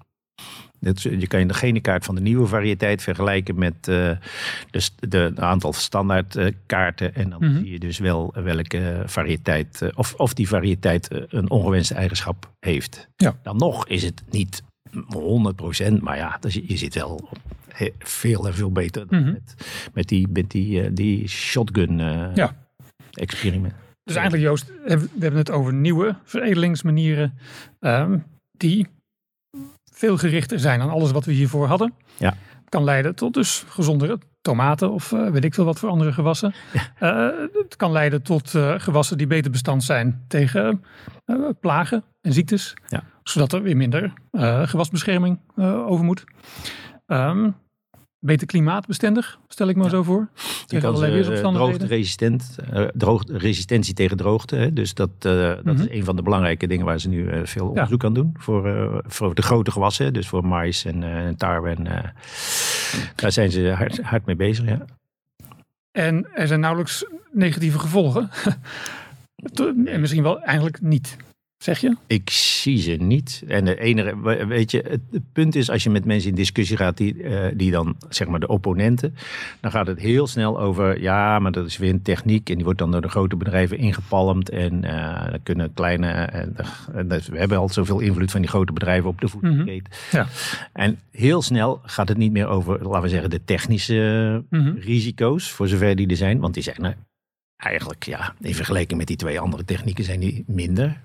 je 1.00 1.26
kan 1.26 1.46
de 1.46 1.54
genekaart 1.54 2.04
van 2.04 2.14
de 2.14 2.20
nieuwe 2.20 2.46
variëteit 2.46 3.02
vergelijken 3.02 3.58
met 3.58 3.74
uh, 3.74 4.10
de, 4.70 4.90
de, 5.08 5.32
aantal 5.36 5.72
standaardkaarten. 5.72 7.14
en 7.14 7.30
dan 7.30 7.44
mhm. 7.44 7.56
zie 7.56 7.70
je 7.70 7.78
dus 7.78 7.98
wel 7.98 8.34
welke 8.34 9.02
variëteit, 9.06 9.80
uh, 9.82 9.88
of, 9.94 10.14
of 10.14 10.34
die 10.34 10.48
variëteit 10.48 11.08
een 11.28 11.50
ongewenste 11.50 11.94
eigenschap 11.94 12.52
heeft. 12.58 13.08
Ja. 13.16 13.38
Dan 13.42 13.56
nog 13.56 13.86
is 13.86 14.02
het 14.02 14.22
niet 14.30 14.62
100%, 14.92 15.92
maar 16.00 16.16
ja, 16.16 16.36
dus 16.40 16.54
je, 16.54 16.76
zit 16.76 16.94
wel 16.94 17.14
op 17.30 17.38
veel 17.98 18.46
en 18.46 18.54
veel 18.54 18.72
beter 18.72 19.06
mm 19.08 19.24
met, 19.32 19.54
met, 19.94 20.08
die, 20.08 20.28
met 20.32 20.50
die, 20.50 20.82
uh, 20.82 20.88
die 20.92 21.28
shotgun 21.28 21.98
ja. 22.34 22.56
experiment. 23.12 23.74
Dus 24.04 24.16
eigenlijk 24.16 24.46
Joost, 24.46 24.66
we 24.84 25.08
hebben 25.18 25.36
het 25.36 25.50
over 25.50 25.72
nieuwe 25.72 26.16
veredelingsmanieren 26.24 27.38
um, 27.80 28.24
die 28.56 28.86
veel 29.92 30.18
gerichter 30.18 30.60
zijn 30.60 30.80
aan 30.80 30.90
alles 30.90 31.10
wat 31.10 31.24
we 31.24 31.32
hiervoor 31.32 31.66
hadden. 31.66 31.94
Ja. 32.16 32.36
Kan 32.68 32.84
leiden 32.84 33.14
tot 33.14 33.34
dus 33.34 33.64
gezondere 33.68 34.18
tomaten 34.40 34.90
of 34.90 35.12
uh, 35.12 35.30
weet 35.30 35.44
ik 35.44 35.54
veel 35.54 35.64
wat 35.64 35.78
voor 35.78 35.88
andere 35.88 36.12
gewassen. 36.12 36.54
Ja. 36.72 37.32
Uh, 37.32 37.48
het 37.52 37.76
kan 37.76 37.92
leiden 37.92 38.22
tot 38.22 38.54
uh, 38.54 38.74
gewassen 38.78 39.18
die 39.18 39.26
beter 39.26 39.50
bestand 39.50 39.84
zijn 39.84 40.24
tegen 40.28 40.84
plagen 41.60 42.04
en 42.20 42.32
ziektes. 42.32 42.74
Ja. 42.88 43.04
Zodat 43.22 43.52
er 43.52 43.62
weer 43.62 43.76
minder 43.76 44.12
gewasbescherming 44.66 45.40
over 45.86 46.04
moet. 46.04 46.24
Um, 47.06 47.54
beter 48.20 48.46
klimaatbestendig, 48.46 49.38
stel 49.48 49.68
ik 49.68 49.76
me 49.76 49.88
zo 49.88 50.02
voor. 50.02 50.28
Je 50.66 50.80
kan 50.80 51.54
droogte-resistent, 51.54 52.56
uh, 52.74 52.84
droogte, 52.94 53.38
resistentie 53.38 53.94
tegen 53.94 54.16
droogte. 54.16 54.56
Hè? 54.56 54.72
Dus 54.72 54.94
dat, 54.94 55.10
uh, 55.10 55.32
dat 55.32 55.64
mm 55.64 55.72
-hmm. 55.72 55.80
is 55.80 55.90
een 55.90 56.04
van 56.04 56.16
de 56.16 56.22
belangrijke 56.22 56.66
dingen 56.66 56.86
waar 56.86 57.00
ze 57.00 57.08
nu 57.08 57.22
uh, 57.22 57.40
veel 57.44 57.68
onderzoek 57.68 58.02
ja. 58.02 58.08
aan 58.08 58.14
doen. 58.14 58.34
Voor, 58.38 59.02
voor 59.06 59.34
de 59.34 59.42
grote 59.42 59.70
gewassen, 59.70 60.12
dus 60.12 60.28
voor 60.28 60.46
mais 60.46 60.84
en 60.84 61.34
tarwe. 61.36 61.68
En, 61.68 61.84
daar 63.14 63.32
zijn 63.32 63.50
ze 63.50 63.70
hard, 63.70 64.00
hard 64.00 64.26
mee 64.26 64.36
bezig, 64.36 64.64
ja. 64.68 64.84
En 65.92 66.26
er 66.34 66.46
zijn 66.46 66.60
nauwelijks 66.60 67.04
negatieve 67.32 67.78
gevolgen. 67.78 68.30
en 69.84 70.00
misschien 70.00 70.22
wel 70.22 70.40
eigenlijk 70.40 70.80
niet. 70.80 71.16
Zeg 71.58 71.80
je? 71.80 71.96
Ik 72.06 72.30
zie 72.30 72.78
ze 72.78 72.90
niet. 72.90 73.42
En 73.48 73.64
de 73.64 73.80
enige, 73.80 74.46
weet 74.46 74.70
je, 74.70 74.84
het, 74.88 75.22
punt 75.32 75.54
is 75.54 75.70
als 75.70 75.82
je 75.82 75.90
met 75.90 76.04
mensen 76.04 76.30
in 76.30 76.36
discussie 76.36 76.76
gaat, 76.76 76.96
die, 76.96 77.14
uh, 77.14 77.46
die 77.54 77.70
dan, 77.70 77.96
zeg 78.08 78.28
maar 78.28 78.40
de 78.40 78.48
opponenten, 78.48 79.14
dan 79.60 79.70
gaat 79.70 79.86
het 79.86 79.98
heel 79.98 80.26
snel 80.26 80.60
over, 80.60 81.00
ja, 81.00 81.38
maar 81.38 81.52
dat 81.52 81.66
is 81.66 81.76
weer 81.76 81.90
een 81.90 82.02
techniek 82.02 82.48
en 82.48 82.54
die 82.54 82.64
wordt 82.64 82.78
dan 82.78 82.90
door 82.90 83.00
de 83.00 83.08
grote 83.08 83.36
bedrijven 83.36 83.78
ingepalmd 83.78 84.50
en 84.50 84.84
uh, 84.84 85.30
dan 85.30 85.42
kunnen 85.42 85.72
kleine, 85.74 86.30
uh, 86.94 87.04
we 87.08 87.38
hebben 87.38 87.58
al 87.58 87.68
zoveel 87.68 88.00
invloed 88.00 88.30
van 88.30 88.40
die 88.40 88.50
grote 88.50 88.72
bedrijven 88.72 89.08
op 89.08 89.20
de 89.20 89.28
voedselketen. 89.28 89.92
Mhm. 90.10 90.16
Ja. 90.16 90.26
En 90.72 90.98
heel 91.10 91.42
snel 91.42 91.80
gaat 91.82 92.08
het 92.08 92.18
niet 92.18 92.32
meer 92.32 92.46
over, 92.46 92.82
laten 92.82 93.02
we 93.02 93.08
zeggen, 93.08 93.30
de 93.30 93.44
technische 93.44 93.96
Mhm. 94.50 94.74
risico's, 94.78 95.50
voor 95.50 95.68
zover 95.68 95.96
die 95.96 96.08
er 96.08 96.16
zijn, 96.16 96.40
want 96.40 96.54
die 96.54 96.62
zijn 96.62 96.84
er 96.84 96.96
eigenlijk, 97.56 98.04
ja, 98.04 98.34
in 98.40 98.54
vergelijking 98.54 98.98
met 98.98 99.06
die 99.06 99.16
twee 99.16 99.40
andere 99.40 99.64
technieken 99.64 100.04
zijn 100.04 100.20
die 100.20 100.44
minder. 100.46 101.00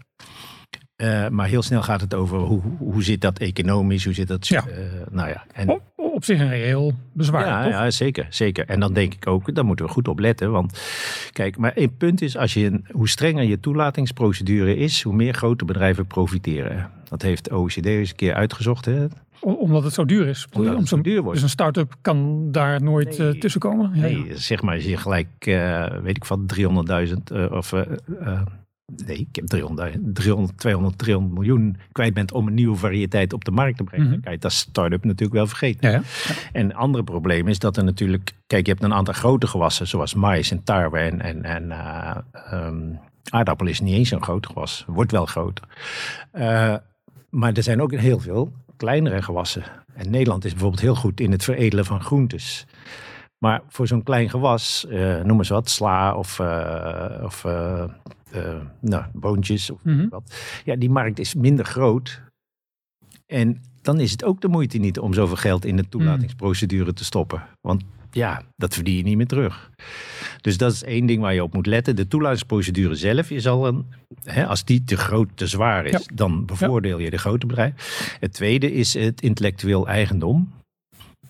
Uh, 0.98 1.28
maar 1.28 1.48
heel 1.48 1.62
snel 1.62 1.82
gaat 1.82 2.02
het 2.02 2.14
over 2.14 2.38
hoe, 2.38 2.62
hoe 2.78 3.04
zit 3.04 3.22
dat 3.22 3.40
economisch, 3.40 4.06
hoe 4.06 4.14
zit 4.14 4.28
dat. 4.28 4.48
Ja. 4.48 4.64
Uh, 4.68 4.76
nou 5.12 5.30
ja, 5.30 5.44
en, 5.54 5.70
op, 5.70 5.82
op 5.96 6.24
zich 6.24 6.40
een 6.40 6.50
reëel 6.50 6.94
bezwaar. 7.14 7.46
ja, 7.48 7.66
ja, 7.68 7.92
zeker, 7.92 8.26
zeker. 8.30 8.66
En 8.68 8.80
dan 8.80 8.94
denk 8.94 9.14
ik 9.14 9.28
ook, 9.28 9.56
daar 9.56 9.66
moeten 9.66 9.86
we 9.86 9.92
goed 9.92 10.08
op 10.08 10.20
letten. 10.20 10.52
Want 10.52 10.82
kijk, 11.32 11.58
maar 11.58 11.74
één 11.74 11.98
punt 11.98 12.22
is, 12.22 12.38
als 12.38 12.54
je 12.54 12.66
een, 12.66 12.86
hoe 12.92 13.10
strenger 13.10 13.44
je 13.44 13.60
toelatingsprocedure 13.60 14.76
is, 14.76 15.02
hoe 15.02 15.14
meer 15.16 15.34
grote 15.34 15.66
bedrijven 15.66 16.06
profiteren. 16.08 16.90
Dat 17.10 17.22
heeft 17.22 17.44
de 17.44 17.56
OECD 17.56 17.86
eens 17.86 18.10
een 18.10 18.16
keer 18.16 18.34
uitgezocht. 18.34 18.86
Hè? 18.86 19.06
Om- 19.40 19.56
Omdat 19.56 19.84
het 19.84 19.94
zo 19.94 20.06
duur 20.06 20.28
is. 20.28 20.48
Omdat 20.54 20.78
het 20.78 20.88
zo 20.88 21.02
duur 21.02 21.22
wordt. 21.22 21.34
Dus 21.34 21.44
een 21.44 21.50
start-up 21.50 21.96
kan 22.02 22.48
daar 22.52 22.82
nooit 22.84 23.18
Nee. 23.18 23.32
eh, 23.34 23.40
tussenkomen. 23.40 23.92
Ja, 23.94 24.02
Nee, 24.02 24.26
ja. 24.28 24.36
zeg 24.36 24.62
maar, 24.62 24.76
als 24.76 24.84
je 24.86 24.98
gelijk, 24.98 25.28
eh, 25.40 25.86
weet 26.02 26.16
ik 26.18 26.26
van 26.26 26.46
300.000 26.46 27.32
eh, 27.32 27.52
of. 27.52 27.74
Nee, 29.06 29.18
ik 29.18 29.36
heb 29.36 29.46
300, 29.46 29.98
300, 30.14 30.58
200, 30.58 30.98
300 30.98 31.34
miljoen 31.34 31.78
kwijt 31.92 32.14
bent 32.14 32.32
om 32.32 32.48
een 32.48 32.54
nieuwe 32.54 32.76
variëteit 32.76 33.34
op 33.34 33.46
de 33.46 33.52
markt 33.52 33.78
te 33.78 33.84
brengen. 33.84 34.10
Dan 34.10 34.22
kan 34.22 34.32
je 34.32 34.40
als 34.42 34.58
start-up 34.58 35.04
natuurlijk 35.04 35.34
wel 35.34 35.48
vergeten. 35.48 35.92
Ja, 35.92 35.96
ja. 35.96 36.02
En 36.52 36.66
een 36.66 36.76
ander 36.76 37.04
probleem 37.04 37.48
is 37.48 37.60
dat 37.60 37.78
er 37.78 37.84
natuurlijk. 37.84 38.32
Kijk, 38.48 38.66
je 38.66 38.72
hebt 38.72 38.84
een 38.84 38.94
aantal 38.94 39.14
grote 39.14 39.48
gewassen, 39.48 39.88
zoals 39.88 40.14
mais 40.14 40.52
en 40.52 40.64
tarwe 40.64 41.00
en, 41.00 41.22
en, 41.22 41.44
en 41.44 41.72
eh, 41.72 42.18
ehm, 42.32 42.94
aardappel 43.30 43.68
is 43.68 43.80
niet 43.80 43.96
eens 43.96 44.10
zo'n 44.10 44.24
groot 44.24 44.46
gewas. 44.46 44.84
Wordt 44.88 45.12
wel 45.12 45.26
groter. 45.26 45.66
Eh, 46.32 46.76
maar 47.30 47.54
er 47.54 47.64
zijn 47.64 47.82
ook 47.82 47.94
heel 47.94 48.20
veel 48.20 48.54
kleinere 48.78 49.22
gewassen. 49.22 49.64
En 49.94 50.10
Nederland 50.10 50.46
is 50.46 50.52
bijvoorbeeld 50.52 50.82
heel 50.82 50.96
goed 50.96 51.20
in 51.20 51.32
het 51.32 51.44
veredelen 51.44 51.86
van 51.86 52.02
groentes. 52.02 52.66
Maar 53.38 53.62
voor 53.68 53.88
zo'n 53.88 54.04
klein 54.04 54.30
gewas, 54.30 54.88
eh, 54.88 55.22
noem 55.22 55.38
eens 55.38 55.50
wat, 55.50 55.70
sla 55.70 56.16
of, 56.16 56.40
of 57.24 57.46
eh, 58.34 58.60
nou, 58.82 59.06
boontjes 59.14 59.70
of 59.70 59.84
Mhm. 59.84 60.08
wat. 60.10 60.36
Ja, 60.66 60.76
die 60.76 60.90
markt 60.90 61.20
is 61.20 61.34
minder 61.36 61.66
groot. 61.66 62.22
En 63.26 63.62
dan 63.82 64.00
is 64.00 64.12
het 64.12 64.24
ook 64.24 64.42
de 64.42 64.48
moeite 64.48 64.78
niet 64.78 65.00
om 65.00 65.14
zoveel 65.14 65.36
geld 65.36 65.66
in 65.66 65.76
de 65.76 65.90
toelatingsprocedure 65.90 66.94
te 66.94 67.04
stoppen. 67.06 67.44
Want 67.62 67.84
ja, 68.12 68.42
dat 68.56 68.74
verdien 68.74 68.96
je 68.98 69.04
niet 69.04 69.18
meer 69.18 69.28
terug. 69.28 69.70
Dus 70.42 70.58
dat 70.58 70.72
is 70.72 70.84
één 70.84 71.06
ding 71.06 71.22
waar 71.22 71.34
je 71.34 71.44
op 71.44 71.54
moet 71.54 71.66
letten. 71.66 71.96
De 71.96 72.08
toelatingsprocedure 72.08 72.96
zelf 72.96 73.30
is 73.32 73.48
al 73.48 73.68
een. 73.68 73.86
Hè, 74.24 74.46
als 74.48 74.66
die 74.66 74.84
te 74.84 74.98
groot, 74.98 75.30
te 75.36 75.48
zwaar 75.48 75.86
is, 75.86 75.92
Ja. 75.92 76.16
dan 76.16 76.46
bevoordeel 76.46 77.00
je 77.00 77.10
de 77.10 77.18
grote 77.18 77.46
bedrijven. 77.46 77.78
Het 78.20 78.34
tweede 78.34 78.72
is 78.74 78.94
het 78.94 79.22
intellectueel 79.22 79.88
eigendom. 79.88 80.52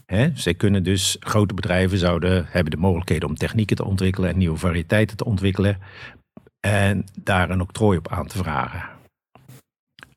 Hè, 0.06 0.30
zij 0.34 0.54
kunnen 0.54 0.84
dus, 0.84 1.18
grote 1.20 1.54
bedrijven 1.54 1.98
zouden, 1.98 2.46
hebben 2.50 2.72
de 2.72 2.78
mogelijkheden 2.78 3.30
om 3.30 3.36
technieken 3.36 3.76
te 3.76 3.86
ontwikkelen 3.86 4.30
en 4.30 4.38
nieuwe 4.38 4.58
variëteiten 4.58 5.18
te 5.18 5.26
ontwikkelen. 5.26 5.78
En 6.68 7.06
daar 7.24 7.50
een 7.50 7.62
octrooi 7.62 7.98
op 7.98 8.08
aan 8.12 8.28
te 8.28 8.38
vragen. 8.38 8.90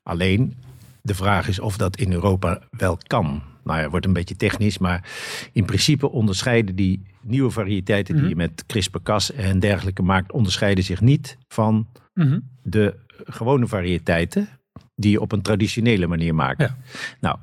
Alleen, 0.03 0.55
de 1.01 1.15
vraag 1.15 1.47
is 1.47 1.59
of 1.59 1.77
dat 1.77 1.97
in 1.97 2.11
Europa 2.13 2.61
wel 2.69 2.97
kan. 3.07 3.41
Nou 3.63 3.79
ja, 3.81 3.89
wordt 3.89 4.05
een 4.05 4.13
beetje 4.13 4.35
technisch, 4.35 4.77
maar 4.77 5.09
in 5.51 5.65
principe 5.65 6.11
onderscheiden 6.11 6.75
die 6.75 7.03
nieuwe 7.21 7.51
variëteiten 7.51 8.13
die 8.13 8.23
Mhm. 8.23 8.31
je 8.31 8.37
met 8.37 8.63
CRISPR-Cas 8.65 9.31
en 9.31 9.59
dergelijke 9.59 10.01
maakt, 10.01 10.31
onderscheiden 10.31 10.83
zich 10.83 11.01
niet 11.01 11.37
van 11.47 11.87
Mhm. 12.13 12.39
de 12.63 12.95
gewone 13.25 13.67
variëteiten 13.67 14.49
die 14.95 15.11
je 15.11 15.21
op 15.21 15.31
een 15.31 15.41
traditionele 15.41 16.07
manier 16.07 16.35
maakt. 16.35 16.59
Ja. 16.61 16.77
Nou, 17.19 17.37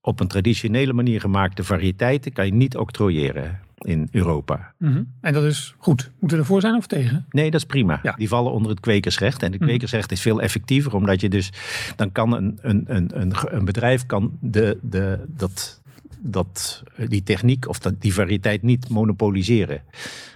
op 0.00 0.20
een 0.20 0.28
traditionele 0.28 0.92
manier 0.92 1.20
gemaakte 1.20 1.64
variëteiten 1.64 2.32
kan 2.32 2.46
je 2.46 2.52
niet 2.52 2.76
octrooieren 2.76 3.60
in 3.80 4.08
Europa. 4.10 4.74
Mhm. 4.78 5.02
En 5.20 5.32
dat 5.32 5.44
is 5.44 5.74
goed. 5.78 6.10
Moeten 6.18 6.36
we 6.38 6.42
ervoor 6.42 6.60
zijn 6.60 6.74
of 6.74 6.86
tegen? 6.86 7.26
Nee, 7.30 7.50
dat 7.50 7.60
is 7.60 7.66
prima. 7.66 8.00
Ja. 8.02 8.12
Die 8.16 8.28
vallen 8.28 8.52
onder 8.52 8.70
het 8.70 8.80
kwekersrecht. 8.80 9.42
En 9.42 9.50
het 9.50 9.60
Mhm. 9.60 9.68
kwekersrecht 9.68 10.12
is 10.12 10.20
veel 10.20 10.40
effectiever, 10.42 10.94
omdat 10.94 11.20
je 11.20 11.28
dus 11.28 11.52
dan 11.96 12.12
kan 12.12 12.32
een, 12.36 12.58
een, 12.62 12.84
een, 13.20 13.32
een 13.44 13.64
bedrijf 13.64 14.06
kan 14.06 14.38
de, 14.40 14.78
de, 14.82 15.24
dat, 15.28 15.82
dat, 16.18 16.82
die 17.08 17.22
techniek 17.22 17.68
of 17.68 17.78
dat, 17.78 18.00
die 18.00 18.14
variëteit 18.14 18.62
niet 18.62 18.88
monopoliseren. 18.88 19.82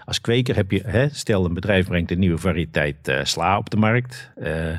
Als 0.05 0.21
kweker 0.21 0.57
heb 0.57 0.71
je, 0.71 0.83
hè, 0.87 1.09
stel 1.09 1.45
een 1.45 1.55
bedrijf 1.55 1.87
brengt 1.87 2.11
een 2.11 2.19
nieuwe 2.19 2.39
variëteit 2.39 3.09
eh, 3.09 3.25
sla 3.25 3.59
op 3.59 3.71
de 3.71 3.77
markt. 3.77 4.31
eh, 4.37 4.79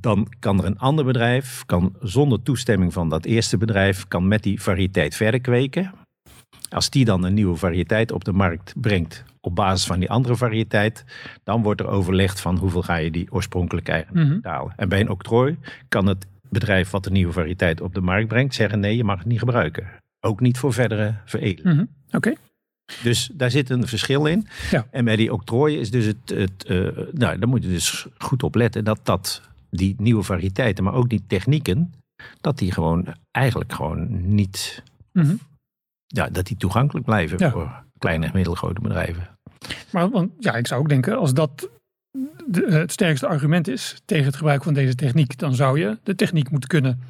dan 0.00 0.32
kan 0.38 0.58
er 0.58 0.64
een 0.64 0.78
ander 0.78 1.04
bedrijf, 1.04 1.62
kan 1.66 1.96
zonder 2.00 2.42
toestemming 2.42 2.92
van 2.92 3.08
dat 3.08 3.24
eerste 3.24 3.56
bedrijf, 3.56 4.08
kan 4.08 4.28
met 4.28 4.42
die 4.42 4.62
variëteit 4.62 5.14
verder 5.14 5.40
kweken. 5.40 5.92
Als 6.68 6.90
die 6.90 7.04
dan 7.04 7.24
een 7.24 7.34
nieuwe 7.34 7.56
variëteit 7.56 8.12
op 8.12 8.24
de 8.24 8.32
markt 8.32 8.72
brengt 8.80 9.24
op 9.40 9.54
basis 9.54 9.86
van 9.86 9.98
die 10.00 10.10
andere 10.10 10.36
variëteit, 10.36 11.04
dan 11.44 11.62
wordt 11.62 11.80
er 11.80 11.86
overlegd 11.86 12.40
van 12.40 12.56
hoeveel 12.58 12.82
ga 12.82 12.96
je 12.96 13.10
die 13.10 13.32
oorspronkelijke 13.32 13.92
eigenaar 13.92 14.24
Mhm. 14.24 14.34
betalen. 14.34 14.72
En 14.76 14.88
bij 14.88 15.00
een 15.00 15.10
octrooi 15.10 15.58
kan 15.88 16.06
het 16.06 16.26
bedrijf 16.50 16.90
wat 16.90 17.04
de 17.04 17.10
nieuwe 17.10 17.32
variëteit 17.32 17.80
op 17.80 17.94
de 17.94 18.00
markt 18.00 18.28
brengt 18.28 18.54
zeggen 18.54 18.80
nee, 18.80 18.96
je 18.96 19.04
mag 19.04 19.18
het 19.18 19.26
niet 19.26 19.38
gebruiken. 19.38 19.86
Ook 20.20 20.40
niet 20.40 20.58
voor 20.58 20.72
verdere 20.72 21.14
veredeling. 21.24 21.76
Mhm. 21.76 21.86
Oké. 22.16 22.32
Dus 23.02 23.30
daar 23.34 23.50
zit 23.50 23.70
een 23.70 23.86
verschil 23.86 24.26
in. 24.26 24.46
Ja. 24.70 24.86
En 24.90 25.04
bij 25.04 25.16
die 25.16 25.32
octrooien 25.32 25.80
is 25.80 25.90
dus 25.90 26.04
het, 26.04 26.28
het 26.34 26.64
eh, 26.64 26.78
nou, 27.12 27.38
daar 27.38 27.48
moet 27.48 27.62
je 27.62 27.68
dus 27.68 28.06
goed 28.18 28.42
op 28.42 28.54
letten 28.54 28.84
dat 28.84 29.00
dat 29.02 29.42
die 29.70 29.94
nieuwe 29.98 30.22
variëteiten, 30.22 30.84
maar 30.84 30.92
ook 30.94 31.08
die 31.08 31.22
technieken, 31.26 31.92
dat 32.40 32.58
die 32.58 32.72
gewoon 32.72 33.14
eigenlijk 33.30 33.72
gewoon 33.72 34.34
niet, 34.34 34.82
Mhm. 35.12 35.34
Ja, 36.06 36.28
dat 36.28 36.46
die 36.46 36.56
toegankelijk 36.56 37.06
blijven 37.06 37.38
Ja. 37.38 37.50
voor 37.50 37.84
kleine 37.98 38.26
en 38.26 38.30
middelgrote 38.34 38.80
bedrijven. 38.80 39.28
Maar 39.90 40.10
want, 40.10 40.30
ja, 40.38 40.54
ik 40.54 40.66
zou 40.66 40.80
ook 40.80 40.88
denken, 40.88 41.18
als 41.18 41.34
dat 41.34 41.68
de- 42.46 42.66
het 42.70 42.92
sterkste 42.92 43.26
argument 43.26 43.68
is 43.68 44.00
tegen 44.04 44.24
het 44.24 44.36
gebruik 44.36 44.62
van 44.62 44.74
deze 44.74 44.94
techniek, 44.94 45.38
dan 45.38 45.54
zou 45.54 45.78
je 45.78 45.98
de 46.02 46.14
techniek 46.14 46.50
moeten 46.50 46.68
kunnen 46.68 47.00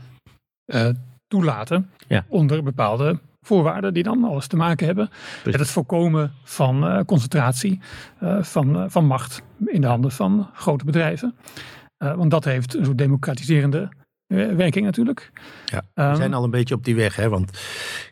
eh, 0.65 0.89
toelaten 1.29 1.91
Ja. 2.09 2.25
onder 2.29 2.63
bepaalde 2.63 3.19
voorwaarden 3.47 3.95
die 3.95 4.03
dan 4.03 4.25
alles 4.25 4.47
te 4.47 4.57
maken 4.57 4.87
hebben 4.87 5.11
met 5.45 5.59
het 5.59 5.69
voorkomen 5.69 6.33
van 6.45 6.87
eh, 6.87 7.01
concentratie 7.05 7.81
eh, 8.19 8.43
van, 8.43 8.77
eh, 8.77 8.85
van 8.89 9.07
macht 9.07 9.43
in 9.67 9.81
de 9.81 9.87
handen 9.87 10.11
van 10.13 10.51
grote 10.55 10.85
bedrijven. 10.85 11.35
Eh, 11.97 12.15
want 12.15 12.31
dat 12.31 12.45
heeft 12.45 12.75
een 12.77 12.85
soort 12.85 12.99
democratiserende 12.99 13.81
eh, 13.81 13.89
werking 14.27 14.85
natuurlijk. 14.85 15.31
Ja, 15.67 15.83
Ehm, 15.95 16.11
we 16.11 16.17
zijn 16.17 16.35
al 16.35 16.45
een 16.45 16.51
beetje 16.51 16.75
op 16.75 16.85
die 16.85 16.95
weg. 16.95 17.17
Hè? 17.17 17.29
Want 17.29 17.51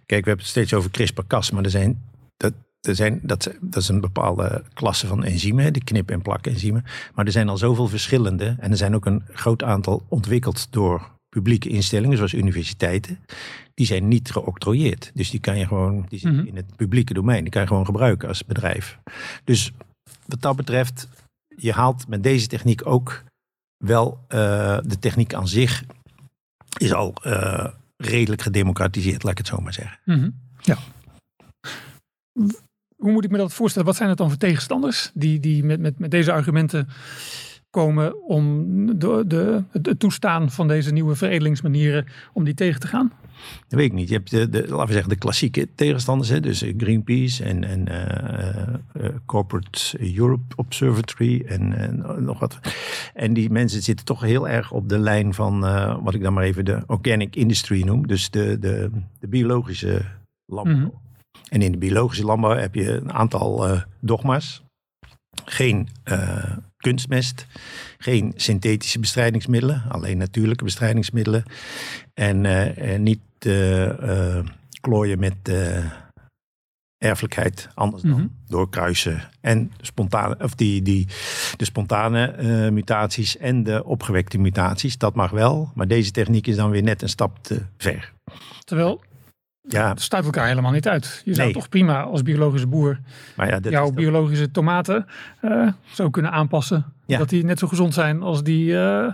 kijk, 0.07 0.25
we 0.25 0.29
hebben 0.29 0.39
het 0.39 0.47
steeds 0.47 0.75
over 0.75 0.91
CRISPR-Cas, 0.91 1.51
maar 1.51 1.65
er 1.65 1.71
zijn, 1.71 2.03
dat, 2.37 2.53
er 2.81 2.95
zijn, 2.95 3.21
dat, 3.23 3.55
dat 3.61 3.83
is 3.83 3.89
een 3.89 4.01
bepaalde 4.01 4.63
klasse 4.75 5.07
van 5.07 5.25
enzymen, 5.25 5.73
de 5.73 5.85
knip- 5.85 6.11
en 6.11 6.23
plak-enzymen. 6.23 6.85
Maar 7.15 7.25
er 7.25 7.33
zijn 7.33 7.49
al 7.49 7.57
zoveel 7.57 7.89
verschillende 7.89 8.57
en 8.59 8.71
er 8.71 8.77
zijn 8.77 8.95
ook 8.95 9.07
een 9.07 9.23
groot 9.33 9.63
aantal 9.63 10.03
ontwikkeld 10.09 10.67
door 10.73 11.13
publieke 11.29 11.69
instellingen, 11.69 12.17
zoals 12.17 12.35
universiteiten. 12.35 13.19
Die 13.75 13.87
zijn 13.87 14.09
niet 14.09 14.31
geoctrooieerd. 14.31 15.11
Dus 15.15 15.31
die 15.31 15.41
kan 15.41 15.59
je 15.59 15.67
gewoon, 15.67 16.07
die 16.09 16.19
zitten 16.19 16.39
Mhm. 16.41 16.49
in 16.49 16.57
het 16.57 16.77
publieke 16.77 17.15
domein. 17.15 17.43
Die 17.43 17.53
kan 17.53 17.63
je 17.63 17.69
gewoon 17.69 17.85
gebruiken 17.85 18.29
als 18.29 18.45
bedrijf. 18.45 18.99
Dus 19.45 19.73
wat 20.27 20.41
dat 20.41 20.57
betreft, 20.57 21.09
je 21.57 21.73
haalt 21.73 22.09
met 22.09 22.23
deze 22.23 22.47
techniek 22.47 22.87
ook 22.87 23.23
wel 23.85 24.19
eh, 24.29 24.79
de 24.87 24.99
techniek 24.99 25.35
aan 25.35 25.49
zich 25.49 25.85
is 26.77 26.93
al 26.93 27.15
eh, 27.23 27.67
redelijk 27.97 28.43
gedemocratiseerd, 28.43 29.23
laat 29.23 29.33
ik 29.33 29.39
het 29.39 29.47
zo 29.47 29.59
maar 29.59 29.73
zeggen. 29.73 29.99
Mhm. 30.05 30.31
Ja. 30.61 30.79
Hoe 32.97 33.13
moet 33.13 33.25
ik 33.25 33.31
me 33.31 33.37
dat 33.37 33.53
voorstellen? 33.53 33.89
Wat 33.89 33.97
zijn 33.97 34.09
het 34.09 34.19
dan 34.19 34.29
voor 34.29 34.39
tegenstanders 34.39 35.11
die, 35.15 35.41
die 35.41 35.65
met, 35.65 35.81
met, 35.81 35.99
met 35.99 36.11
deze 36.11 36.33
argumenten 36.33 36.89
komen 37.71 38.23
om 38.23 38.65
de, 38.99 39.25
de, 39.27 39.63
het 39.73 39.99
toestaan 39.99 40.51
van 40.51 40.69
deze 40.69 40.93
nieuwe 40.93 41.15
veredelingsmanieren, 41.15 42.07
om 42.33 42.45
die 42.45 42.55
tegen 42.55 42.81
te 42.81 42.87
gaan? 42.87 43.13
Dat 43.69 43.79
weet 43.79 43.87
ik 43.87 43.93
niet. 43.93 44.09
Je 44.09 44.15
hebt 44.15 44.31
de, 44.31 44.49
de, 44.49 44.69
laten 44.69 44.87
we 44.87 44.93
zeggen, 44.93 45.11
de 45.11 45.17
klassieke 45.17 45.69
tegenstanders, 45.75 46.29
hè? 46.29 46.41
dus 46.41 46.65
Greenpeace 46.77 47.45
en, 47.45 47.65
en 47.65 47.89
uh, 49.03 49.09
Corporate 49.27 50.15
Europe 50.17 50.55
Observatory 50.57 51.45
en, 51.47 51.73
en, 51.79 52.25
nog 52.25 52.39
wat. 52.39 52.59
En 53.15 53.33
die 53.33 53.51
mensen 53.51 53.83
zitten 53.83 54.07
toch 54.07 54.21
heel 54.21 54.49
erg 54.49 54.73
op 54.73 54.89
de 54.89 54.99
lijn 54.99 55.35
van 55.35 55.61
wat 56.03 56.15
ik 56.15 56.23
dan 56.23 56.33
maar 56.33 56.45
even 56.45 56.65
de 56.65 56.83
organic 56.87 57.37
industry 57.37 57.83
noem, 57.83 58.07
dus 58.07 58.31
de, 58.31 58.59
de, 58.59 58.91
de 59.21 59.29
biologische 59.29 60.03
landbouw. 60.47 60.77
Mhm. 60.77 60.89
En 61.49 61.63
in 61.63 61.73
de 61.73 61.79
biologische 61.79 62.25
landbouw 62.25 62.57
heb 62.57 62.75
je 62.75 62.91
een 62.91 63.13
aantal 63.13 63.67
dogma's. 64.01 64.64
Geen 65.45 65.89
kunstmest, 66.77 67.47
geen 67.99 68.33
synthetische 68.37 68.99
bestrijdingsmiddelen, 68.99 69.83
alleen 69.89 70.19
natuurlijke 70.19 70.65
bestrijdingsmiddelen. 70.65 71.45
En, 72.15 72.45
uh, 72.45 72.99
niet 72.99 73.21
uh, 73.47 74.39
klooien 74.81 75.19
met 75.19 75.37
erfelijkheid, 76.99 77.69
anders 77.75 78.03
dan 78.03 78.11
mm 78.11 78.43
door 78.47 78.71
kruisen 78.71 79.31
en 79.41 79.73
spontane, 79.81 80.37
of 80.39 80.55
die, 80.55 80.83
die, 80.83 81.07
de 81.57 81.65
spontane 81.65 82.71
mutaties 82.71 83.37
en 83.37 83.63
de 83.63 83.85
opgewekte 83.85 84.39
mutaties. 84.39 84.99
Dat 84.99 85.15
mag 85.15 85.31
wel, 85.31 85.71
maar 85.75 85.89
deze 85.89 86.11
techniek 86.11 86.47
is 86.47 86.57
dan 86.57 86.71
weer 86.71 86.83
net 86.83 87.03
een 87.03 87.09
stap 87.09 87.39
te 87.43 87.63
ver. 87.77 88.13
Terwijl 88.65 89.01
ja. 89.69 89.89
Het 89.89 90.01
sluit 90.01 90.25
elkaar 90.25 90.47
helemaal 90.47 90.73
niet 90.73 90.89
uit. 90.89 91.23
Je 91.25 91.35
zou 91.35 91.53
toch 91.53 91.69
prima 91.69 92.03
als 92.03 92.23
biologische 92.23 92.67
boer 92.67 92.99
maar 93.37 93.49
ja, 93.49 93.71
jouw 93.71 93.91
biologische 93.91 94.51
tomaten 94.51 95.07
uh, 95.43 95.69
zo 95.93 96.11
kunnen 96.11 96.33
aanpassen. 96.33 96.85
Dat 97.07 97.29
die 97.29 97.45
net 97.45 97.59
zo 97.59 97.67
gezond 97.67 97.95
zijn 97.95 98.23
als 98.23 98.43
die 98.43 98.73
uh, 98.73 99.13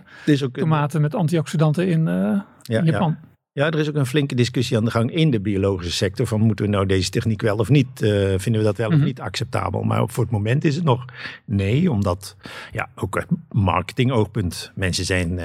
tomaten 0.52 1.00
met 1.00 1.14
antioxidanten 1.14 1.88
in, 1.88 2.06
uh, 2.06 2.40
in 2.78 2.84
Japan. 2.84 3.16
Ja. 3.52 3.70
er 3.70 3.78
is 3.78 3.88
ook 3.88 3.94
een 3.94 4.06
flinke 4.06 4.34
discussie 4.34 4.76
aan 4.76 4.84
de 4.84 4.90
gang 4.90 5.14
in 5.14 5.30
de 5.30 5.40
biologische 5.40 5.92
sector. 5.92 6.26
Van 6.26 6.40
moeten 6.40 6.64
we 6.64 6.70
nou 6.70 6.86
deze 6.86 7.10
techniek 7.10 7.42
wel 7.42 7.56
of 7.56 7.68
niet? 7.68 7.88
vinden 8.36 8.60
we 8.60 8.62
dat 8.62 8.76
wel 8.76 8.88
of 8.88 8.94
mhm. 8.94 9.04
niet 9.04 9.20
acceptabel? 9.20 9.82
Maar 9.82 10.08
voor 10.08 10.22
het 10.24 10.32
moment 10.32 10.64
is 10.64 10.74
het 10.74 10.84
nog 10.84 11.04
nee. 11.44 11.90
Omdat 11.90 12.36
ja, 12.72 12.88
ook 12.94 13.24
marketingoogpunt. 13.50 14.72
Mensen 14.74 15.04
zijn 15.04 15.40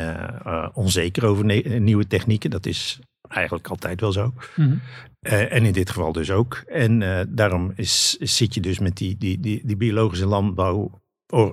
onzeker 0.74 1.26
over 1.26 1.46
nieuwe 1.80 2.08
technieken. 2.08 2.50
Dat 2.50 2.66
is 2.66 3.00
eigenlijk 3.28 3.68
altijd 3.68 4.02
wel 4.02 4.12
zo. 4.12 4.34
Mhm. 4.56 4.76
Eh, 5.20 5.54
en 5.54 5.66
in 5.66 5.74
dit 5.74 5.90
geval 5.90 6.12
dus 6.12 6.32
ook. 6.32 6.64
En 6.68 7.02
uh, 7.02 7.20
daarom 7.28 7.72
is, 7.76 8.18
zit 8.20 8.54
je 8.54 8.62
dus 8.62 8.80
met 8.80 8.98
die, 8.98 9.18
die, 9.18 9.40
die, 9.40 9.62
die 9.66 9.76
biologische 9.76 10.26
landbouw. 10.26 11.02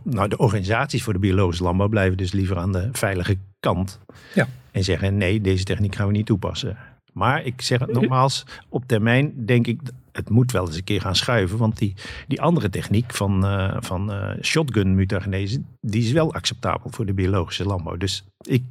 nou, 0.04 0.28
de 0.28 0.37
organisaties 0.37 1.02
voor 1.02 1.12
de 1.12 1.18
biologische 1.18 1.62
landbouw 1.62 1.88
blijven 1.88 2.16
dus 2.16 2.32
liever 2.32 2.58
aan 2.58 2.72
de 2.72 2.88
veilige 2.92 3.37
kant. 3.61 4.00
Ja. 4.35 4.48
En 4.70 4.85
zeggen: 4.85 5.16
nee, 5.16 5.40
deze 5.40 5.64
techniek 5.64 5.94
gaan 5.94 6.06
we 6.06 6.12
niet 6.12 6.26
toepassen. 6.26 6.76
Maar 7.12 7.44
ik 7.44 7.62
zeg 7.62 7.80
het 7.80 7.92
nogmaals, 7.92 8.44
op 8.68 8.87
termijn 8.87 9.46
denk 9.46 9.66
ik, 9.66 9.80
het 10.12 10.30
moet 10.30 10.52
wel 10.52 10.66
eens 10.66 10.76
een 10.76 10.85
keer 10.85 11.00
gaan 11.00 11.16
schuiven. 11.16 11.58
Want 11.58 11.78
die, 11.78 11.94
die 12.28 12.40
andere 12.40 12.70
techniek 12.70 13.14
van, 13.14 13.44
uh, 13.44 13.76
van 13.80 14.12
shotgun 14.40 14.94
mutagenese, 14.94 15.62
die 15.80 16.02
is 16.02 16.12
wel 16.12 16.35
acceptabel 16.35 16.90
voor 16.90 17.06
de 17.06 17.14
biologische 17.14 17.64
landbouw. 17.64 17.96
Dus 17.96 18.24
ik 18.40 18.62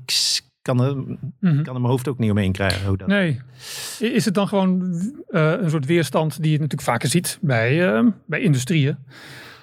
kan 0.61 0.81
er, 0.81 0.95
mm 0.95 1.27
kan 1.39 1.75
er 1.75 1.81
mijn 1.81 1.93
hoofd 1.93 2.07
ook 2.07 2.17
niet 2.17 2.31
omheen 2.31 2.51
krijgen. 2.51 2.87
Hoe 2.87 2.97
dat... 2.97 3.07
Nee. 3.07 3.41
Is 3.99 4.25
het 4.25 4.33
dan 4.33 4.47
gewoon 4.47 4.81
uh, 5.29 5.51
een 5.51 5.69
soort 5.69 5.85
weerstand 5.85 6.41
die 6.41 6.51
je 6.51 6.57
natuurlijk 6.57 6.89
vaker 6.89 7.09
ziet 7.09 7.37
bij, 7.41 7.93
uh, 7.93 8.07
bij 8.25 8.41
industrieën? 8.41 8.97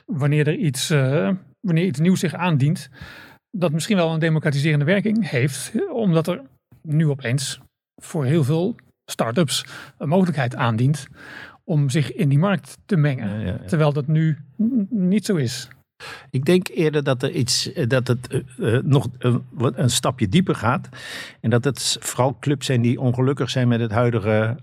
Wanneer 0.07 0.47
er 0.47 0.57
iets, 0.57 0.91
uh, 0.91 1.31
wanneer 1.61 1.85
iets 1.85 2.01
nieuws 2.01 2.21
zich 2.21 2.35
aandient, 2.35 2.89
dat 3.51 3.73
misschien 3.73 3.97
wel 3.97 4.13
een 4.13 4.19
democratiserende 4.19 4.85
werking 4.85 5.31
heeft, 5.31 5.73
omdat 5.93 6.27
er 6.27 6.43
nu 6.83 7.09
opeens 7.09 7.61
voor 8.03 8.25
heel 8.25 8.45
veel 8.45 8.77
start-ups 9.11 9.65
een 9.99 10.09
mogelijkheid 10.09 10.55
aandient 10.55 11.07
om 11.65 11.91
zich 11.91 12.13
in 12.13 12.29
die 12.29 12.39
markt 12.39 12.79
te 12.87 12.97
mengen. 12.97 13.29
Ja, 13.29 13.41
ja, 13.41 13.47
ja. 13.47 13.67
Terwijl 13.67 13.93
dat 13.93 14.07
nu 14.07 14.39
niet 14.89 15.25
zo 15.25 15.37
is. 15.37 15.69
Ik 16.31 16.45
denk 16.45 16.69
eerder 16.69 17.03
dat 17.03 17.23
er 17.23 17.31
iets, 17.31 17.73
eh, 17.73 17.89
dat 17.89 18.09
het 18.09 18.43
uh, 18.59 18.79
nog 18.83 19.09
een, 19.19 19.45
een, 19.59 19.91
stapje 19.91 20.29
dieper 20.29 20.55
gaat. 20.55 20.89
En 21.41 21.51
dat 21.51 21.65
het 21.65 21.97
vooral 22.01 22.37
clubs 22.41 22.67
zijn 22.67 22.83
die 22.83 23.01
ongelukkig 23.01 23.51
zijn 23.51 23.69
met 23.69 23.81
het 23.81 23.91
huidige 23.91 24.57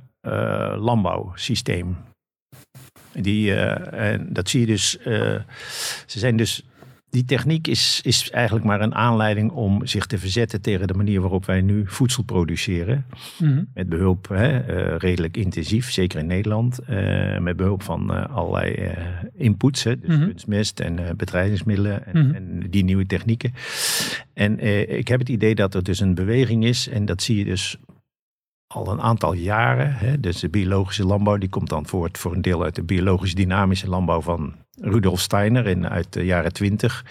landbouwsysteem. 0.78 1.98
Die, 3.14 3.56
en 3.56 4.34
dat 4.34 4.50
zie 4.50 4.60
je 4.60 4.66
dus. 4.66 4.90
ze 6.06 6.20
zijn 6.20 6.38
dus 6.38 6.64
die 7.10 7.26
techniek 7.26 7.68
is, 7.68 8.02
is 8.04 8.30
eigenlijk 8.32 8.66
maar 8.66 8.82
een 8.82 8.96
aanleiding 8.96 9.52
om 9.52 9.86
zich 9.86 10.06
te 10.06 10.18
verzetten 10.18 10.62
tegen 10.62 10.88
de 10.88 10.94
manier 10.94 11.22
waarop 11.22 11.46
wij 11.46 11.62
nu 11.62 11.84
voedsel 11.86 12.24
produceren. 12.24 13.06
Mhm. 13.40 13.64
Met 13.74 13.90
behulp, 13.90 14.28
hè, 14.28 14.52
uh, 14.54 14.98
redelijk 14.98 15.38
intensief, 15.38 15.92
zeker 15.92 16.20
in 16.20 16.26
Nederland, 16.26 16.80
uh, 16.90 17.38
met 17.40 17.56
behulp 17.56 17.84
van 17.84 18.12
uh, 18.12 18.26
allerlei 18.36 18.92
inputs, 19.34 19.84
hè, 19.84 20.00
dus 20.00 20.18
mm 20.18 20.24
kunstmest 20.26 20.80
en 20.80 21.18
bedrijvingsmiddelen 21.18 22.06
en, 22.06 22.26
mhm. 22.26 22.36
en, 22.36 22.64
die 22.70 22.84
nieuwe 22.84 23.06
technieken. 23.06 23.54
En 24.34 24.60
ik 24.98 25.08
heb 25.08 25.20
het 25.20 25.30
idee 25.30 25.56
dat 25.56 25.74
er 25.74 25.84
dus 25.84 26.00
een 26.00 26.16
beweging 26.16 26.66
is 26.66 26.88
en 26.88 27.06
dat 27.06 27.22
zie 27.22 27.38
je 27.38 27.46
dus 27.46 27.78
al 28.76 28.92
een 28.92 29.02
aantal 29.02 29.34
jaren. 29.34 29.94
Hè, 29.94 30.20
dus 30.20 30.40
de 30.40 30.50
biologische 30.50 31.06
landbouw 31.06 31.38
die 31.38 31.50
komt 31.50 31.70
dan 31.70 31.86
voort 31.86 32.18
voor 32.18 32.34
een 32.34 32.42
deel 32.42 32.64
uit 32.64 32.76
de 32.76 32.84
biologisch 32.84 33.36
dynamische 33.36 33.90
landbouw 33.90 34.22
van 34.22 34.54
Rudolf 34.82 35.20
Steiner 35.20 35.68
in, 35.68 35.90
uit 35.90 36.14
de 36.14 36.26
jaren 36.26 36.54
twintig. 36.54 37.06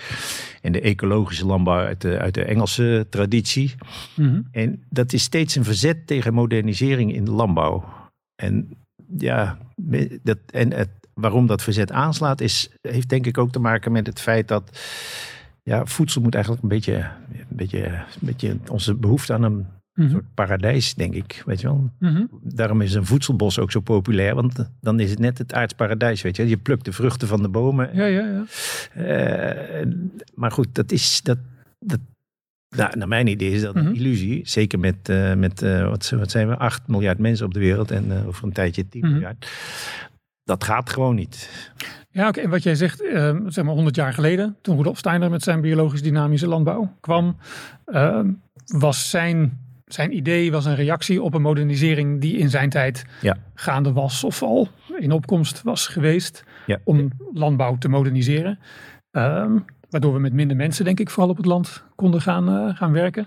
En 0.63 0.73
de 0.73 0.81
ecologische 0.81 1.47
landbouw 1.47 1.79
uit 1.79 2.01
de, 2.01 2.19
uit 2.19 2.35
de 2.35 2.45
Engelse 2.45 3.07
traditie. 3.11 3.75
Mhm. 4.17 4.41
En 4.51 4.85
dat 4.91 5.13
is 5.13 5.23
steeds 5.23 5.55
een 5.55 5.65
verzet 5.65 6.07
tegen 6.07 6.35
modernisering 6.35 7.15
in 7.15 7.25
de 7.25 7.31
landbouw. 7.31 7.85
En 8.35 8.77
ja, 9.19 9.59
dat, 10.23 10.39
en 10.51 10.73
het, 10.73 10.91
waarom 11.15 11.47
dat 11.47 11.63
verzet 11.63 11.93
aanslaat, 11.93 12.41
is, 12.41 12.71
heeft 12.81 13.09
denk 13.09 13.27
ik 13.27 13.39
ook 13.39 13.51
te 13.51 13.61
maken 13.61 13.93
met 13.93 14.07
het 14.07 14.21
feit 14.21 14.49
dat 14.49 14.81
ja, 15.63 15.87
voedsel 15.87 16.23
moet 16.23 16.35
eigenlijk 16.35 16.63
een 16.63 16.69
beetje, 16.69 17.11
een 17.33 17.57
beetje, 17.57 17.87
een 17.87 18.05
beetje 18.21 18.59
onze 18.71 18.95
behoefte 18.95 19.33
aan 19.33 19.43
een 19.43 19.67
een 19.95 20.05
mhm. 20.05 20.13
soort 20.13 20.35
paradijs, 20.35 20.95
denk 20.95 21.15
ik. 21.15 21.43
Weet 21.47 21.61
je 21.61 21.67
wel? 21.67 21.91
Mhm. 21.99 22.25
Daarom 22.43 22.81
is 22.81 22.95
een 22.95 23.07
voedselbos 23.07 23.59
ook 23.59 23.71
zo 23.71 23.81
populair, 23.81 24.35
want 24.35 24.71
dan 24.81 25.01
is 25.01 25.11
het 25.11 25.19
net 25.19 25.39
het 25.39 25.53
aardsparadijs. 25.53 26.23
Weet 26.23 26.37
je, 26.37 26.49
je 26.49 26.57
plukt 26.57 26.85
de 26.85 26.93
vruchten 26.93 27.29
van 27.29 27.43
de 27.43 27.49
bomen. 27.49 27.91
Ja, 27.93 28.05
ja, 28.05 28.27
ja. 28.27 28.45
Uh, 28.97 29.87
maar 30.35 30.51
goed, 30.51 30.75
dat 30.75 30.93
is. 30.93 31.23
Dat, 31.23 31.39
dat, 31.79 32.01
nou, 32.77 32.97
naar 32.99 33.09
mijn 33.09 33.27
idee 33.27 33.51
is 33.51 33.63
dat 33.63 33.75
een 33.75 33.85
mhm. 33.85 33.95
illusie. 33.95 34.49
Zeker 34.49 34.79
met, 34.79 35.09
uh, 35.09 35.35
met 35.35 35.63
uh, 35.63 35.89
wat, 35.89 36.11
wat, 36.11 36.31
zijn 36.31 36.49
we, 36.49 36.57
8 36.57 36.89
miljard 36.89 37.19
mensen 37.19 37.47
op 37.47 37.55
de 37.55 37.61
wereld 37.61 37.91
en 37.91 38.27
over 38.27 38.45
een 38.45 38.53
tijdje 38.53 38.89
10 38.89 39.11
miljard. 39.11 39.49
Dat 40.45 40.65
gaat 40.65 40.91
gewoon 40.91 41.15
niet. 41.15 41.49
Ja, 42.11 42.29
oké. 42.29 42.41
En 42.41 42.51
wat 42.51 42.63
jij 42.63 42.75
zegt, 42.75 43.03
ehm, 43.03 43.49
zeg 43.49 43.65
maar 43.65 43.75
100 43.75 43.97
jaar 43.97 44.13
geleden, 44.13 44.57
toen 44.61 44.77
Rudolf 44.77 44.99
Steiner 44.99 45.31
met 45.31 45.43
zijn 45.43 45.61
biologisch 45.61 46.03
dynamische 46.03 46.49
landbouw 46.49 46.97
kwam, 47.01 47.37
ehm, 47.85 48.31
was 48.65 49.11
zijn 49.11 49.64
zijn 49.95 50.17
idee 50.17 50.53
was 50.53 50.65
een 50.65 50.75
reactie 50.75 51.23
op 51.23 51.35
een 51.35 51.43
modernisering 51.43 52.21
die 52.21 52.37
in 52.37 52.51
zijn 52.51 52.71
tijd 52.71 53.05
ja. 53.21 53.37
gaande 53.55 53.93
was 53.93 54.25
of 54.25 54.43
al 54.43 54.69
in 54.99 55.13
opkomst 55.13 55.63
was 55.63 55.87
geweest 55.87 56.45
om 56.85 57.11
landbouw 57.33 57.79
te 57.79 57.89
moderniseren. 57.89 58.59
Ehm, 59.11 59.59
waardoor 59.91 60.13
we 60.13 60.21
met 60.21 60.33
minder 60.33 60.57
mensen, 60.57 60.85
denk 60.85 61.01
ik, 61.01 61.11
vooral 61.11 61.31
op 61.31 61.37
het 61.37 61.47
land 61.47 61.85
konden 61.95 62.21
gaan, 62.21 62.49
uh, 62.49 62.77
gaan 62.77 62.93
werken. 62.93 63.27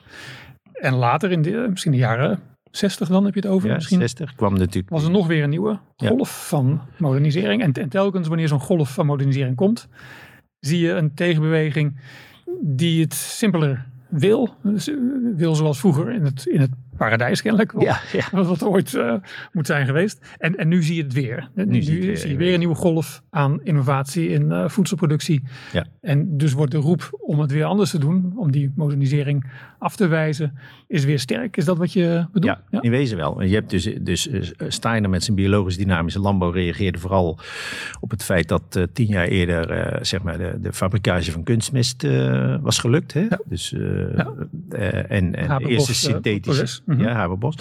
En 0.74 0.94
later, 0.94 1.32
in 1.32 1.42
de, 1.42 1.68
misschien 1.70 1.92
de 1.92 1.98
jaren 1.98 2.40
60 2.72 3.08
dan 3.08 3.26
heb 3.26 3.34
je 3.34 3.40
het 3.40 3.50
over. 3.50 3.68
Ja, 3.68 3.76
misschien 3.76 4.00
60 4.00 4.36
kwam 4.36 4.54
natuurlijk. 4.54 4.90
Was 4.90 5.04
er 5.04 5.12
nog 5.12 5.28
weer 5.28 5.44
een 5.44 5.50
nieuwe 5.50 5.80
golf 5.96 6.48
van 6.48 6.82
modernisering. 6.98 7.62
En, 7.62 7.74
en 7.74 7.90
telkens 7.90 8.28
wanneer 8.28 8.48
zo'n 8.48 8.60
golf 8.60 8.94
van 8.94 9.06
modernisering 9.06 9.56
komt, 9.56 9.88
zie 10.60 10.80
je 10.80 10.92
een 10.92 11.14
tegenbeweging 11.14 12.00
die 12.62 13.02
het 13.02 13.14
simpeler 13.14 13.86
wil. 14.10 14.50
Wil 15.36 15.56
zoals 15.56 15.80
vroeger 15.80 16.12
in 16.12 16.24
het, 16.24 16.46
in 16.46 16.60
het 16.60 16.72
paradijs 16.98 17.42
kennelijk. 17.42 17.74
Ja, 17.78 18.00
ja. 18.12 18.26
Wat 18.44 18.64
ooit 18.64 18.94
uh, 18.94 19.14
moet 19.52 19.66
zijn 19.66 19.86
geweest. 19.86 20.36
En, 20.38 20.56
en 20.58 20.68
nu 20.68 20.84
zie 20.84 20.96
je 20.96 21.04
het 21.04 21.14
weer. 21.14 21.50
Nu, 21.56 21.66
nu 21.66 21.82
zie, 21.82 22.30
je, 22.30 22.36
weer, 22.38 22.54
een 22.54 22.60
nieuwe 22.60 22.76
golf 22.76 23.22
aan 23.30 23.60
innovatie 23.64 24.30
in 24.30 24.42
uh, 24.42 24.70
voedselproductie. 24.70 25.44
Ja. 25.72 25.86
En 26.02 26.38
dus 26.38 26.54
wordt 26.54 26.72
de 26.72 26.78
roep 26.78 27.18
om 27.22 27.40
het 27.40 27.52
weer 27.52 27.66
anders 27.66 27.90
te 27.90 28.00
doen, 28.00 28.34
om 28.36 28.52
die 28.52 28.72
modernisering 28.76 29.52
af 29.80 29.96
te 29.96 30.08
wijzen, 30.08 30.58
is 30.88 31.06
weer 31.06 31.20
sterk. 31.20 31.58
Is 31.58 31.66
dat 31.66 31.78
wat 31.78 31.94
je 31.94 32.26
bedoelt? 32.32 32.58
Ja, 32.70 32.82
in 32.82 32.92
wezen 32.92 33.18
wel. 33.18 33.42
Je 33.42 33.54
hebt 33.54 33.70
dus, 33.70 33.84
dus 34.02 34.28
uh, 34.28 34.42
Steiner 34.68 35.10
met 35.10 35.24
zijn 35.24 35.36
biologisch 35.36 35.78
dynamische 35.78 36.20
landbouw 36.20 36.50
reageerde 36.50 37.00
vooral 37.00 37.40
op 38.00 38.12
het 38.12 38.24
feit 38.24 38.48
dat 38.48 38.88
tien 38.94 39.08
jaar 39.08 39.28
eerder 39.28 40.00
zeg 40.06 40.22
maar 40.22 40.38
de, 40.38 40.58
de 40.62 40.74
fabrikage 40.74 41.32
van 41.32 41.44
kunstmest 41.44 42.08
was 42.62 42.80
gelukt. 42.80 43.14
Hè? 43.14 43.28
Dus, 43.46 43.74
en, 43.74 45.36
en 45.36 45.58
de 45.58 45.68
eerste 45.68 45.96
synthetische 45.96 46.82
mm 46.88 47.00
ja, 47.00 47.14
Haberbos. 47.14 47.56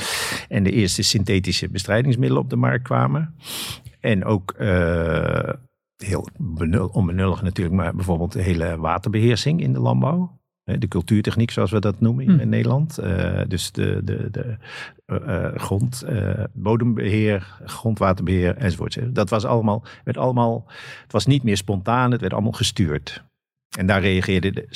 En 0.48 0.62
de 0.62 0.70
eerste 0.70 1.02
synthetische 1.02 1.68
bestrijdingsmiddelen 1.68 2.42
op 2.42 2.50
de 2.50 2.56
markt 2.56 2.84
kwamen. 2.84 3.34
En 4.00 4.24
ook 4.24 4.54
uh, 4.58 5.48
heel 5.96 6.28
benul, 6.36 6.86
onbenullig 6.86 7.42
natuurlijk, 7.42 7.76
maar 7.76 7.94
bijvoorbeeld 7.94 8.32
de 8.32 8.42
hele 8.42 8.76
waterbeheersing 8.76 9.60
in 9.60 9.72
de 9.72 9.80
landbouw. 9.80 10.34
De 10.64 10.88
cultuurtechniek, 10.88 11.50
zoals 11.50 11.70
we 11.70 11.80
dat 11.80 12.00
noemen 12.00 12.40
in 12.40 12.48
Nederland. 12.48 12.98
dus 13.48 13.72
de, 13.72 14.00
de, 14.04 14.30
de 14.30 14.56
grond, 15.56 16.04
bodembeheer, 16.52 17.58
grondwaterbeheer 17.64 18.56
enzovoort. 18.56 19.14
Dat 19.14 19.30
was 19.30 19.44
allemaal, 19.44 19.84
werd 20.04 20.16
allemaal, 20.16 20.64
het 21.02 21.12
was 21.12 21.26
niet 21.26 21.42
meer 21.42 21.56
spontaan, 21.56 22.10
het 22.10 22.20
werd 22.20 22.32
allemaal 22.32 22.52
gestuurd. 22.52 23.24
En 23.76 23.86
daar 23.86 24.00
reageerde 24.00 24.66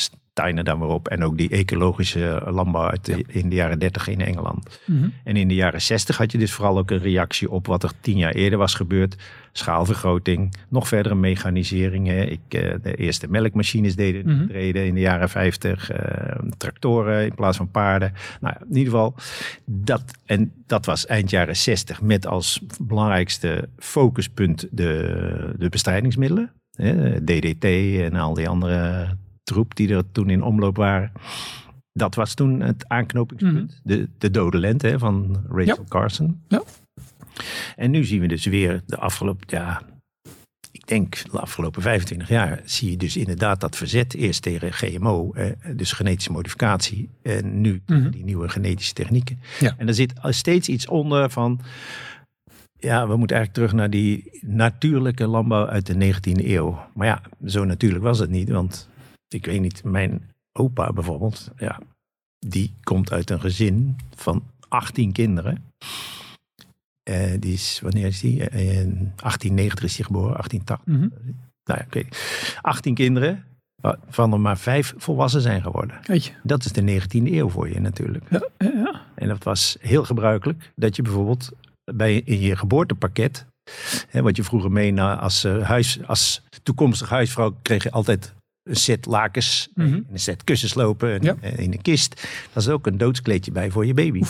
Steiner 0.41 0.65
dan 0.65 0.81
weer 0.81 0.89
op. 0.89 1.09
En 1.09 1.25
ook 1.25 1.39
die 1.39 1.49
ecologische 1.49 2.43
landbouw 2.47 2.89
uit 2.89 3.09
in 3.27 3.49
de 3.49 3.55
jaren 3.55 3.79
30 3.79 4.09
in 4.09 4.21
Engeland. 4.21 4.81
Mhm. 4.87 5.09
En 5.25 5.37
in 5.37 5.49
de 5.49 5.55
jaren 5.55 5.83
60 5.83 6.17
had 6.17 6.33
je 6.33 6.39
dus 6.39 6.53
vooral 6.53 6.79
ook 6.79 6.91
een 6.91 6.99
reactie 6.99 7.51
op 7.51 7.67
wat 7.67 7.83
er 7.83 7.93
tien 8.01 8.17
jaar 8.17 8.33
eerder 8.33 8.59
was 8.59 8.75
gebeurd. 8.75 9.17
Schaalvergroting, 9.53 10.55
nog 10.69 10.89
verdere 10.89 11.15
mechanisering. 11.15 12.07
Hè. 12.07 12.23
Ik, 12.23 12.41
eh, 12.49 12.75
de 12.83 12.95
eerste 12.95 13.29
melkmachines 13.29 13.97
deden 13.97 14.23
mm 14.27 14.39
-hmm. 14.39 14.51
in 14.75 14.95
de 14.95 15.01
jaren 15.01 15.29
50. 15.29 15.91
Eh, 15.91 16.39
tractoren 16.57 17.25
in 17.25 17.35
plaats 17.35 17.57
van 17.57 17.71
paarden. 17.71 18.13
Nou, 18.41 18.55
in 18.61 18.77
ieder 18.77 18.93
geval, 18.93 19.15
dat, 19.65 20.03
en 20.27 20.53
dat 20.67 20.87
was 20.87 21.07
eind 21.07 21.31
jaren 21.31 21.57
60 21.57 22.03
met 22.03 22.27
als 22.27 22.61
belangrijkste 22.81 23.69
focuspunt 23.79 24.67
de, 24.71 25.55
de 25.59 25.69
bestrijdingsmiddelen. 25.69 26.53
DDT 27.25 27.65
en 28.01 28.15
al 28.15 28.35
die 28.35 28.49
andere 28.49 29.09
troep 29.43 29.77
die 29.77 29.95
er 29.95 30.13
toen 30.13 30.31
in 30.31 30.43
omloop 30.43 30.77
waren. 30.77 31.13
Dat 31.93 32.15
was 32.15 32.35
toen 32.35 32.61
het 32.61 32.89
aanknopingspunt. 32.89 33.81
Mhm. 33.85 33.97
de, 33.97 34.09
de 34.19 34.31
dode 34.31 34.59
lente 34.59 34.99
van 34.99 35.45
Rachel 35.49 35.85
Carson. 35.89 36.43
Ja. 36.49 36.63
En 37.77 37.91
nu 37.91 38.05
zien 38.05 38.21
we 38.21 38.27
dus 38.27 38.45
weer 38.45 38.83
de 38.87 38.97
afgelopen, 38.97 39.47
ja, 39.47 39.83
ik 40.73 40.87
denk 40.87 41.31
de 41.31 41.41
afgelopen 41.41 41.83
25 41.83 42.29
jaar 42.29 42.61
zie 42.65 42.91
je 42.91 42.97
dus 42.97 43.17
inderdaad 43.17 43.61
dat 43.61 43.77
verzet. 43.77 44.15
Eerst 44.15 44.43
tegen 44.43 44.73
GMO, 44.73 45.33
eh, 45.33 45.47
dus 45.77 45.93
genetische 45.93 46.33
modificatie. 46.33 47.09
En 47.23 47.61
nu 47.61 47.83
mm 47.87 48.11
die 48.11 48.25
nieuwe 48.25 48.49
genetische 48.49 48.93
technieken. 48.93 49.41
Ja. 49.61 49.75
En 49.79 49.89
er 49.89 49.95
zit 49.95 50.13
steeds 50.23 50.69
iets 50.69 50.87
onder 50.87 51.31
van 51.31 51.61
ja, 52.81 53.09
we 53.09 53.17
moeten 53.17 53.37
eigenlijk 53.37 53.53
terug 53.53 53.73
naar 53.73 53.91
die 53.91 54.39
natuurlijke 54.41 55.27
landbouw 55.27 55.67
uit 55.67 55.87
de 55.87 56.15
19e 56.15 56.45
eeuw. 56.45 56.79
Maar 56.95 57.07
ja, 57.07 57.23
zo 57.47 57.65
natuurlijk 57.65 58.05
was 58.05 58.19
het 58.19 58.31
niet. 58.31 58.49
Want 58.49 58.89
ik 59.29 59.47
weet 59.47 59.61
niet, 59.61 59.85
mijn 59.85 60.31
opa 60.53 60.93
bijvoorbeeld, 60.93 61.51
ja, 61.57 61.81
die 62.39 62.75
komt 62.83 63.13
uit 63.13 63.31
een 63.31 63.41
gezin 63.41 63.97
van 64.15 64.43
18 64.69 65.13
kinderen. 65.13 65.65
Uh, 67.11 67.35
die 67.39 67.53
is, 67.53 67.81
wanneer 67.83 68.07
is 68.07 68.21
die? 68.21 68.37
Uh, 68.37 68.81
in 68.81 69.13
1890 69.17 69.85
is 69.85 69.97
hij 69.97 70.05
geboren, 70.05 70.33
1880. 70.33 70.95
Mm 70.95 71.01
-hmm. 71.01 71.35
Nou 71.65 71.79
ja, 71.79 71.85
oké. 71.85 72.09
18 72.61 72.95
kinderen, 72.95 73.45
van 74.09 74.33
er 74.33 74.41
maar 74.41 74.59
vijf 74.59 74.95
volwassen 74.97 75.41
zijn 75.41 75.63
geworden. 75.63 76.01
Dat 76.43 76.65
is 76.65 76.73
de 76.73 77.01
19e 77.01 77.33
eeuw 77.33 77.49
voor 77.49 77.69
je 77.69 77.81
natuurlijk. 77.81 78.25
Ja, 78.31 78.43
ja. 78.59 79.01
En 79.15 79.29
dat 79.29 79.45
was 79.45 79.77
heel 79.81 80.05
gebruikelijk 80.05 80.73
dat 80.77 80.97
je 80.97 81.03
bijvoorbeeld 81.03 81.51
bij, 81.95 82.17
in 82.17 82.41
je 82.41 82.57
geboortepakket. 82.57 83.47
Hè, 84.09 84.23
wat 84.23 84.37
je 84.37 84.45
vroeger 84.45 84.73
mee 84.73 85.01
als, 85.01 85.45
uh, 85.45 85.63
huis, 85.63 85.99
als 86.07 86.43
toekomstig 86.63 87.09
huisvrouw 87.09 87.55
kreeg 87.63 87.83
je 87.83 87.91
altijd 87.91 88.35
een 88.63 88.77
set 88.77 89.07
lakens, 89.07 89.69
mm 89.75 90.05
een 90.13 90.19
set 90.19 90.45
kussenslopen 90.45 91.21
en, 91.21 91.43
in 91.43 91.73
een 91.73 91.83
kist. 91.83 92.15
Daar 92.53 92.63
is 92.63 92.69
ook 92.69 92.87
een 92.87 92.99
doodskleedje 92.99 93.53
bij 93.53 93.71
voor 93.71 93.87
je 93.87 93.95
baby. 93.95 94.23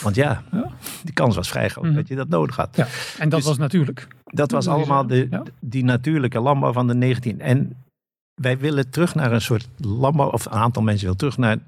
Want 0.00 0.14
ja, 0.14 0.42
ja, 0.52 0.70
de 1.04 1.12
kans 1.12 1.36
was 1.36 1.48
vrij 1.48 1.68
groot 1.68 1.84
mhm. 1.84 1.94
dat 1.94 2.08
je 2.08 2.14
dat 2.14 2.28
nodig 2.28 2.56
had. 2.56 2.76
Ja. 2.76 2.86
En 3.18 3.28
dat 3.28 3.38
dus 3.38 3.48
was 3.48 3.58
natuurlijk. 3.58 4.08
Dat 4.24 4.50
was 4.50 4.68
allemaal 4.68 5.06
de, 5.06 5.42
die 5.60 5.84
natuurlijke 5.84 6.40
landbouw 6.40 6.72
van 6.72 6.86
de 6.86 6.94
19. 6.94 7.40
En 7.40 7.76
wij 8.34 8.58
willen 8.58 8.90
terug 8.90 9.14
naar 9.14 9.32
een 9.32 9.40
soort 9.40 9.68
landbouw, 9.76 10.30
of 10.30 10.44
een 10.44 10.52
aantal 10.52 10.82
mensen 10.82 11.02
willen 11.02 11.18
terug 11.18 11.36
naar. 11.36 11.58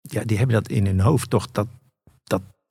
Ja, 0.00 0.24
die 0.24 0.36
hebben 0.38 0.56
dat 0.56 0.68
in 0.68 0.86
hun 0.86 1.00
hoofd 1.00 1.30
toch, 1.30 1.50
dat 1.50 1.68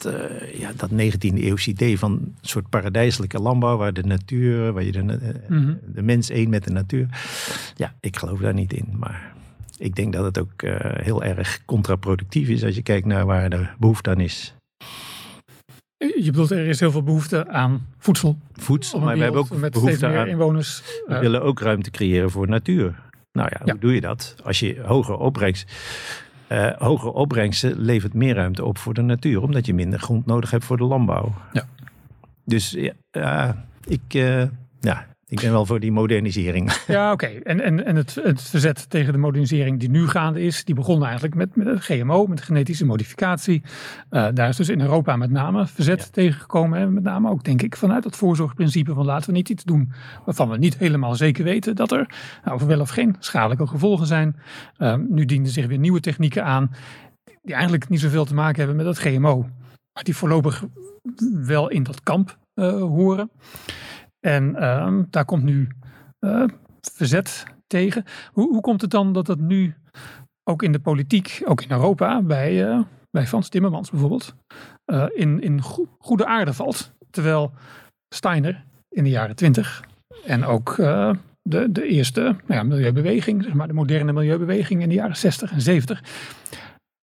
uh, 0.05 0.59
ja, 0.59 0.71
dat 0.75 0.89
19e 0.91 1.33
eeuwse 1.33 1.69
idee 1.69 1.99
van 1.99 2.11
een 2.11 2.35
soort 2.41 2.69
paradijselijke 2.69 3.39
landbouw, 3.39 3.77
waar 3.77 3.93
de 3.93 4.03
natuur, 4.03 4.73
waar 4.73 4.83
je 4.83 4.91
de, 4.91 4.99
eh, 4.99 5.49
mhm. 5.49 5.73
de 5.85 6.01
mens 6.01 6.29
één 6.29 6.49
met 6.49 6.63
de 6.63 6.71
natuur. 6.71 7.07
Ja, 7.75 7.95
ik 7.99 8.17
geloof 8.17 8.39
daar 8.39 8.53
niet 8.53 8.73
in. 8.73 8.87
Maar 8.97 9.33
ik 9.77 9.95
denk 9.95 10.13
dat 10.13 10.23
het 10.23 10.39
ook 10.39 10.61
uh, 10.61 10.75
heel 10.79 11.23
erg 11.23 11.65
contraproductief 11.65 12.47
is 12.47 12.63
als 12.63 12.75
je 12.75 12.81
kijkt 12.81 13.05
naar 13.05 13.25
waar 13.25 13.49
de 13.49 13.67
behoefte 13.79 14.09
aan 14.09 14.19
is. 14.19 14.55
Je 15.97 16.23
bedoelt, 16.23 16.51
er 16.51 16.67
is 16.67 16.79
heel 16.79 16.91
veel 16.91 17.03
behoefte 17.03 17.47
aan 17.47 17.87
voedsel. 17.97 18.37
Voedsel, 18.53 18.99
maar 18.99 19.17
we 19.17 19.23
hebben 19.23 19.41
ook 19.41 19.57
met 19.57 19.71
behoefte 19.71 20.07
aan 20.07 20.27
inwoners. 20.27 20.81
We 21.07 21.19
willen 21.19 21.41
ook 21.41 21.59
ruimte 21.59 21.91
creëren 21.91 22.31
voor 22.31 22.47
natuur. 22.47 22.99
Nou 23.31 23.49
ja, 23.51 23.71
hoe 23.71 23.79
doe 23.79 23.93
je 23.93 24.01
dat? 24.01 24.35
Als 24.43 24.59
je 24.59 24.81
hoger 24.81 25.15
opbrengt 25.17 25.65
uh, 26.49 26.71
hogere 26.77 27.11
opbrengsten 27.11 27.79
levert 27.79 28.13
meer 28.13 28.35
ruimte 28.35 28.65
op 28.65 28.77
voor 28.77 28.93
de 28.93 29.01
natuur, 29.01 29.41
omdat 29.41 29.65
je 29.65 29.73
minder 29.73 29.99
grond 29.99 30.25
nodig 30.25 30.51
hebt 30.51 30.65
voor 30.65 30.77
de 30.77 30.83
landbouw. 30.83 31.33
Ja. 31.53 31.67
Dus 32.45 32.77
ja, 33.11 33.65
ik, 33.83 34.13
uh, 34.13 34.43
ja, 34.79 35.07
ik 35.29 35.39
ben 35.39 35.51
wel 35.51 35.65
voor 35.65 35.79
die 35.79 35.91
modernisering. 35.91 36.71
Ja, 36.87 37.11
oké. 37.11 37.25
En, 37.25 37.61
en, 37.61 37.85
en 37.85 37.95
het, 37.95 38.15
het 38.23 38.41
verzet 38.41 38.89
tegen 38.89 39.13
de 39.13 39.19
modernisering 39.19 39.79
die 39.79 39.89
nu 39.89 40.07
gaande 40.07 40.41
is, 40.41 40.63
die 40.63 40.75
begon 40.75 41.03
eigenlijk 41.03 41.35
met, 41.35 41.55
met 41.55 41.67
het 41.67 41.83
GMO, 41.83 42.25
met 42.25 42.41
genetische 42.41 42.85
modificatie. 42.85 43.61
Uh, 44.11 44.27
daar 44.33 44.49
is 44.49 44.55
dus 44.55 44.69
in 44.69 44.81
Europa 44.81 45.15
met 45.15 45.31
name 45.31 45.67
verzet 45.67 45.99
ja. 45.99 46.07
tegengekomen. 46.11 46.79
En 46.79 46.93
met 46.93 47.03
name 47.03 47.29
ook, 47.29 47.43
denk 47.43 47.61
ik, 47.61 47.75
vanuit 47.75 48.03
het 48.03 48.15
voorzorgprincipe 48.15 48.93
van 48.93 49.05
laten 49.05 49.29
we 49.29 49.35
niet 49.35 49.49
iets 49.49 49.63
doen 49.63 49.91
waarvan 50.25 50.49
we 50.49 50.57
niet 50.57 50.77
helemaal 50.77 51.15
zeker 51.15 51.43
weten 51.43 51.75
dat 51.75 51.91
er 51.91 52.09
nou, 52.43 52.65
wel 52.65 52.79
of 52.79 52.89
geen 52.89 53.15
schadelijke 53.19 53.67
gevolgen 53.67 54.07
zijn. 54.07 54.35
Uh, 54.77 54.95
nu 55.07 55.25
dienen 55.25 55.49
zich 55.49 55.67
weer 55.67 55.77
nieuwe 55.77 55.99
technieken 55.99 56.43
aan 56.43 56.71
die 57.41 57.53
eigenlijk 57.53 57.89
niet 57.89 57.99
zoveel 57.99 58.25
te 58.25 58.33
maken 58.33 58.57
hebben 58.57 58.75
met 58.75 58.85
het 58.85 58.99
GMO. 58.99 59.45
Maar 59.93 60.03
die 60.03 60.15
voorlopig 60.15 60.63
wel 61.31 61.69
in 61.69 61.83
dat 61.83 62.03
kamp 62.03 62.37
uh, 62.55 62.69
horen. 62.69 63.29
En 64.19 64.55
ehm, 64.55 65.03
daar 65.09 65.25
komt 65.25 65.43
nu 65.43 65.67
uh, 66.19 66.43
verzet 66.93 67.43
tegen. 67.67 68.03
Hoe, 68.31 68.49
hoe 68.49 68.61
komt 68.61 68.81
het 68.81 68.89
dan 68.89 69.13
dat 69.13 69.25
dat 69.25 69.39
nu 69.39 69.75
ook 70.43 70.63
in 70.63 70.71
de 70.71 70.79
politiek, 70.79 71.41
ook 71.45 71.61
in 71.61 71.71
Europa, 71.71 72.21
bij, 72.21 72.67
uh, 72.67 72.81
bij 73.11 73.27
Frans 73.27 73.49
Timmermans 73.49 73.89
bijvoorbeeld, 73.89 74.35
uh, 74.85 75.05
in, 75.13 75.41
in 75.41 75.61
goede 75.99 76.25
aarde 76.25 76.53
valt? 76.53 76.91
Terwijl 77.09 77.51
Steiner 78.15 78.65
in 78.89 79.03
de 79.03 79.09
jaren 79.09 79.35
twintig 79.35 79.83
en 80.25 80.45
ook 80.45 80.75
de, 81.41 81.71
de 81.71 81.87
eerste 81.87 82.21
nou 82.21 82.35
ja, 82.47 82.63
milieubeweging, 82.63 83.43
zeg 83.43 83.53
maar 83.53 83.67
de 83.67 83.73
moderne 83.73 84.13
milieubeweging 84.13 84.81
in 84.81 84.89
de 84.89 84.95
jaren 84.95 85.17
60 85.17 85.51
en 85.51 85.61
70, 85.61 86.03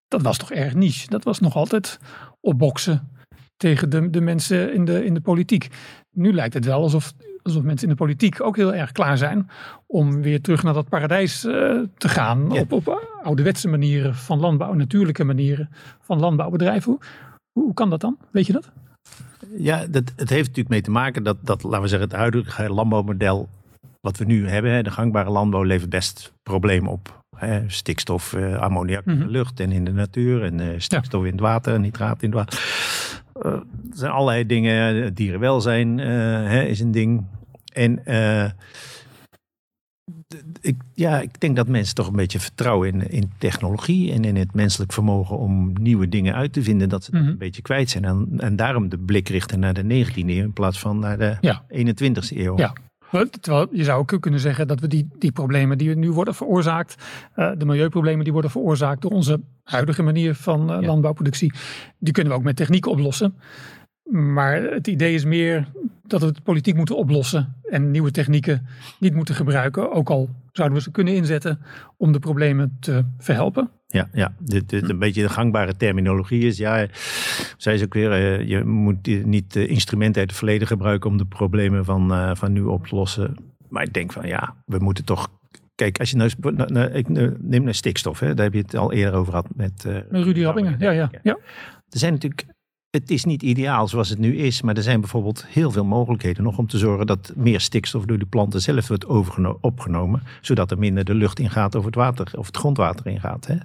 dat 0.09 0.22
was 0.22 0.38
toch 0.38 0.50
erg 0.50 0.74
niche. 0.74 1.09
Dat 1.09 1.24
was 1.24 1.40
nog 1.40 1.57
altijd 1.57 1.98
opboksen 2.40 3.09
tegen 3.57 3.90
de, 3.90 4.11
de 4.11 4.21
mensen 4.21 4.75
in 4.75 4.85
de, 4.85 5.05
in 5.05 5.14
de 5.14 5.21
politiek. 5.21 5.69
Nu 6.11 6.33
lijkt 6.33 6.55
het 6.55 6.64
wel 6.64 6.83
alsof, 6.83 7.12
alsof 7.43 7.62
mensen 7.62 7.88
in 7.88 7.95
de 7.95 8.03
politiek 8.03 8.40
ook 8.40 8.57
heel 8.57 8.75
erg 8.75 8.93
klaar 8.93 9.19
zijn 9.19 9.49
om 9.87 10.23
weer 10.23 10.40
terug 10.40 10.62
naar 10.62 10.75
dat 10.75 10.88
paradijs 10.88 11.45
uh, 11.45 11.53
te 11.97 12.09
gaan. 12.09 12.53
Op, 12.53 12.73
op 12.73 13.19
ouderwetse 13.23 13.69
manieren 13.69 14.14
van 14.14 14.40
landbouw, 14.40 14.73
natuurlijke 14.73 15.25
manieren 15.25 15.69
van 16.01 16.21
landbouwbedrijven. 16.21 16.93
Hoe, 16.93 17.01
hoe 17.64 17.75
kan 17.75 17.90
dat 17.90 18.01
dan? 18.01 18.19
Weet 18.31 18.47
je 18.47 18.53
dat? 18.53 18.71
Ja, 19.57 19.87
dat, 19.87 20.12
het 20.17 20.31
heeft 20.31 20.49
natuurlijk 20.49 20.69
mee 20.69 20.81
te 20.81 20.90
maken 20.90 21.23
dat, 21.23 21.37
dat, 21.40 21.62
laten 21.62 21.81
we 21.81 21.88
zeggen, 21.88 22.09
het 22.09 22.19
huidige 22.19 22.73
landbouwmodel 22.73 23.49
wat 24.01 24.19
we 24.19 24.25
nu 24.25 24.49
hebben, 24.49 24.85
de 24.85 24.90
gangbare 24.90 25.31
landbouw, 25.31 25.62
levert 25.62 25.90
best 25.90 26.33
problemen 26.43 26.90
op. 26.90 27.23
Stikstof, 27.67 28.33
uh, 28.33 28.57
ammoniak 28.57 29.07
in 29.07 29.19
de 29.19 29.25
mhm. 29.25 29.31
lucht 29.31 29.61
en 29.61 29.73
in 29.73 29.85
de 29.85 29.93
natuur 29.93 30.43
en 30.43 30.83
stikstof 30.83 31.25
in 31.25 31.31
het 31.31 31.40
water, 31.40 31.81
nitraat 31.81 32.23
in 32.23 32.29
het 32.29 32.38
water. 32.38 32.59
Uh, 33.42 33.53
er 33.53 33.62
zijn 33.92 34.12
allerlei 34.12 34.47
dingen. 34.47 35.14
Dierenwelzijn 35.14 35.99
uh, 35.99 36.07
hè, 36.49 36.62
is 36.62 36.81
een 36.81 36.90
ding. 36.90 37.25
En 37.73 38.01
uh, 38.07 38.51
ik, 40.61 40.77
ja, 40.94 41.20
ik 41.20 41.40
denk 41.40 41.57
dat 41.57 41.68
mensen 41.68 41.94
toch 41.94 42.07
een 42.07 42.16
beetje 42.16 42.40
vertrouwen 42.40 42.88
in, 42.88 43.11
in 43.11 43.33
technologie 43.38 44.12
en 44.12 44.25
in 44.25 44.37
het 44.37 44.55
menselijk 44.55 44.92
vermogen 44.92 45.38
om 45.38 45.73
nieuwe 45.81 46.09
dingen 46.09 46.35
uit 46.35 46.53
te 46.53 46.62
vinden, 46.62 46.88
dat 46.88 47.05
ze 47.05 47.11
mhm. 47.16 47.27
een 47.27 47.38
beetje 47.38 47.62
kwijt 47.62 47.90
zijn. 47.90 48.05
En, 48.05 48.29
en 48.37 48.57
daarom 48.57 48.88
de 48.88 48.99
blik 48.99 49.29
richten 49.29 49.61
naar 49.61 49.75
de 49.75 49.83
19e 49.83 50.14
eeuw 50.14 50.27
in 50.27 50.53
plaats 50.53 50.79
van 50.79 50.99
naar 50.99 51.18
de 51.18 51.37
ja. 51.40 51.64
21e 51.68 52.37
eeuw. 52.37 52.59
Ja, 52.59 52.73
Terwijl 53.40 53.68
je 53.70 53.85
zou 53.85 53.98
ook 53.98 54.20
kunnen 54.20 54.40
zeggen 54.40 54.66
dat 54.66 54.81
we 54.81 54.87
die, 54.87 55.09
die 55.18 55.33
problemen 55.33 55.79
die 55.79 55.96
nu 55.96 56.11
worden 56.11 56.35
veroorzaakt, 56.35 56.96
uh, 57.37 57.53
de 57.59 57.64
milieuproblemen 57.64 58.24
die 58.24 58.33
worden 58.33 58.50
veroorzaakt 58.50 59.03
door 59.03 59.11
onze 59.11 59.40
huidige 59.62 60.03
manier 60.03 60.35
van 60.35 60.70
uh, 60.72 60.87
landbouwproductie, 60.87 61.53
die 61.98 62.12
kunnen 62.12 62.33
we 62.33 62.38
ook 62.38 62.44
met 62.44 62.57
techniek 62.57 62.87
oplossen. 62.87 63.35
Maar 64.11 64.62
het 64.62 64.87
idee 64.87 65.14
is 65.14 65.25
meer 65.25 65.69
dat 66.07 66.21
we 66.21 66.27
het 66.27 66.43
politiek 66.43 66.77
moeten 66.77 66.97
oplossen 66.97 67.55
en 67.62 67.90
nieuwe 67.90 68.11
technieken 68.11 68.67
niet 68.99 69.14
moeten 69.14 69.35
gebruiken. 69.35 69.93
Ook 69.93 70.11
al 70.11 70.29
zouden 70.53 70.79
we 70.79 70.85
ze 70.85 70.90
kunnen 70.90 71.14
inzetten 71.14 71.59
om 71.97 72.12
de 72.12 72.19
problemen 72.19 72.77
te 72.81 73.05
verhelpen. 73.19 73.71
Ja, 73.87 74.09
ja. 74.12 74.35
De, 74.38 74.67
de, 74.67 74.83
een 74.90 74.99
beetje 74.99 75.23
de 75.23 75.29
gangbare 75.29 75.77
terminologie 75.77 76.47
is, 76.47 76.57
ja, 76.57 76.87
zij 77.57 77.79
ze 77.79 77.85
ook 77.85 77.95
weer, 77.95 78.40
uh, 78.40 78.49
je 78.49 78.64
moet 78.64 79.25
niet 79.25 79.57
instrumenten 79.57 80.21
uit 80.21 80.31
het 80.31 80.38
verleden 80.38 80.67
gebruiken 80.67 81.11
om 81.11 81.17
de 81.17 81.27
problemen 81.27 81.85
van, 81.85 82.12
uh, 82.12 82.35
van 82.35 82.53
nu 82.53 82.62
op 82.62 82.87
te 82.87 82.95
lossen. 82.95 83.37
Maar 83.68 83.83
ik 83.83 83.93
denk 83.93 84.12
van 84.12 84.26
ja, 84.26 84.55
we 84.66 84.78
moeten 84.78 85.05
toch 85.05 85.28
kijk, 85.74 85.99
als 85.99 86.11
je 86.11 86.16
nou, 86.16 86.31
nou, 86.41 86.72
nou 86.72 86.91
ik 86.91 87.09
neem 87.39 87.62
naar 87.62 87.74
stikstof, 87.74 88.20
hè, 88.20 88.35
daar 88.35 88.45
heb 88.45 88.55
je 88.55 88.61
het 88.61 88.76
al 88.76 88.93
eerder 88.93 89.14
over 89.14 89.33
gehad 89.33 89.47
met, 89.55 89.85
uh, 89.87 89.95
met 90.11 90.24
Rudy 90.24 90.43
Rabbingen. 90.43 90.76
Ja, 90.78 90.91
ja, 90.91 91.11
ja. 91.22 91.39
Er 91.89 91.99
zijn 91.99 92.12
natuurlijk 92.12 92.45
het 92.95 93.11
is 93.11 93.24
niet 93.24 93.42
ideaal 93.42 93.88
zoals 93.88 94.09
het 94.09 94.18
nu 94.18 94.36
is, 94.36 94.62
maar 94.62 94.76
er 94.76 94.82
zijn 94.82 95.01
bijvoorbeeld 95.01 95.47
heel 95.47 95.70
veel 95.70 95.84
mogelijkheden 95.84 96.42
nog 96.42 96.59
om 96.59 96.66
te 96.66 96.78
zorgen 96.78 97.07
dat 97.07 97.32
meer 97.36 97.61
stikstof 97.61 98.05
door 98.05 98.18
de 98.18 98.26
planten 98.26 98.61
zelf 98.61 98.88
wordt 98.88 99.07
opgenomen, 99.61 100.22
zodat 100.40 100.70
er 100.70 100.78
minder 100.78 101.05
de 101.05 101.14
lucht 101.14 101.38
ingaat 101.38 101.74
of 101.74 101.84
het 101.84 101.95
water 101.95 102.32
of 102.38 102.47
het 102.47 102.57
grondwater 102.57 103.07
ingaat. 103.07 103.47
Hè. 103.47 103.57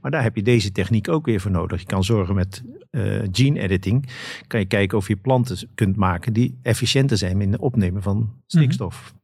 Maar 0.00 0.10
daar 0.10 0.22
heb 0.22 0.36
je 0.36 0.42
deze 0.42 0.72
techniek 0.72 1.08
ook 1.08 1.26
weer 1.26 1.40
voor 1.40 1.50
nodig. 1.50 1.80
Je 1.80 1.86
kan 1.86 2.04
zorgen 2.04 2.34
met 2.34 2.62
uh, 2.90 3.22
gene 3.32 3.60
editing, 3.60 4.08
kan 4.46 4.60
je 4.60 4.66
kijken 4.66 4.98
of 4.98 5.08
je 5.08 5.16
planten 5.16 5.68
kunt 5.74 5.96
maken 5.96 6.32
die 6.32 6.58
efficiënter 6.62 7.16
zijn 7.16 7.40
in 7.40 7.52
het 7.52 7.60
opnemen 7.60 8.02
van 8.02 8.30
stikstof. 8.46 9.14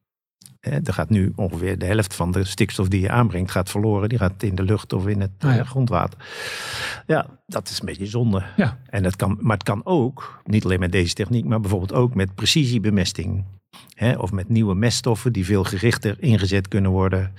Er 0.61 0.93
gaat 0.93 1.11
nu 1.11 1.33
ongeveer 1.37 1.79
de 1.79 1.87
helft 1.87 2.15
van 2.15 2.31
de 2.31 2.45
stikstof 2.45 2.89
die 2.89 3.01
je 3.01 3.11
aanbrengt, 3.11 3.51
gaat 3.51 3.71
verloren. 3.71 4.09
Die 4.09 4.19
gaat 4.19 4.43
in 4.43 4.55
de 4.55 4.63
lucht 4.63 4.93
of 4.93 5.07
in 5.07 5.21
het 5.21 5.31
ah, 5.39 5.57
eh, 5.57 5.67
grondwater. 5.67 6.19
Ja, 7.07 7.27
dat 7.47 7.69
is 7.69 7.81
een 7.81 7.87
beetje 7.87 8.07
zonde. 8.07 8.43
Ja. 8.57 8.79
En 8.87 9.03
dat 9.03 9.17
kan, 9.17 9.39
maar 9.41 9.57
het 9.57 9.67
kan 9.67 9.81
ook, 9.85 10.43
niet 10.45 10.65
alleen 10.65 10.81
met 10.81 10.93
deze 10.93 11.15
techniek, 11.15 11.45
maar 11.45 11.61
bijvoorbeeld 11.61 11.93
ook 11.93 12.15
met 12.15 12.35
precisiebemesting. 12.35 13.45
Hè, 13.95 14.17
of 14.17 14.33
met 14.33 14.49
nieuwe 14.49 14.75
meststoffen 14.75 15.33
die 15.33 15.45
veel 15.45 15.65
gerichter 15.65 16.17
ingezet 16.19 16.69
kunnen 16.69 16.91
worden. 16.91 17.33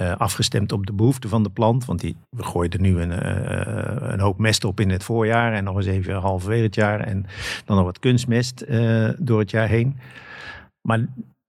Uh, 0.00 0.16
afgestemd 0.16 0.72
op 0.72 0.86
de 0.86 0.92
behoeften 0.92 1.30
van 1.30 1.42
de 1.42 1.50
plant. 1.50 1.84
Want 1.84 2.00
die, 2.00 2.16
we 2.36 2.42
gooien 2.42 2.70
er 2.70 2.80
nu 2.80 3.00
een, 3.00 3.10
uh, 3.10 4.10
een 4.12 4.20
hoop 4.20 4.38
mest 4.38 4.64
op 4.64 4.80
in 4.80 4.90
het 4.90 5.04
voorjaar. 5.04 5.52
En 5.52 5.64
nog 5.64 5.76
eens 5.76 5.86
even 5.86 6.14
halverwege 6.14 6.62
het 6.62 6.74
jaar. 6.74 7.00
En 7.00 7.26
dan 7.64 7.76
nog 7.76 7.84
wat 7.84 7.98
kunstmest 7.98 8.64
uh, 8.68 9.10
door 9.18 9.38
het 9.38 9.50
jaar 9.50 9.68
heen. 9.68 9.96
Maar 10.88 11.06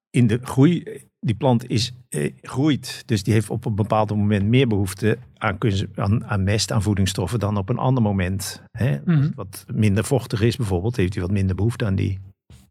in 0.09 0.27
de 0.27 0.39
groei, 0.41 0.83
die 1.19 1.35
plant 1.35 1.69
is, 1.69 1.93
eh, 2.09 2.33
groeit. 2.41 3.03
Dus 3.05 3.23
die 3.23 3.33
heeft 3.33 3.49
op 3.49 3.65
een 3.65 3.75
bepaald 3.75 4.09
moment 4.09 4.45
meer 4.45 4.67
behoefte 4.67 5.17
aan, 5.37 5.57
aan, 5.95 6.25
aan 6.25 6.43
mest, 6.43 6.71
aan 6.71 6.81
voedingsstoffen 6.81 7.39
dan 7.39 7.57
op 7.57 7.69
een 7.69 7.77
ander 7.77 8.03
moment. 8.03 8.61
Hè? 8.71 8.97
Mhm. 9.05 9.29
Wat 9.35 9.65
minder 9.73 10.03
vochtig 10.03 10.41
is 10.41 10.55
bijvoorbeeld, 10.55 10.95
heeft 10.95 11.13
hij 11.13 11.23
wat 11.23 11.31
minder 11.31 11.55
behoefte 11.55 11.85
aan 11.85 11.95
die 11.95 12.19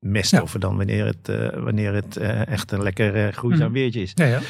meststoffen 0.01 0.61
dan 0.61 0.77
wanneer 0.77 1.07
het, 1.07 1.29
uh, 1.29 1.49
wanneer 1.49 1.95
het 1.95 2.17
uh, 2.17 2.47
echt 2.47 2.73
een 2.73 2.83
lekker 2.83 3.27
uh, 3.27 3.33
groeizaam 3.33 3.69
mm. 3.69 3.73
weertje 3.73 4.03
is. 4.03 4.13
Ja, 4.15 4.25
ja. 4.25 4.41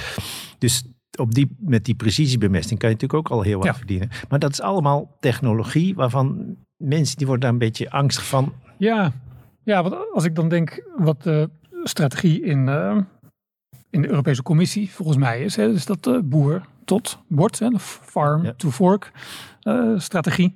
Dus 0.59 0.85
op 1.19 1.35
die, 1.35 1.57
met 1.59 1.85
die 1.85 1.95
precisiebemesting 1.95 2.79
kan 2.79 2.89
je 2.89 2.95
natuurlijk 2.95 3.29
ook 3.29 3.39
al 3.39 3.43
heel 3.43 3.61
wat 3.61 3.77
verdienen. 3.77 4.09
Maar 4.29 4.39
dat 4.39 4.51
is 4.51 4.61
allemaal 4.61 5.17
technologie 5.21 5.95
waarvan 5.95 6.57
mensen 6.77 7.17
die 7.17 7.27
worden 7.27 7.45
daar 7.45 7.53
een 7.53 7.67
beetje 7.67 7.91
angstig 7.91 8.27
van. 8.27 8.53
Ja, 8.79 9.13
ja 9.63 9.83
want 9.83 9.97
als 10.13 10.25
ik 10.25 10.35
dan 10.35 10.49
denk 10.49 10.83
wat 10.97 11.49
strategie 11.89 12.43
in, 12.43 12.67
uh, 12.67 12.97
in 13.91 14.03
de 14.03 14.09
Europese 14.09 14.43
Commissie, 14.43 14.91
volgens 14.91 15.19
mij 15.19 15.41
is. 15.41 15.57
Hè, 15.57 15.73
dat 15.85 16.07
uh, 16.07 16.19
boer 16.25 16.63
tot 16.85 17.19
bord, 17.29 17.59
hè, 17.59 17.69
de 17.69 17.79
farm 17.79 18.57
to 18.57 18.71
fork 18.71 19.13
uh, 19.63 19.99
strategie. 19.99 20.55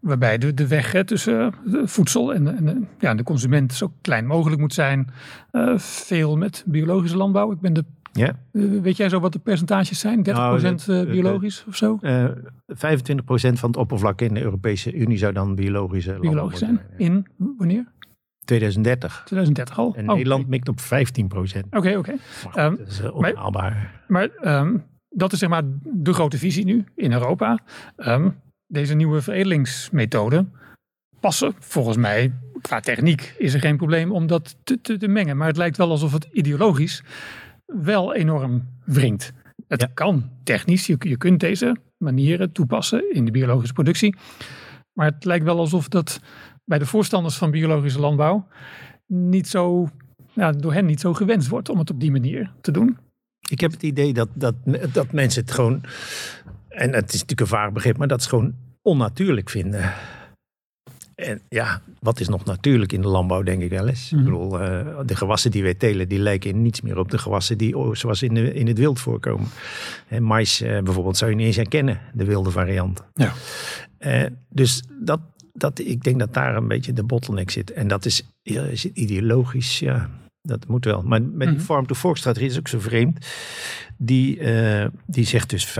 waarbij 0.00 0.38
de, 0.38 0.54
de 0.54 0.66
weg 0.66 0.92
hè, 0.92 1.04
tussen 1.04 1.54
voedsel 1.84 2.34
en, 2.34 2.56
en 2.56 2.64
de, 2.64 2.82
ja, 2.98 3.14
de 3.14 3.22
consument 3.22 3.72
zo 3.72 3.92
klein 4.00 4.26
mogelijk 4.26 4.60
moet 4.60 4.74
zijn. 4.74 5.10
veel 5.76 6.36
met 6.36 6.64
biologische 6.66 7.16
landbouw. 7.16 7.52
Ik 7.52 7.60
ben 7.60 7.72
de 7.72 7.84
ja. 8.12 8.34
weet 8.82 8.96
jij 8.96 9.08
zo 9.08 9.20
wat 9.20 9.32
de 9.32 9.38
percentages 9.38 9.98
zijn? 9.98 10.18
30% 10.18 10.32
nou, 10.32 11.10
biologisch 11.10 11.64
of 11.68 11.76
zo? 11.76 11.98
Uh, 12.00 12.24
25% 12.24 12.30
van 13.32 13.68
het 13.68 13.76
oppervlak 13.76 14.20
in 14.20 14.34
de 14.34 14.42
Europese 14.42 14.94
Unie 14.94 15.18
zou 15.18 15.32
dan 15.32 15.54
biologische 15.54 16.18
biologisch 16.20 16.58
zijn. 16.58 16.80
In 16.96 17.26
wanneer? 17.56 17.92
2030. 18.50 19.22
2030 19.24 19.78
al? 19.78 19.94
En 19.94 20.08
oh, 20.08 20.14
Nederland 20.14 20.48
mikt 20.48 20.68
op 20.68 20.80
15 20.80 21.28
procent. 21.28 21.66
Oké, 21.70 21.96
oké. 21.96 22.14
Ehm, 22.54 22.76
dat 22.76 22.88
is 22.88 23.10
onhaalbaar. 23.10 24.02
Maar, 24.08 24.28
ehm, 24.28 24.76
dat 25.08 25.32
is 25.32 25.38
zeg 25.38 25.48
maar 25.48 25.62
de 25.84 26.12
grote 26.12 26.38
visie 26.38 26.64
nu 26.64 26.84
in 26.94 27.12
Europa. 27.12 27.58
Um, 27.96 28.40
deze 28.66 28.94
nieuwe 28.94 29.22
veredelingsmethoden 29.22 30.52
passen 31.20 31.54
volgens 31.58 31.96
mij 31.96 32.32
qua 32.60 32.80
techniek 32.80 33.34
is 33.38 33.54
er 33.54 33.60
geen 33.60 33.76
probleem 33.76 34.12
om 34.12 34.26
dat 34.26 34.56
te, 34.64 34.80
te, 34.80 34.96
te 34.96 35.08
mengen. 35.08 35.36
Maar 35.36 35.48
het 35.48 35.56
lijkt 35.56 35.76
wel 35.76 35.90
alsof 35.90 36.12
het 36.12 36.28
ideologisch 36.32 37.02
wel 37.66 38.14
enorm 38.14 38.68
wringt. 38.84 39.32
Het 39.68 39.94
kan 39.94 40.30
technisch, 40.44 40.86
je, 40.86 40.96
je 40.98 41.16
kunt 41.16 41.40
deze 41.40 41.76
manieren 41.96 42.52
toepassen 42.52 43.14
in 43.14 43.24
de 43.24 43.30
biologische 43.30 43.74
productie. 43.74 44.16
Maar 44.92 45.06
het 45.06 45.24
lijkt 45.24 45.44
wel 45.44 45.58
alsof 45.58 45.88
dat 45.88 46.20
bij 46.70 46.78
de 46.78 46.86
voorstanders 46.86 47.36
van 47.36 47.50
biologische 47.50 48.00
landbouw 48.00 48.46
niet 49.06 49.48
zo, 49.48 49.88
ja, 50.32 50.52
door 50.52 50.72
hen 50.72 50.86
niet 50.86 51.00
zo 51.00 51.14
gewenst 51.14 51.48
wordt 51.48 51.68
om 51.68 51.78
het 51.78 51.90
op 51.90 52.00
die 52.00 52.10
manier 52.10 52.52
te 52.60 52.70
doen. 52.70 52.98
Ik 53.48 53.60
heb 53.60 53.70
het 53.70 53.82
idee 53.82 54.12
dat, 54.12 54.28
dat, 54.34 54.54
dat 54.92 55.12
mensen 55.12 55.42
het 55.42 55.50
gewoon, 55.50 55.82
en 56.68 56.92
het 56.92 57.08
is 57.08 57.20
natuurlijk 57.20 57.40
een 57.40 57.46
vaag 57.46 57.72
begrip, 57.72 57.96
maar 57.96 58.08
dat 58.08 58.22
ze 58.22 58.28
gewoon 58.28 58.54
onnatuurlijk 58.82 59.50
vinden. 59.50 59.92
En 61.14 61.40
ja, 61.48 61.82
wat 62.00 62.20
is 62.20 62.28
nog 62.28 62.44
natuurlijk 62.44 62.92
in 62.92 63.00
de 63.00 63.08
landbouw, 63.08 63.42
denk 63.42 63.62
ik 63.62 63.70
wel 63.70 63.88
eens. 63.88 64.12
Ik 64.12 64.18
mhm. 64.18 64.24
bedoel, 64.24 64.60
uh, 64.60 64.98
de 65.06 65.16
gewassen 65.16 65.50
die 65.50 65.62
wij 65.62 65.74
telen, 65.74 66.08
die 66.08 66.18
lijken 66.18 66.62
niets 66.62 66.80
meer 66.80 66.98
op 66.98 67.10
de 67.10 67.18
gewassen 67.18 67.58
die 67.58 67.78
oh, 67.78 67.94
zoals 67.94 68.22
in, 68.22 68.34
de, 68.34 68.54
in 68.54 68.66
het 68.66 68.78
wild 68.78 69.00
voorkomen. 69.00 69.48
En 70.08 70.22
mais 70.22 70.62
uh, 70.62 70.80
bijvoorbeeld 70.80 71.16
zou 71.16 71.30
je 71.30 71.36
niet 71.36 71.46
eens 71.46 71.56
herkennen, 71.56 72.00
de 72.12 72.24
wilde 72.24 72.50
variant. 72.50 73.04
Ja. 73.14 73.32
Uh, 73.98 74.26
dus 74.48 74.82
dat, 75.00 75.20
dat, 75.60 75.78
ik 75.78 76.02
denk 76.02 76.18
dat 76.18 76.34
daar 76.34 76.56
een 76.56 76.68
beetje 76.68 76.92
de 76.92 77.02
bottleneck 77.02 77.50
zit. 77.50 77.72
En 77.72 77.88
dat 77.88 78.04
is, 78.04 78.22
is 78.42 78.86
ideologisch, 78.92 79.78
ja, 79.78 80.10
dat 80.42 80.66
moet 80.66 80.84
wel. 80.84 81.02
Maar 81.02 81.22
met 81.22 81.48
die 81.48 81.56
mhm. 81.56 81.66
farm-to-fork-strategie 81.66 82.48
is 82.48 82.58
ook 82.58 82.68
zo 82.68 82.80
vreemd. 82.80 83.26
Die, 83.96 84.38
uh, 84.38 84.86
die 85.06 85.26
zegt 85.26 85.50
dus 85.50 85.68
25% 85.68 85.72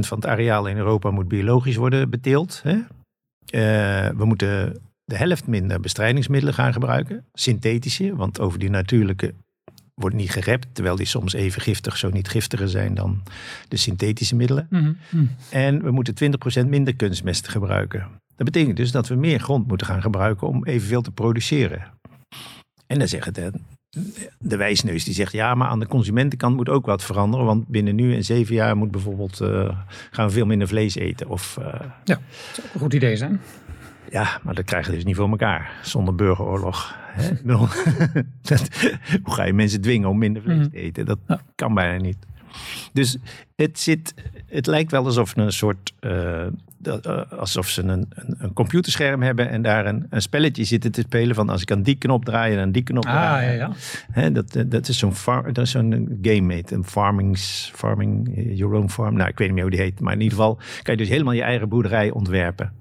van 0.00 0.18
het 0.18 0.26
areaal 0.26 0.66
in 0.66 0.76
Europa 0.76 1.10
moet 1.10 1.28
biologisch 1.28 1.76
worden 1.76 2.10
beteeld. 2.10 2.60
Hè? 2.62 2.74
Uh, 2.74 4.16
we 4.16 4.24
moeten 4.24 4.80
de 5.04 5.16
helft 5.16 5.46
minder 5.46 5.80
bestrijdingsmiddelen 5.80 6.54
gaan 6.54 6.72
gebruiken. 6.72 7.24
Synthetische, 7.32 8.16
want 8.16 8.40
over 8.40 8.58
die 8.58 8.70
natuurlijke 8.70 9.34
wordt 9.94 10.16
niet 10.16 10.30
gerept. 10.30 10.66
Terwijl 10.72 10.96
die 10.96 11.06
soms 11.06 11.32
even 11.32 11.62
giftig, 11.62 11.96
zo 11.96 12.10
niet 12.10 12.28
giftiger 12.28 12.68
zijn 12.68 12.94
dan 12.94 13.22
de 13.68 13.76
synthetische 13.76 14.36
middelen. 14.36 14.66
Mhm. 14.70 14.92
Mhm. 15.10 15.26
En 15.50 15.82
we 15.82 15.90
moeten 15.90 16.14
20% 16.14 16.68
minder 16.68 16.96
kunstmest 16.96 17.48
gebruiken. 17.48 18.06
Dat 18.36 18.46
betekent 18.46 18.76
dus 18.76 18.90
dat 18.90 19.08
we 19.08 19.14
meer 19.14 19.38
grond 19.38 19.66
moeten 19.66 19.86
gaan 19.86 20.02
gebruiken 20.02 20.48
om 20.48 20.64
evenveel 20.64 21.02
te 21.02 21.10
produceren. 21.10 21.92
En 22.86 22.98
dan 22.98 23.08
zegt 23.08 23.34
de, 23.34 23.52
de 24.38 24.56
wijsneus 24.56 25.04
die 25.04 25.14
zegt 25.14 25.32
ja, 25.32 25.54
maar 25.54 25.68
aan 25.68 25.80
de 25.80 25.86
consumentenkant 25.86 26.56
moet 26.56 26.68
ook 26.68 26.86
wat 26.86 27.04
veranderen. 27.04 27.46
Want 27.46 27.68
binnen 27.68 27.94
nu 27.94 28.14
en 28.14 28.24
zeven 28.24 28.54
jaar 28.54 28.76
moet 28.76 28.90
bijvoorbeeld 28.90 29.40
uh, 29.40 29.78
gaan 30.10 30.26
we 30.26 30.32
veel 30.32 30.46
minder 30.46 30.68
vlees 30.68 30.94
eten. 30.94 31.28
Of, 31.28 31.56
uh, 31.60 31.66
ja, 32.04 32.14
dat 32.14 32.24
zou 32.52 32.66
ook 32.66 32.74
een 32.74 32.80
goed 32.80 32.94
idee 32.94 33.16
zijn. 33.16 33.40
Ja, 34.10 34.40
maar 34.42 34.54
dat 34.54 34.64
krijgen 34.64 34.90
we 34.90 34.96
dus 34.96 35.04
niet 35.04 35.16
voor 35.16 35.30
elkaar 35.30 35.72
zonder 35.82 36.14
burgeroorlog. 36.14 36.96
Hè? 36.98 37.30
hoe 39.22 39.34
ga 39.34 39.44
je 39.44 39.52
mensen 39.52 39.80
dwingen 39.80 40.08
om 40.08 40.18
minder 40.18 40.42
vlees 40.42 40.58
mhm. 40.58 40.68
te 40.68 40.76
eten? 40.76 41.06
Dat 41.06 41.18
kan 41.54 41.74
bijna 41.74 42.02
niet. 42.02 42.18
Dus 42.92 43.16
het, 43.56 43.78
zit, 43.78 44.14
het 44.46 44.66
lijkt 44.66 44.90
wel 44.90 45.04
alsof 45.04 45.36
een 45.36 45.52
soort 45.52 45.92
uh, 46.00 46.46
uh, 46.86 47.32
alsof 47.38 47.68
ze 47.68 47.82
een, 47.82 47.88
een, 47.88 48.34
een, 48.38 48.52
computerscherm 48.52 49.22
hebben 49.22 49.48
en 49.50 49.62
daar 49.62 49.86
een, 49.86 50.06
een, 50.10 50.22
spelletje 50.22 50.64
zitten 50.64 50.92
te 50.92 51.00
spelen 51.00 51.34
van 51.34 51.48
als 51.48 51.62
ik 51.62 51.70
aan 51.70 51.82
die 51.82 51.94
knop 51.94 52.24
draai 52.24 52.54
en 52.54 52.60
aan 52.60 52.72
die 52.72 52.82
knop 52.82 53.06
ah, 53.06 53.12
draai. 53.12 53.46
Ja, 53.46 53.52
ja. 53.52 53.72
Hè, 54.12 54.32
dat, 54.32 54.64
dat 54.66 54.88
is 54.88 54.98
zo'n 54.98 55.14
zo'n 55.62 56.18
game 56.22 56.54
mate, 56.54 56.74
een 56.74 56.84
farmings, 56.84 57.70
farming, 57.74 58.36
eh, 58.36 58.56
your 58.56 58.74
own 58.74 58.88
farm. 58.88 59.14
Nou, 59.14 59.28
ik 59.28 59.38
weet 59.38 59.46
niet 59.46 59.56
meer 59.56 59.66
hoe 59.66 59.76
die 59.76 59.82
heet, 59.82 60.00
maar 60.00 60.12
in 60.12 60.20
ieder 60.20 60.38
geval 60.38 60.58
kan 60.82 60.94
je 60.94 61.00
dus 61.00 61.08
helemaal 61.08 61.32
je 61.32 61.42
eigen 61.42 61.68
boerderij 61.68 62.10
ontwerpen. 62.10 62.72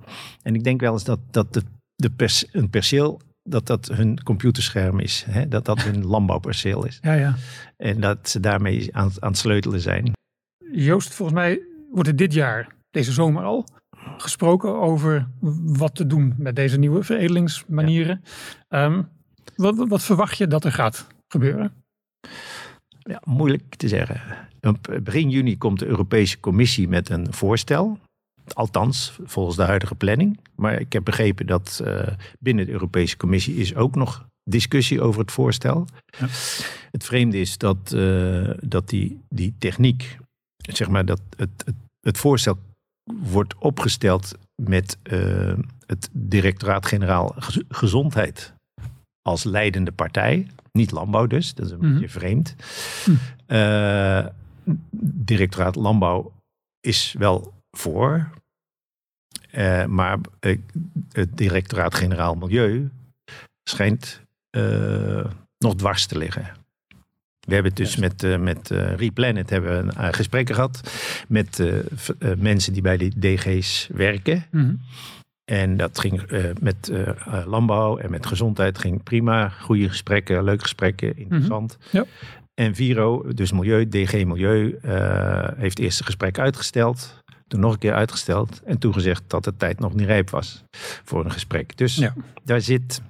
En 0.41 0.55
ik 0.55 0.63
denk 0.63 0.82
wel 0.82 0.93
eens 0.93 1.03
dat, 1.03 1.19
dat 1.32 1.53
de, 1.53 1.61
de 1.95 2.09
pers, 2.09 2.45
een 2.51 2.69
perceel 2.69 3.21
dat 3.44 3.68
dat 3.68 3.88
hun 3.88 4.24
computerscherm 4.24 5.00
is. 5.00 5.24
Hè? 5.30 5.48
Dat 5.48 5.66
dat 5.66 5.84
hun 5.84 6.06
landbouwperceel 6.06 6.86
is. 6.86 7.00
Ja, 7.02 7.14
ja. 7.14 7.36
En 7.78 8.00
dat 8.00 8.30
ze 8.30 8.39
daarmee 8.39 8.96
aan, 8.96 9.12
aan 9.20 9.30
het 9.30 9.38
sleutelen 9.38 9.80
zijn. 9.80 10.12
Joost, 10.72 11.14
volgens 11.14 11.38
mij 11.38 11.62
wordt 11.91 12.10
het 12.10 12.18
dit 12.18 12.34
jaar, 12.34 12.76
deze 12.91 13.12
zomer 13.12 13.44
al, 13.44 13.66
gesproken 14.18 14.80
over 14.80 15.28
wat 15.64 15.96
te 15.96 16.08
doen 16.08 16.34
met 16.38 16.56
deze 16.56 16.80
nieuwe 16.80 17.04
veredelingsmanieren. 17.04 18.24
Ehm, 18.68 19.02
wat, 19.56 19.88
wat, 19.88 20.04
verwacht 20.04 20.38
je 20.38 20.48
dat 20.48 20.66
er 20.66 20.72
gaat 20.72 21.08
gebeuren? 21.28 21.74
Ja, 23.00 23.22
moeilijk 23.24 23.76
te 23.76 23.88
zeggen. 23.88 24.22
Begin 25.04 25.30
juni 25.30 25.58
komt 25.58 25.80
de 25.80 25.86
Europese 25.86 26.39
Commissie 26.39 26.88
met 26.88 27.10
een 27.10 27.34
voorstel. 27.34 28.00
Althans, 28.54 29.18
volgens 29.24 29.56
de 29.56 29.64
huidige 29.64 29.96
planning. 29.96 30.39
Maar 30.56 30.80
ik 30.80 30.94
heb 30.94 31.04
begrepen 31.04 31.46
dat 31.46 31.82
uh, 31.86 32.08
binnen 32.39 32.66
de 32.66 32.72
Europese 32.72 33.18
Commissie 33.18 33.56
is 33.56 33.76
ook 33.76 33.96
nog 33.96 34.26
discussie 34.44 35.02
over 35.02 35.22
het 35.22 35.32
voorstel. 35.32 35.88
Ja. 36.20 36.28
Het 36.91 37.04
vreemde 37.04 37.39
is 37.39 37.58
dat, 37.58 37.91
uh, 37.96 38.50
dat 38.62 38.89
die, 38.89 39.20
die 39.30 39.54
techniek, 39.58 40.18
zeg 40.58 40.89
maar, 40.89 41.06
dat 41.06 41.22
het, 41.38 41.50
het, 41.66 41.76
het 42.02 42.18
voorstel 42.18 42.58
wordt 43.04 43.56
opgesteld 43.58 44.36
met 44.62 44.98
uh, 45.04 45.54
het 45.86 46.10
Directoraat-Generaal 46.12 47.36
Gezondheid 47.70 48.54
als 49.22 49.44
leidende 49.44 49.91
partij. 49.91 50.48
Niet 50.72 50.91
landbouw 50.91 51.28
dus, 51.28 51.54
dat 51.54 51.66
is 51.66 51.72
een 51.72 51.78
Mhm. 51.80 51.94
beetje 51.94 52.10
vreemd. 52.10 52.56
Hm. 53.04 53.12
Eh, 53.46 54.26
directoraat 55.26 55.76
Landbouw 55.76 56.32
is 56.80 57.16
wel 57.18 57.54
voor. 57.78 58.30
Eh, 59.51 59.86
maar 59.86 60.17
het 61.11 61.38
directoraat-generaal 61.38 62.36
Milieu 62.36 62.89
schijnt 63.63 64.21
eh, 64.49 65.26
nog 65.57 65.76
dwars 65.76 66.05
te 66.05 66.17
liggen. 66.17 66.51
We 67.39 67.53
hebben 67.53 67.76
dus 67.76 67.95
met, 67.95 68.24
eh 68.24 68.38
met 68.38 68.69
Replanet 68.69 69.49
hebben 69.49 69.86
we 69.88 70.13
gesprekken 70.13 70.55
gehad 70.55 70.91
met 71.28 71.63
mensen 72.38 72.74
die 72.74 72.82
bij 72.82 72.97
die 72.97 73.19
DG's 73.19 73.89
werken. 73.93 74.45
Mhm. 74.51 74.76
En 75.51 75.78
dat 75.78 75.99
ging 75.99 76.21
met 76.59 76.91
landbouw 77.45 77.97
en 77.97 78.11
met 78.11 78.26
gezondheid 78.26 78.78
ging 78.78 79.03
prima. 79.03 79.49
Goede 79.49 79.89
gesprekken, 79.89 80.43
leuke 80.43 80.61
gesprekken, 80.61 81.17
interessant. 81.17 81.78
Ja. 81.91 82.05
En 82.53 82.76
Viro, 82.76 83.34
dus 83.34 83.51
Milieu, 83.51 83.89
DG 83.89 84.26
Milieu, 84.26 84.78
eh, 84.82 85.47
heeft 85.55 85.78
het 85.78 85.80
eerste 85.80 86.03
gesprek 86.03 86.39
uitgesteld. 86.39 87.22
Toen 87.54 87.62
nog 87.62 87.74
een 87.74 87.80
keer 87.80 87.93
uitgesteld. 87.93 88.62
En 88.64 88.78
toen 88.78 88.93
gezegd 88.93 89.24
dat 89.28 89.43
de 89.43 89.56
tijd 89.58 89.80
nog 89.80 89.93
niet 89.93 90.06
rijp 90.08 90.30
was 90.30 90.64
voor 91.04 91.26
een 91.26 91.32
gesprek. 91.32 91.78
Dus 91.78 91.95
Ja. 91.95 92.14
daar 92.43 92.62
zit 92.62 93.01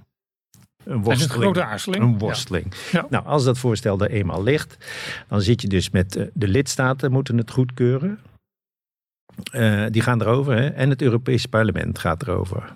een 0.84 0.94
een 0.94 1.04
worsteling. 1.04 1.34
grote 1.44 1.64
aarzeling. 1.64 2.04
Een 2.04 2.18
worsteling. 2.18 2.74
Ja. 2.91 3.06
Nou, 3.10 3.26
als 3.26 3.44
dat 3.44 3.58
voorstel 3.58 4.00
er 4.00 4.10
eenmaal 4.10 4.44
ligt, 4.44 4.78
dan 5.28 5.41
zit 5.41 5.62
je 5.62 5.68
dus 5.68 5.89
met 5.89 6.16
eh, 6.16 6.26
de 6.34 6.48
lidstaten 6.48 7.12
moeten 7.12 7.38
het 7.38 7.52
goedkeuren. 7.52 8.20
Eh, 9.52 9.86
die 9.89 10.02
gaan 10.02 10.22
erover 10.22 10.56
hè? 10.56 10.68
en 10.68 10.89
het 10.89 11.02
Europese 11.02 11.48
parlement 11.48 12.00
gaat 12.00 12.22
erover. 12.22 12.74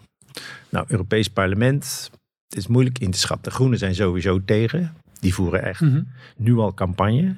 Nou, 0.70 0.86
Europees 0.88 1.28
parlement, 1.28 2.10
het 2.48 2.58
is 2.58 2.68
moeilijk 2.68 3.00
in 3.00 3.12
te 3.12 3.20
schatten. 3.20 3.50
De 3.52 3.56
Groenen 3.58 3.78
zijn 3.78 3.96
sowieso 3.96 4.44
tegen. 4.46 4.96
Die 5.20 5.34
voeren 5.34 5.64
echt. 5.64 5.82
Mhm. 5.82 6.02
nu 6.38 6.58
al 6.58 6.74
campagne. 6.74 7.36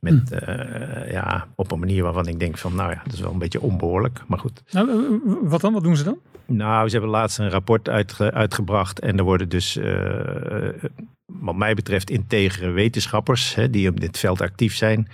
Met, 0.00 0.30
eh, 0.30 1.12
ja, 1.12 1.46
op 1.54 1.72
een 1.72 1.78
manier 1.78 2.02
waarvan 2.02 2.26
ik 2.26 2.38
denk 2.38 2.58
van, 2.58 2.74
nou 2.74 2.90
ja, 2.90 3.00
dat 3.04 3.12
is 3.12 3.20
wel 3.20 3.32
een 3.32 3.38
beetje 3.38 3.60
onbehoorlijk. 3.60 4.22
Maar 4.26 4.38
goed. 4.38 4.62
Nou, 4.70 4.90
eh, 4.90 5.32
wat 5.42 5.60
dan? 5.60 5.72
Wat 5.72 5.82
doen 5.82 5.96
ze 5.96 6.04
dan? 6.04 6.18
Nou, 6.46 6.86
ze 6.88 6.92
hebben 6.92 7.10
laatst 7.10 7.38
een 7.38 7.50
rapport 7.50 7.88
uitge- 7.88 8.32
uitgebracht. 8.32 9.00
En 9.00 9.18
er 9.18 9.24
worden 9.24 9.48
dus, 9.48 9.76
eh, 9.76 10.68
wat 11.42 11.56
mij 11.56 11.74
betreft, 11.74 12.10
integere 12.10 12.70
wetenschappers 12.70 13.54
hè, 13.54 13.70
die 13.70 13.88
op 13.88 14.00
dit 14.00 14.18
veld 14.18 14.40
actief 14.40 14.74
zijn. 14.76 15.08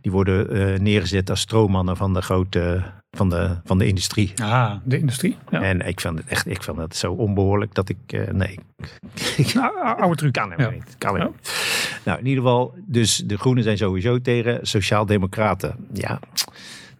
Die 0.00 0.12
worden 0.12 0.50
eh, 0.50 0.78
neergezet 0.80 1.30
als 1.30 1.40
stroommannen 1.40 1.96
van 1.96 2.14
de 2.14 2.22
grote, 2.22 2.82
van 3.16 3.28
de, 3.28 3.56
van 3.64 3.78
de 3.78 3.86
industrie. 3.86 4.32
Ah, 4.42 4.74
de 4.84 4.98
industrie. 4.98 5.36
Ja. 5.50 5.62
En 5.62 5.80
ik 5.86 6.00
vind 6.00 6.18
het 6.18 6.26
echt, 6.28 6.46
ik 6.46 6.62
vind 6.62 6.76
het 6.76 6.96
zo 6.96 7.12
onbehoorlijk 7.12 7.74
dat 7.74 7.88
ik, 7.88 7.96
eh, 8.06 8.28
nee, 8.32 8.58
ik 9.36 9.54
Nou, 9.54 9.76
ou- 9.84 10.00
oude 10.00 10.16
truc. 10.16 10.32
kan 10.32 10.50
helemaal 10.50 10.70
Ja. 10.72 10.76
niet. 10.76 10.94
Kan 10.98 11.10
Ja. 11.12 11.16
helemaal 11.18 11.38
niet. 11.40 12.00
Nou, 12.04 12.18
in 12.18 12.26
ieder 12.26 12.42
geval, 12.44 12.74
dus 12.86 13.16
de 13.16 13.38
Groenen 13.38 13.64
zijn 13.64 13.76
sowieso 13.76 14.20
tegen. 14.20 14.58
Sociaaldemocraten, 14.66 15.76
ja, 15.92 16.20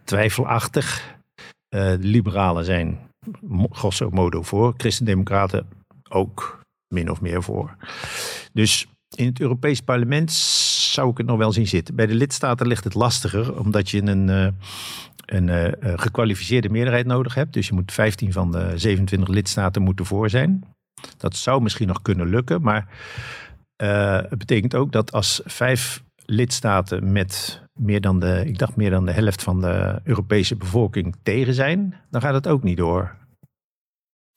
twijfelachtig. 0.04 1.14
Eh, 1.68 1.80
de 1.90 1.98
Liberalen 2.00 2.64
zijn 2.64 2.98
grosso 3.70 4.10
modo 4.10 4.42
voor. 4.42 4.74
Christendemocraten 4.76 5.66
ook 6.08 6.59
min 6.90 7.10
of 7.10 7.20
meer 7.20 7.42
voor. 7.42 7.76
Dus 8.52 8.86
in 9.14 9.26
het 9.26 9.40
Europees 9.40 9.80
parlement 9.80 10.32
zou 10.32 11.10
ik 11.10 11.16
het 11.16 11.26
nog 11.26 11.38
wel 11.38 11.52
zien 11.52 11.66
zitten. 11.66 11.94
Bij 11.94 12.06
de 12.06 12.14
lidstaten 12.14 12.66
ligt 12.66 12.84
het 12.84 12.94
lastiger, 12.94 13.58
omdat 13.58 13.90
je 13.90 14.02
een, 14.02 14.28
eh, 14.28 14.48
een 15.24 15.48
eh, 15.48 15.92
gekwalificeerde 15.98 16.68
meerderheid 16.68 17.06
nodig 17.06 17.34
hebt. 17.34 17.52
Dus 17.52 17.66
je 17.66 17.74
moet 17.74 17.92
15 17.92 18.32
van 18.32 18.50
de 18.52 18.72
27 18.74 19.28
lidstaten 19.28 19.82
moeten 19.82 20.06
voor 20.06 20.30
zijn. 20.30 20.64
Dat 21.16 21.36
zou 21.36 21.62
misschien 21.62 21.88
nog 21.88 22.02
kunnen 22.02 22.28
lukken, 22.28 22.62
maar 22.62 22.88
eh, 23.76 24.16
het 24.16 24.38
betekent 24.38 24.74
ook 24.74 24.92
dat 24.92 25.12
als 25.12 25.40
vijf 25.44 26.02
lidstaten 26.24 27.12
met 27.12 27.62
meer 27.72 28.00
dan 28.00 28.20
de, 28.20 28.42
ik 28.46 28.58
dacht 28.58 28.76
meer 28.76 28.90
dan 28.90 29.06
de 29.06 29.12
helft 29.12 29.42
van 29.42 29.60
de 29.60 30.00
Europese 30.04 30.56
bevolking 30.56 31.16
tegen 31.22 31.54
zijn, 31.54 31.94
dan 32.10 32.20
gaat 32.20 32.34
het 32.34 32.48
ook 32.48 32.62
niet 32.62 32.76
door. 32.76 33.16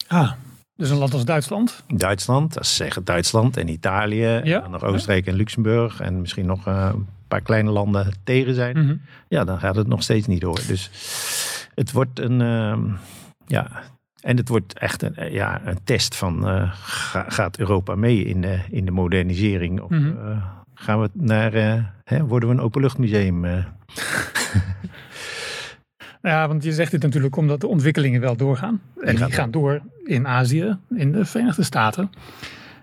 Ah, 0.06 0.32
dus 0.76 0.90
een 0.90 0.96
land 0.96 1.12
als 1.12 1.24
Duitsland. 1.24 1.82
Duitsland, 1.94 2.54
dat 2.54 2.62
is 2.62 2.76
zeggen 2.76 3.04
Duitsland 3.04 3.56
en 3.56 3.68
Italië, 3.68 4.40
Ja. 4.44 4.62
en 4.64 4.70
nog 4.70 4.82
Oostenrijk 4.84 5.26
en 5.26 5.34
Luxemburg 5.34 6.00
en 6.00 6.20
misschien 6.20 6.46
nog 6.46 6.66
eh, 6.66 6.88
een 6.92 7.06
paar 7.28 7.40
kleine 7.40 7.70
landen 7.70 8.12
tegen 8.24 8.54
zijn. 8.54 8.78
Mhm. 8.78 8.94
Ja, 9.28 9.44
dan 9.44 9.58
gaat 9.58 9.76
het 9.76 9.86
nog 9.86 10.02
steeds 10.02 10.26
niet 10.26 10.40
door. 10.40 10.60
Dus 10.66 10.90
het 11.74 11.92
wordt 11.92 12.18
een, 12.18 12.40
ehm, 12.40 12.80
ja, 13.46 13.70
en 14.20 14.36
het 14.36 14.48
wordt 14.48 14.78
echt 14.78 15.02
een, 15.02 15.16
eh, 15.16 15.32
ja, 15.32 15.60
een 15.64 15.78
test 15.84 16.16
van, 16.16 16.48
eh, 16.48 16.72
ga- 16.74 17.26
gaat 17.28 17.58
Europa 17.58 17.94
mee 17.94 18.24
in 18.24 18.40
de, 18.40 18.58
in 18.70 18.84
de 18.84 18.90
modernisering? 18.90 19.80
Of 19.80 19.90
Mhm. 19.90 20.12
gaan 20.74 21.00
we 21.00 21.10
naar, 21.12 21.52
hè, 22.04 22.24
worden 22.26 22.48
we 22.48 22.54
een 22.54 22.60
openluchtmuseum? 22.60 23.44
Ja, 26.24 26.48
want 26.48 26.64
je 26.64 26.72
zegt 26.72 26.90
dit 26.90 27.02
natuurlijk 27.02 27.36
omdat 27.36 27.60
de 27.60 27.66
ontwikkelingen 27.66 28.20
wel 28.20 28.36
doorgaan. 28.36 28.80
En 29.00 29.16
die 29.16 29.32
gaan 29.32 29.50
door 29.50 29.80
in 30.04 30.26
Azië, 30.26 30.76
in 30.94 31.12
de 31.12 31.24
Verenigde 31.24 31.62
Staten. 31.62 32.10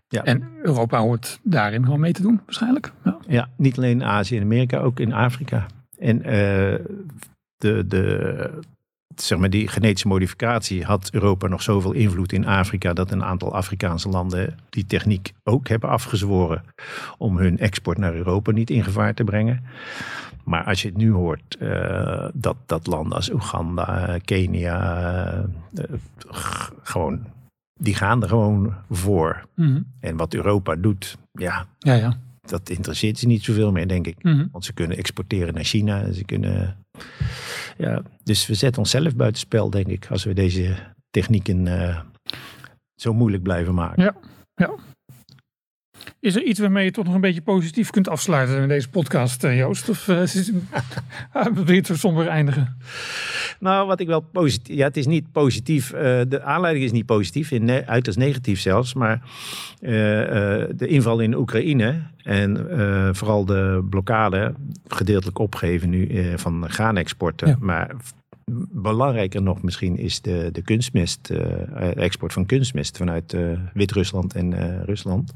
Ja. 0.07 0.23
En 0.23 0.43
Europa 0.61 0.99
hoort 0.99 1.39
daarin 1.43 1.83
gewoon 1.83 1.99
mee 1.99 2.11
te 2.11 2.21
doen, 2.21 2.41
waarschijnlijk. 2.45 2.91
Ja. 3.03 3.17
Ja, 3.27 3.49
niet 3.55 3.77
alleen 3.77 3.91
in 3.91 4.03
Azië 4.03 4.37
en 4.37 4.43
Amerika, 4.43 4.77
ook 4.77 4.99
in 4.99 5.13
Afrika. 5.13 5.65
En 5.97 6.23
eh, 6.23 6.79
de, 7.57 7.87
de, 7.87 8.49
zeg 9.15 9.37
maar 9.37 9.49
die 9.49 9.67
genetische 9.67 10.07
modificatie 10.07 10.83
had 10.83 11.09
Europa 11.11 11.47
nog 11.47 11.61
zoveel 11.61 11.91
invloed 11.91 12.33
in 12.33 12.45
Afrika 12.45 12.93
dat 12.93 13.11
een 13.11 13.23
aantal 13.23 13.53
Afrikaanse 13.53 14.09
landen 14.09 14.57
die 14.69 14.85
techniek 14.85 15.33
ook 15.43 15.67
hebben 15.67 15.89
afgezworen 15.89 16.63
om 17.17 17.37
hun 17.37 17.59
export 17.59 17.97
naar 17.97 18.15
Europa 18.15 18.51
niet 18.51 18.69
in 18.69 18.83
gevaar 18.83 19.13
te 19.13 19.23
brengen. 19.23 19.63
Maar 20.51 20.63
als 20.63 20.81
je 20.81 20.87
het 20.87 20.97
nu 20.97 21.11
hoort, 21.11 21.57
eh, 21.59 22.27
dat, 22.33 22.55
dat 22.65 22.87
landen 22.87 23.15
als 23.15 23.31
Oeganda, 23.31 24.17
Kenia, 24.25 25.47
eh, 25.75 25.83
gewoon, 26.81 27.25
die 27.79 27.95
gaan 27.95 28.21
er 28.21 28.27
gewoon 28.27 28.73
voor. 28.89 29.47
Mhm. 29.55 29.81
En 29.99 30.17
wat 30.17 30.33
Europa 30.33 30.75
doet, 30.75 31.17
ja, 31.31 31.65
ja, 31.79 31.93
ja. 31.93 32.17
dat 32.41 32.69
interesseert 32.69 33.17
ze 33.17 33.27
niet 33.27 33.43
zoveel 33.43 33.71
meer, 33.71 33.87
denk 33.87 34.07
ik. 34.07 34.23
Mhm. 34.23 34.47
Want 34.51 34.65
ze 34.65 34.73
kunnen 34.73 34.97
exporteren 34.97 35.53
naar 35.53 35.63
China. 35.63 36.11
Ze 36.11 36.23
kunnen, 36.23 36.77
ja, 37.77 38.01
dus 38.23 38.47
we 38.47 38.53
zetten 38.53 38.81
onszelf 38.81 39.15
buitenspel, 39.15 39.69
denk 39.69 39.87
ik, 39.87 40.07
als 40.09 40.23
we 40.23 40.33
deze 40.33 40.75
technieken 41.09 41.67
eh, 41.67 41.99
zo 42.95 43.13
moeilijk 43.13 43.43
blijven 43.43 43.73
maken. 43.73 44.15
Ja. 44.55 44.75
Is 46.19 46.35
er 46.35 46.43
iets 46.43 46.59
waarmee 46.59 46.85
je 46.85 46.91
toch 46.91 47.05
nog 47.05 47.13
een 47.13 47.21
beetje 47.21 47.41
positief 47.41 47.89
kunt 47.89 48.09
afsluiten 48.09 48.61
in 48.61 48.67
deze 48.67 48.89
podcast, 48.89 49.43
eh, 49.43 49.57
Joost? 49.57 49.89
Of 49.89 50.07
uh, 50.07 50.23
wil 51.53 51.71
je 51.71 51.83
het 51.87 51.91
somber 51.93 52.27
eindigen? 52.27 52.77
Nou, 53.59 53.87
wat 53.87 53.99
ik 53.99 54.07
wel 54.07 54.19
positief. 54.19 54.75
Ja, 54.75 54.85
het 54.87 54.97
is 54.97 55.07
niet 55.07 55.31
positief. 55.31 55.91
eh, 55.91 56.21
de 56.27 56.41
aanleiding 56.41 56.85
is 56.85 56.91
niet 56.91 57.05
positief, 57.05 57.51
in 57.51 57.65
ne 57.65 57.87
uiterst 57.87 58.17
negatief 58.17 58.59
zelfs. 58.59 58.93
Maar 58.93 59.21
de 59.79 60.87
inval 60.87 61.19
in 61.19 61.35
Oekraïne 61.35 62.01
en 62.23 62.67
vooral 63.15 63.45
de 63.45 63.85
blokkade, 63.89 64.53
gedeeltelijk 64.87 65.39
opgeven 65.39 65.89
nu 65.89 66.33
van 66.35 66.69
graanexporten. 66.69 67.47
Ja. 67.47 67.57
Maar 67.59 67.95
belangrijker 68.71 69.41
nog 69.41 69.61
misschien 69.61 69.97
is 69.97 70.21
de, 70.21 70.49
de 70.51 70.61
kunstmest, 70.61 71.29
eh, 71.29 71.97
export 71.97 72.33
van 72.33 72.45
kunstmest 72.45 72.97
vanuit 72.97 73.33
eh, 73.33 73.59
Wit-Rusland 73.73 74.33
en 74.33 74.83
Rusland. 74.85 75.31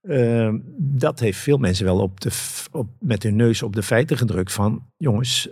Eh, 0.00 0.54
dat 0.76 1.20
heeft 1.20 1.38
veel 1.38 1.58
mensen 1.58 1.84
wel 1.84 1.98
op 2.00 2.20
de, 2.20 2.30
op, 2.72 2.88
met 3.00 3.22
hun 3.22 3.36
neus 3.36 3.62
op 3.62 3.74
de 3.74 3.82
feiten 3.82 4.16
gedrukt 4.16 4.52
van 4.52 4.82
jongens, 4.96 5.48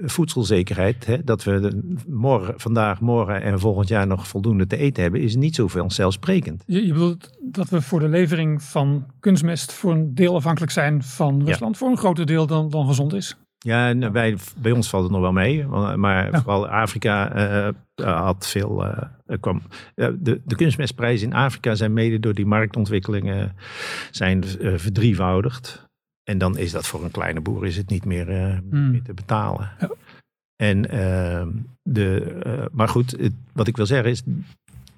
voedselzekerheid, 0.00 1.06
hè, 1.06 1.24
dat 1.24 1.44
we 1.44 1.60
de- 1.60 1.94
morgen, 2.08 2.54
vandaag, 2.56 3.00
morgen 3.00 3.42
en 3.42 3.60
volgend 3.60 3.88
jaar 3.88 4.06
nog 4.06 4.28
voldoende 4.28 4.66
te 4.66 4.76
eten 4.76 5.02
hebben, 5.02 5.20
is 5.20 5.36
niet 5.36 5.54
zoveel 5.54 5.80
vanzelfsprekend. 5.80 6.62
Je, 6.66 6.86
je 6.86 6.92
bedoelt 6.92 7.38
dat 7.42 7.68
we 7.68 7.82
voor 7.82 8.00
de 8.00 8.08
levering 8.08 8.62
van 8.62 9.06
kunstmest 9.20 9.72
voor 9.72 9.92
een 9.92 10.14
deel 10.14 10.34
afhankelijk 10.34 10.72
zijn 10.72 11.02
van 11.02 11.44
Rusland. 11.44 11.76
Voor 11.76 11.88
een 11.90 11.98
groter 11.98 12.26
deel 12.26 12.46
dan, 12.46 12.70
dan 12.70 12.86
gezond 12.86 13.12
is. 13.12 13.36
Ja, 13.62 13.88
en 13.88 14.12
wij, 14.12 14.36
bij 14.56 14.72
ons 14.72 14.88
valt 14.88 15.02
het 15.02 15.12
nog 15.12 15.20
wel 15.20 15.32
mee. 15.32 15.66
Maar 15.96 16.30
Ja. 16.32 16.40
vooral 16.42 16.68
Afrika 16.68 17.32
eh, 17.32 17.68
eh, 17.68 17.74
had 18.22 18.46
veel. 18.46 18.84
er 19.26 19.38
kwam, 19.40 19.62
de, 19.94 20.40
de 20.44 20.56
kunstmestprijzen 20.56 21.26
in 21.28 21.34
Afrika 21.34 21.74
zijn 21.74 21.92
mede 21.92 22.20
door 22.20 22.34
die 22.34 22.46
marktontwikkelingen 22.46 23.56
zijn, 24.10 24.44
verdrievoudigd. 24.76 25.88
En 26.24 26.38
dan 26.38 26.58
is 26.58 26.72
dat 26.72 26.86
voor 26.86 27.04
een 27.04 27.10
kleine 27.10 27.40
boer 27.40 27.66
is 27.66 27.76
het 27.76 27.88
niet 27.88 28.04
meer, 28.04 28.26
Hmm. 28.70 28.90
meer 28.90 29.02
te 29.02 29.14
betalen. 29.14 29.70
Ja. 29.80 29.90
En, 30.56 30.82
de, 31.82 32.68
maar 32.72 32.88
goed, 32.88 33.10
het- 33.10 33.32
wat 33.52 33.66
ik 33.66 33.76
wil 33.76 33.86
zeggen 33.86 34.10
is, 34.10 34.22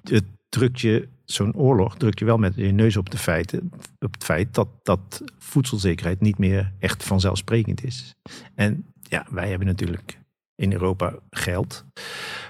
het 0.03 0.23
drukt 0.49 0.81
je, 0.81 1.07
zo'n 1.25 1.55
oorlog 1.55 1.97
drukt 1.97 2.19
je 2.19 2.25
wel 2.25 2.37
met 2.37 2.55
je 2.55 2.71
neus 2.71 2.97
op, 2.97 3.09
de 3.09 3.17
feiten, 3.17 3.71
op 3.99 4.13
het 4.13 4.23
feit 4.23 4.53
dat, 4.53 4.67
dat 4.83 5.23
voedselzekerheid 5.37 6.21
niet 6.21 6.37
meer 6.37 6.73
echt 6.79 7.03
vanzelfsprekend 7.03 7.83
is. 7.83 8.15
En 8.55 8.85
ja, 9.01 9.25
wij 9.29 9.49
hebben 9.49 9.67
natuurlijk 9.67 10.19
in 10.55 10.71
Europa 10.71 11.15
geld. 11.29 11.85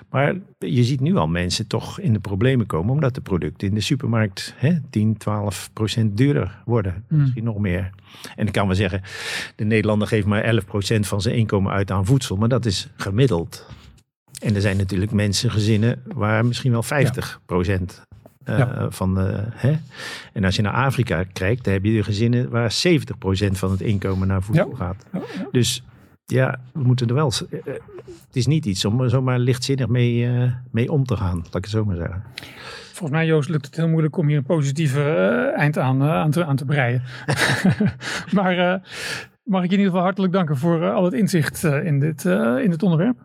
Maar 0.09 0.36
je 0.57 0.84
ziet 0.84 0.99
nu 0.99 1.15
al 1.15 1.28
mensen 1.28 1.67
toch 1.67 1.99
in 1.99 2.13
de 2.13 2.19
problemen 2.19 2.65
komen, 2.65 2.93
omdat 2.93 3.15
de 3.15 3.21
producten 3.21 3.67
in 3.67 3.74
de 3.74 3.82
supermarkt 3.82 4.53
hè, 4.57 4.80
10, 4.89 5.17
12 5.17 5.69
procent 5.74 6.17
duurder 6.17 6.61
worden. 6.65 7.05
Hmm. 7.07 7.19
Misschien 7.19 7.43
nog 7.43 7.57
meer. 7.57 7.89
En 8.36 8.47
ik 8.47 8.53
kan 8.53 8.67
wel 8.67 8.76
zeggen, 8.76 9.01
de 9.55 9.63
Nederlander 9.63 10.07
geeft 10.07 10.26
maar 10.26 10.43
11 10.43 10.65
procent 10.65 11.07
van 11.07 11.21
zijn 11.21 11.36
inkomen 11.36 11.71
uit 11.71 11.91
aan 11.91 12.05
voedsel, 12.05 12.36
maar 12.36 12.49
dat 12.49 12.65
is 12.65 12.89
gemiddeld. 12.95 13.67
En 14.41 14.55
er 14.55 14.61
zijn 14.61 14.78
natuurlijk 14.78 15.11
mensen, 15.11 15.51
gezinnen, 15.51 16.03
waar 16.13 16.45
misschien 16.45 16.71
wel 16.71 16.84
50 16.84 17.41
procent 17.45 18.01
eh, 18.44 18.58
Ja. 18.58 18.91
van 18.91 19.14
de. 19.16 19.44
Hè? 19.52 19.74
En 20.34 20.44
als 20.44 20.56
je 20.56 20.62
naar 20.62 20.74
Afrika 20.74 21.24
kijkt, 21.34 21.64
dan 21.64 21.74
heb 21.74 21.84
je 21.86 21.91
de 21.94 22.04
gezinnen 22.04 22.50
waar 22.50 22.72
70 22.72 23.18
procent 23.18 23.58
van 23.58 23.72
het 23.72 23.82
inkomen 23.82 24.28
naar 24.28 24.41
voedsel 24.41 24.70
Ja. 24.70 24.76
gaat. 24.76 25.06
Ja. 25.14 25.20
Dus 25.52 25.84
ja, 26.26 26.60
we 26.74 26.84
moeten 26.84 27.08
er 27.08 27.14
wel. 27.14 27.32
eh, 27.50 27.60
eh, 27.60 27.74
Het 28.28 28.36
is 28.41 28.48
niet 28.48 28.66
iets 28.66 28.86
om 28.86 29.02
er 29.02 29.10
zomaar 29.10 29.39
lichtzinnig 29.39 29.88
mee, 29.88 30.26
eh, 30.28 30.52
mee 30.72 30.91
om 30.91 31.04
te 31.06 31.16
gaan, 31.16 31.36
laat 31.38 31.46
ik 31.56 31.62
het 31.64 31.70
zo 31.70 31.86
maar 31.86 31.96
zeggen. 31.96 32.24
Volgens 32.91 33.12
mij, 33.12 33.26
Joost, 33.26 33.50
lukt 33.50 33.66
het 33.66 33.76
heel 33.76 33.88
moeilijk 33.88 34.18
om 34.18 34.28
hier 34.28 34.38
een 34.38 34.44
positieve 34.44 35.02
eh, 35.02 35.60
eind 35.60 35.78
aan, 35.78 36.02
eh, 36.02 36.10
aan, 36.10 36.32
te, 36.32 36.46
aan 36.46 36.56
te 36.56 36.66
breien. 36.66 37.02
maar 38.38 38.58
eh, 38.58 38.80
mag 39.44 39.64
ik 39.64 39.70
je 39.70 39.76
in 39.76 39.80
ieder 39.80 39.86
geval 39.86 40.02
hartelijk 40.02 40.34
danken 40.34 40.58
voor 40.58 40.84
eh, 40.84 40.94
al 40.94 41.04
het 41.04 41.14
inzicht 41.14 41.64
eh, 41.64 41.86
in, 41.86 42.00
dit, 42.00 42.26
eh, 42.26 42.58
in 42.64 42.70
dit 42.70 42.84
onderwerp. 42.84 43.18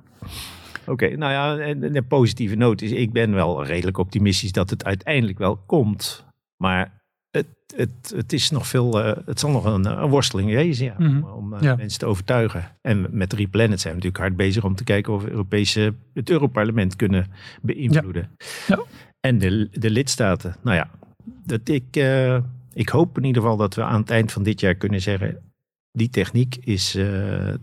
Oké, 0.88 1.16
nou 1.16 1.32
ja, 1.32 1.58
en 1.58 1.96
een 1.96 2.06
positieve 2.06 2.54
noot 2.54 2.80
is, 2.82 2.90
ik 2.90 3.12
ben 3.12 3.32
wel 3.32 3.64
redelijk 3.64 3.98
optimistisch 3.98 4.52
dat 4.52 4.70
het 4.70 4.84
uiteindelijk 4.84 5.38
wel 5.38 5.56
komt. 5.66 6.24
Maar 6.56 7.00
het, 7.30 7.46
het, 7.76 8.12
het 8.16 8.32
is 8.32 8.50
nog 8.50 8.66
veel, 8.66 9.02
eh, 9.02 9.16
het 9.26 9.40
zal 9.40 9.50
nog 9.50 9.64
een, 9.64 9.84
een 10.02 10.08
worsteling 10.10 10.50
wezen 10.50 10.84
ja, 10.84 10.94
Mhm. 10.98 11.16
om, 11.16 11.24
om 11.30 11.54
eh, 11.54 11.60
Ja. 11.62 11.76
mensen 11.76 11.98
te 11.98 12.06
overtuigen. 12.06 12.64
En 12.80 13.06
met 13.10 13.32
Replanet 13.32 13.80
zijn 13.80 13.94
we 13.94 14.00
natuurlijk 14.00 14.24
hard 14.24 14.36
bezig 14.36 14.64
om 14.64 14.74
te 14.74 14.84
kijken 14.84 15.12
of 15.12 15.22
we 15.22 15.30
Europese, 15.30 15.94
het 16.14 16.30
Europarlement 16.30 16.96
kunnen 16.96 17.26
beïnvloeden. 17.62 18.30
Ja. 18.66 18.78
En 19.20 19.38
de, 19.38 19.68
de 19.72 19.90
lidstaten, 19.90 20.56
nou 20.62 20.76
ja, 20.76 20.90
dat 21.46 21.68
ik, 21.68 21.84
eh, 21.96 22.38
ik 22.72 22.88
hoop 22.88 23.18
in 23.18 23.24
ieder 23.24 23.42
geval 23.42 23.56
dat 23.56 23.74
we 23.74 23.82
aan 23.82 24.00
het 24.00 24.10
eind 24.10 24.32
van 24.32 24.42
dit 24.42 24.60
jaar 24.60 24.74
kunnen 24.74 25.00
zeggen, 25.00 25.38
die 25.92 26.08
techniek 26.10 26.56
is, 26.60 26.94
eh, 26.94 27.48
eh, 27.48 27.56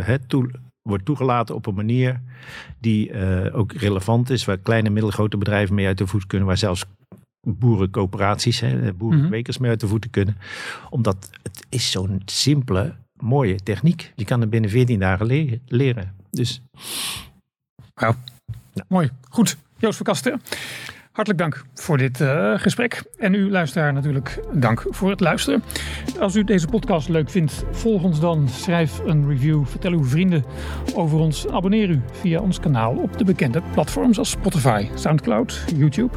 het 0.00 0.28
toe, 0.28 0.50
wordt 0.82 1.04
toegelaten 1.04 1.54
op 1.54 1.66
een 1.66 1.74
manier 1.74 2.20
die 2.78 3.10
eh, 3.10 3.58
ook 3.58 3.72
relevant 3.72 4.30
is, 4.30 4.44
waar 4.44 4.58
kleine 4.58 4.86
en 4.86 4.92
middelgrote 4.92 5.36
bedrijven 5.36 5.74
mee 5.74 5.86
uit 5.86 5.98
de 5.98 6.06
voet 6.06 6.26
kunnen, 6.26 6.46
waar 6.46 6.58
zelfs 6.58 6.84
boerencoöperaties, 7.48 8.60
hè, 8.60 8.92
boerenkwekers 8.94 9.58
mee 9.58 9.70
uit 9.70 9.80
de 9.80 9.86
voeten 9.88 10.10
kunnen. 10.10 10.36
Omdat 10.90 11.30
het 11.42 11.66
is 11.68 11.90
zo'n 11.90 12.22
simpele, 12.24 12.94
mooie 13.22 13.56
techniek. 13.62 14.12
Je 14.16 14.24
kan 14.24 14.40
het 14.40 14.50
binnen 14.50 14.70
14 14.70 14.98
dagen 14.98 15.26
le- 15.26 15.58
leren. 15.66 16.14
Dus 16.30 16.62
Mooi. 18.88 19.10
Goed. 19.28 19.56
Joost 19.78 19.96
van 19.96 20.06
Kasten. 20.06 20.40
Hartelijk 21.20 21.52
dank 21.52 21.64
voor 21.74 21.98
dit 21.98 22.20
eh, 22.20 22.52
gesprek. 22.56 23.02
En 23.18 23.34
u 23.34 23.50
luisteraar 23.50 23.92
natuurlijk 23.92 24.40
dank 24.52 24.86
voor 24.88 25.10
het 25.10 25.20
luisteren. 25.20 25.62
Als 26.20 26.36
u 26.36 26.44
deze 26.44 26.66
podcast 26.66 27.08
leuk 27.08 27.30
vindt, 27.30 27.64
volg 27.70 28.02
ons 28.02 28.20
dan. 28.20 28.48
Schrijf 28.48 28.98
een 28.98 29.28
review. 29.28 29.66
Vertel 29.66 29.92
uw 29.92 30.04
vrienden 30.04 30.44
over 30.94 31.18
ons. 31.18 31.48
Abonneer 31.48 31.88
u 31.88 32.00
via 32.12 32.40
ons 32.40 32.60
kanaal 32.60 32.92
op 32.92 33.18
de 33.18 33.24
bekende 33.24 33.62
platforms 33.72 34.18
als 34.18 34.30
Spotify, 34.30 34.88
Soundcloud, 34.94 35.64
YouTube. 35.76 36.16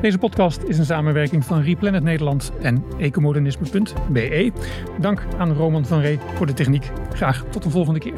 Deze 0.00 0.18
podcast 0.18 0.62
is 0.62 0.78
een 0.78 0.84
samenwerking 0.84 1.44
van 1.44 1.62
Replanet 1.62 2.02
Nederland 2.02 2.52
en 2.62 2.84
ecomodernisme.be. 2.98 4.52
Dank 5.00 5.26
aan 5.38 5.52
Roman 5.52 5.86
van 5.86 6.00
Ree 6.00 6.18
voor 6.34 6.46
de 6.46 6.54
techniek. 6.54 6.90
Graag 7.12 7.44
tot 7.50 7.62
de 7.62 7.70
volgende 7.70 8.00
keer. 8.00 8.14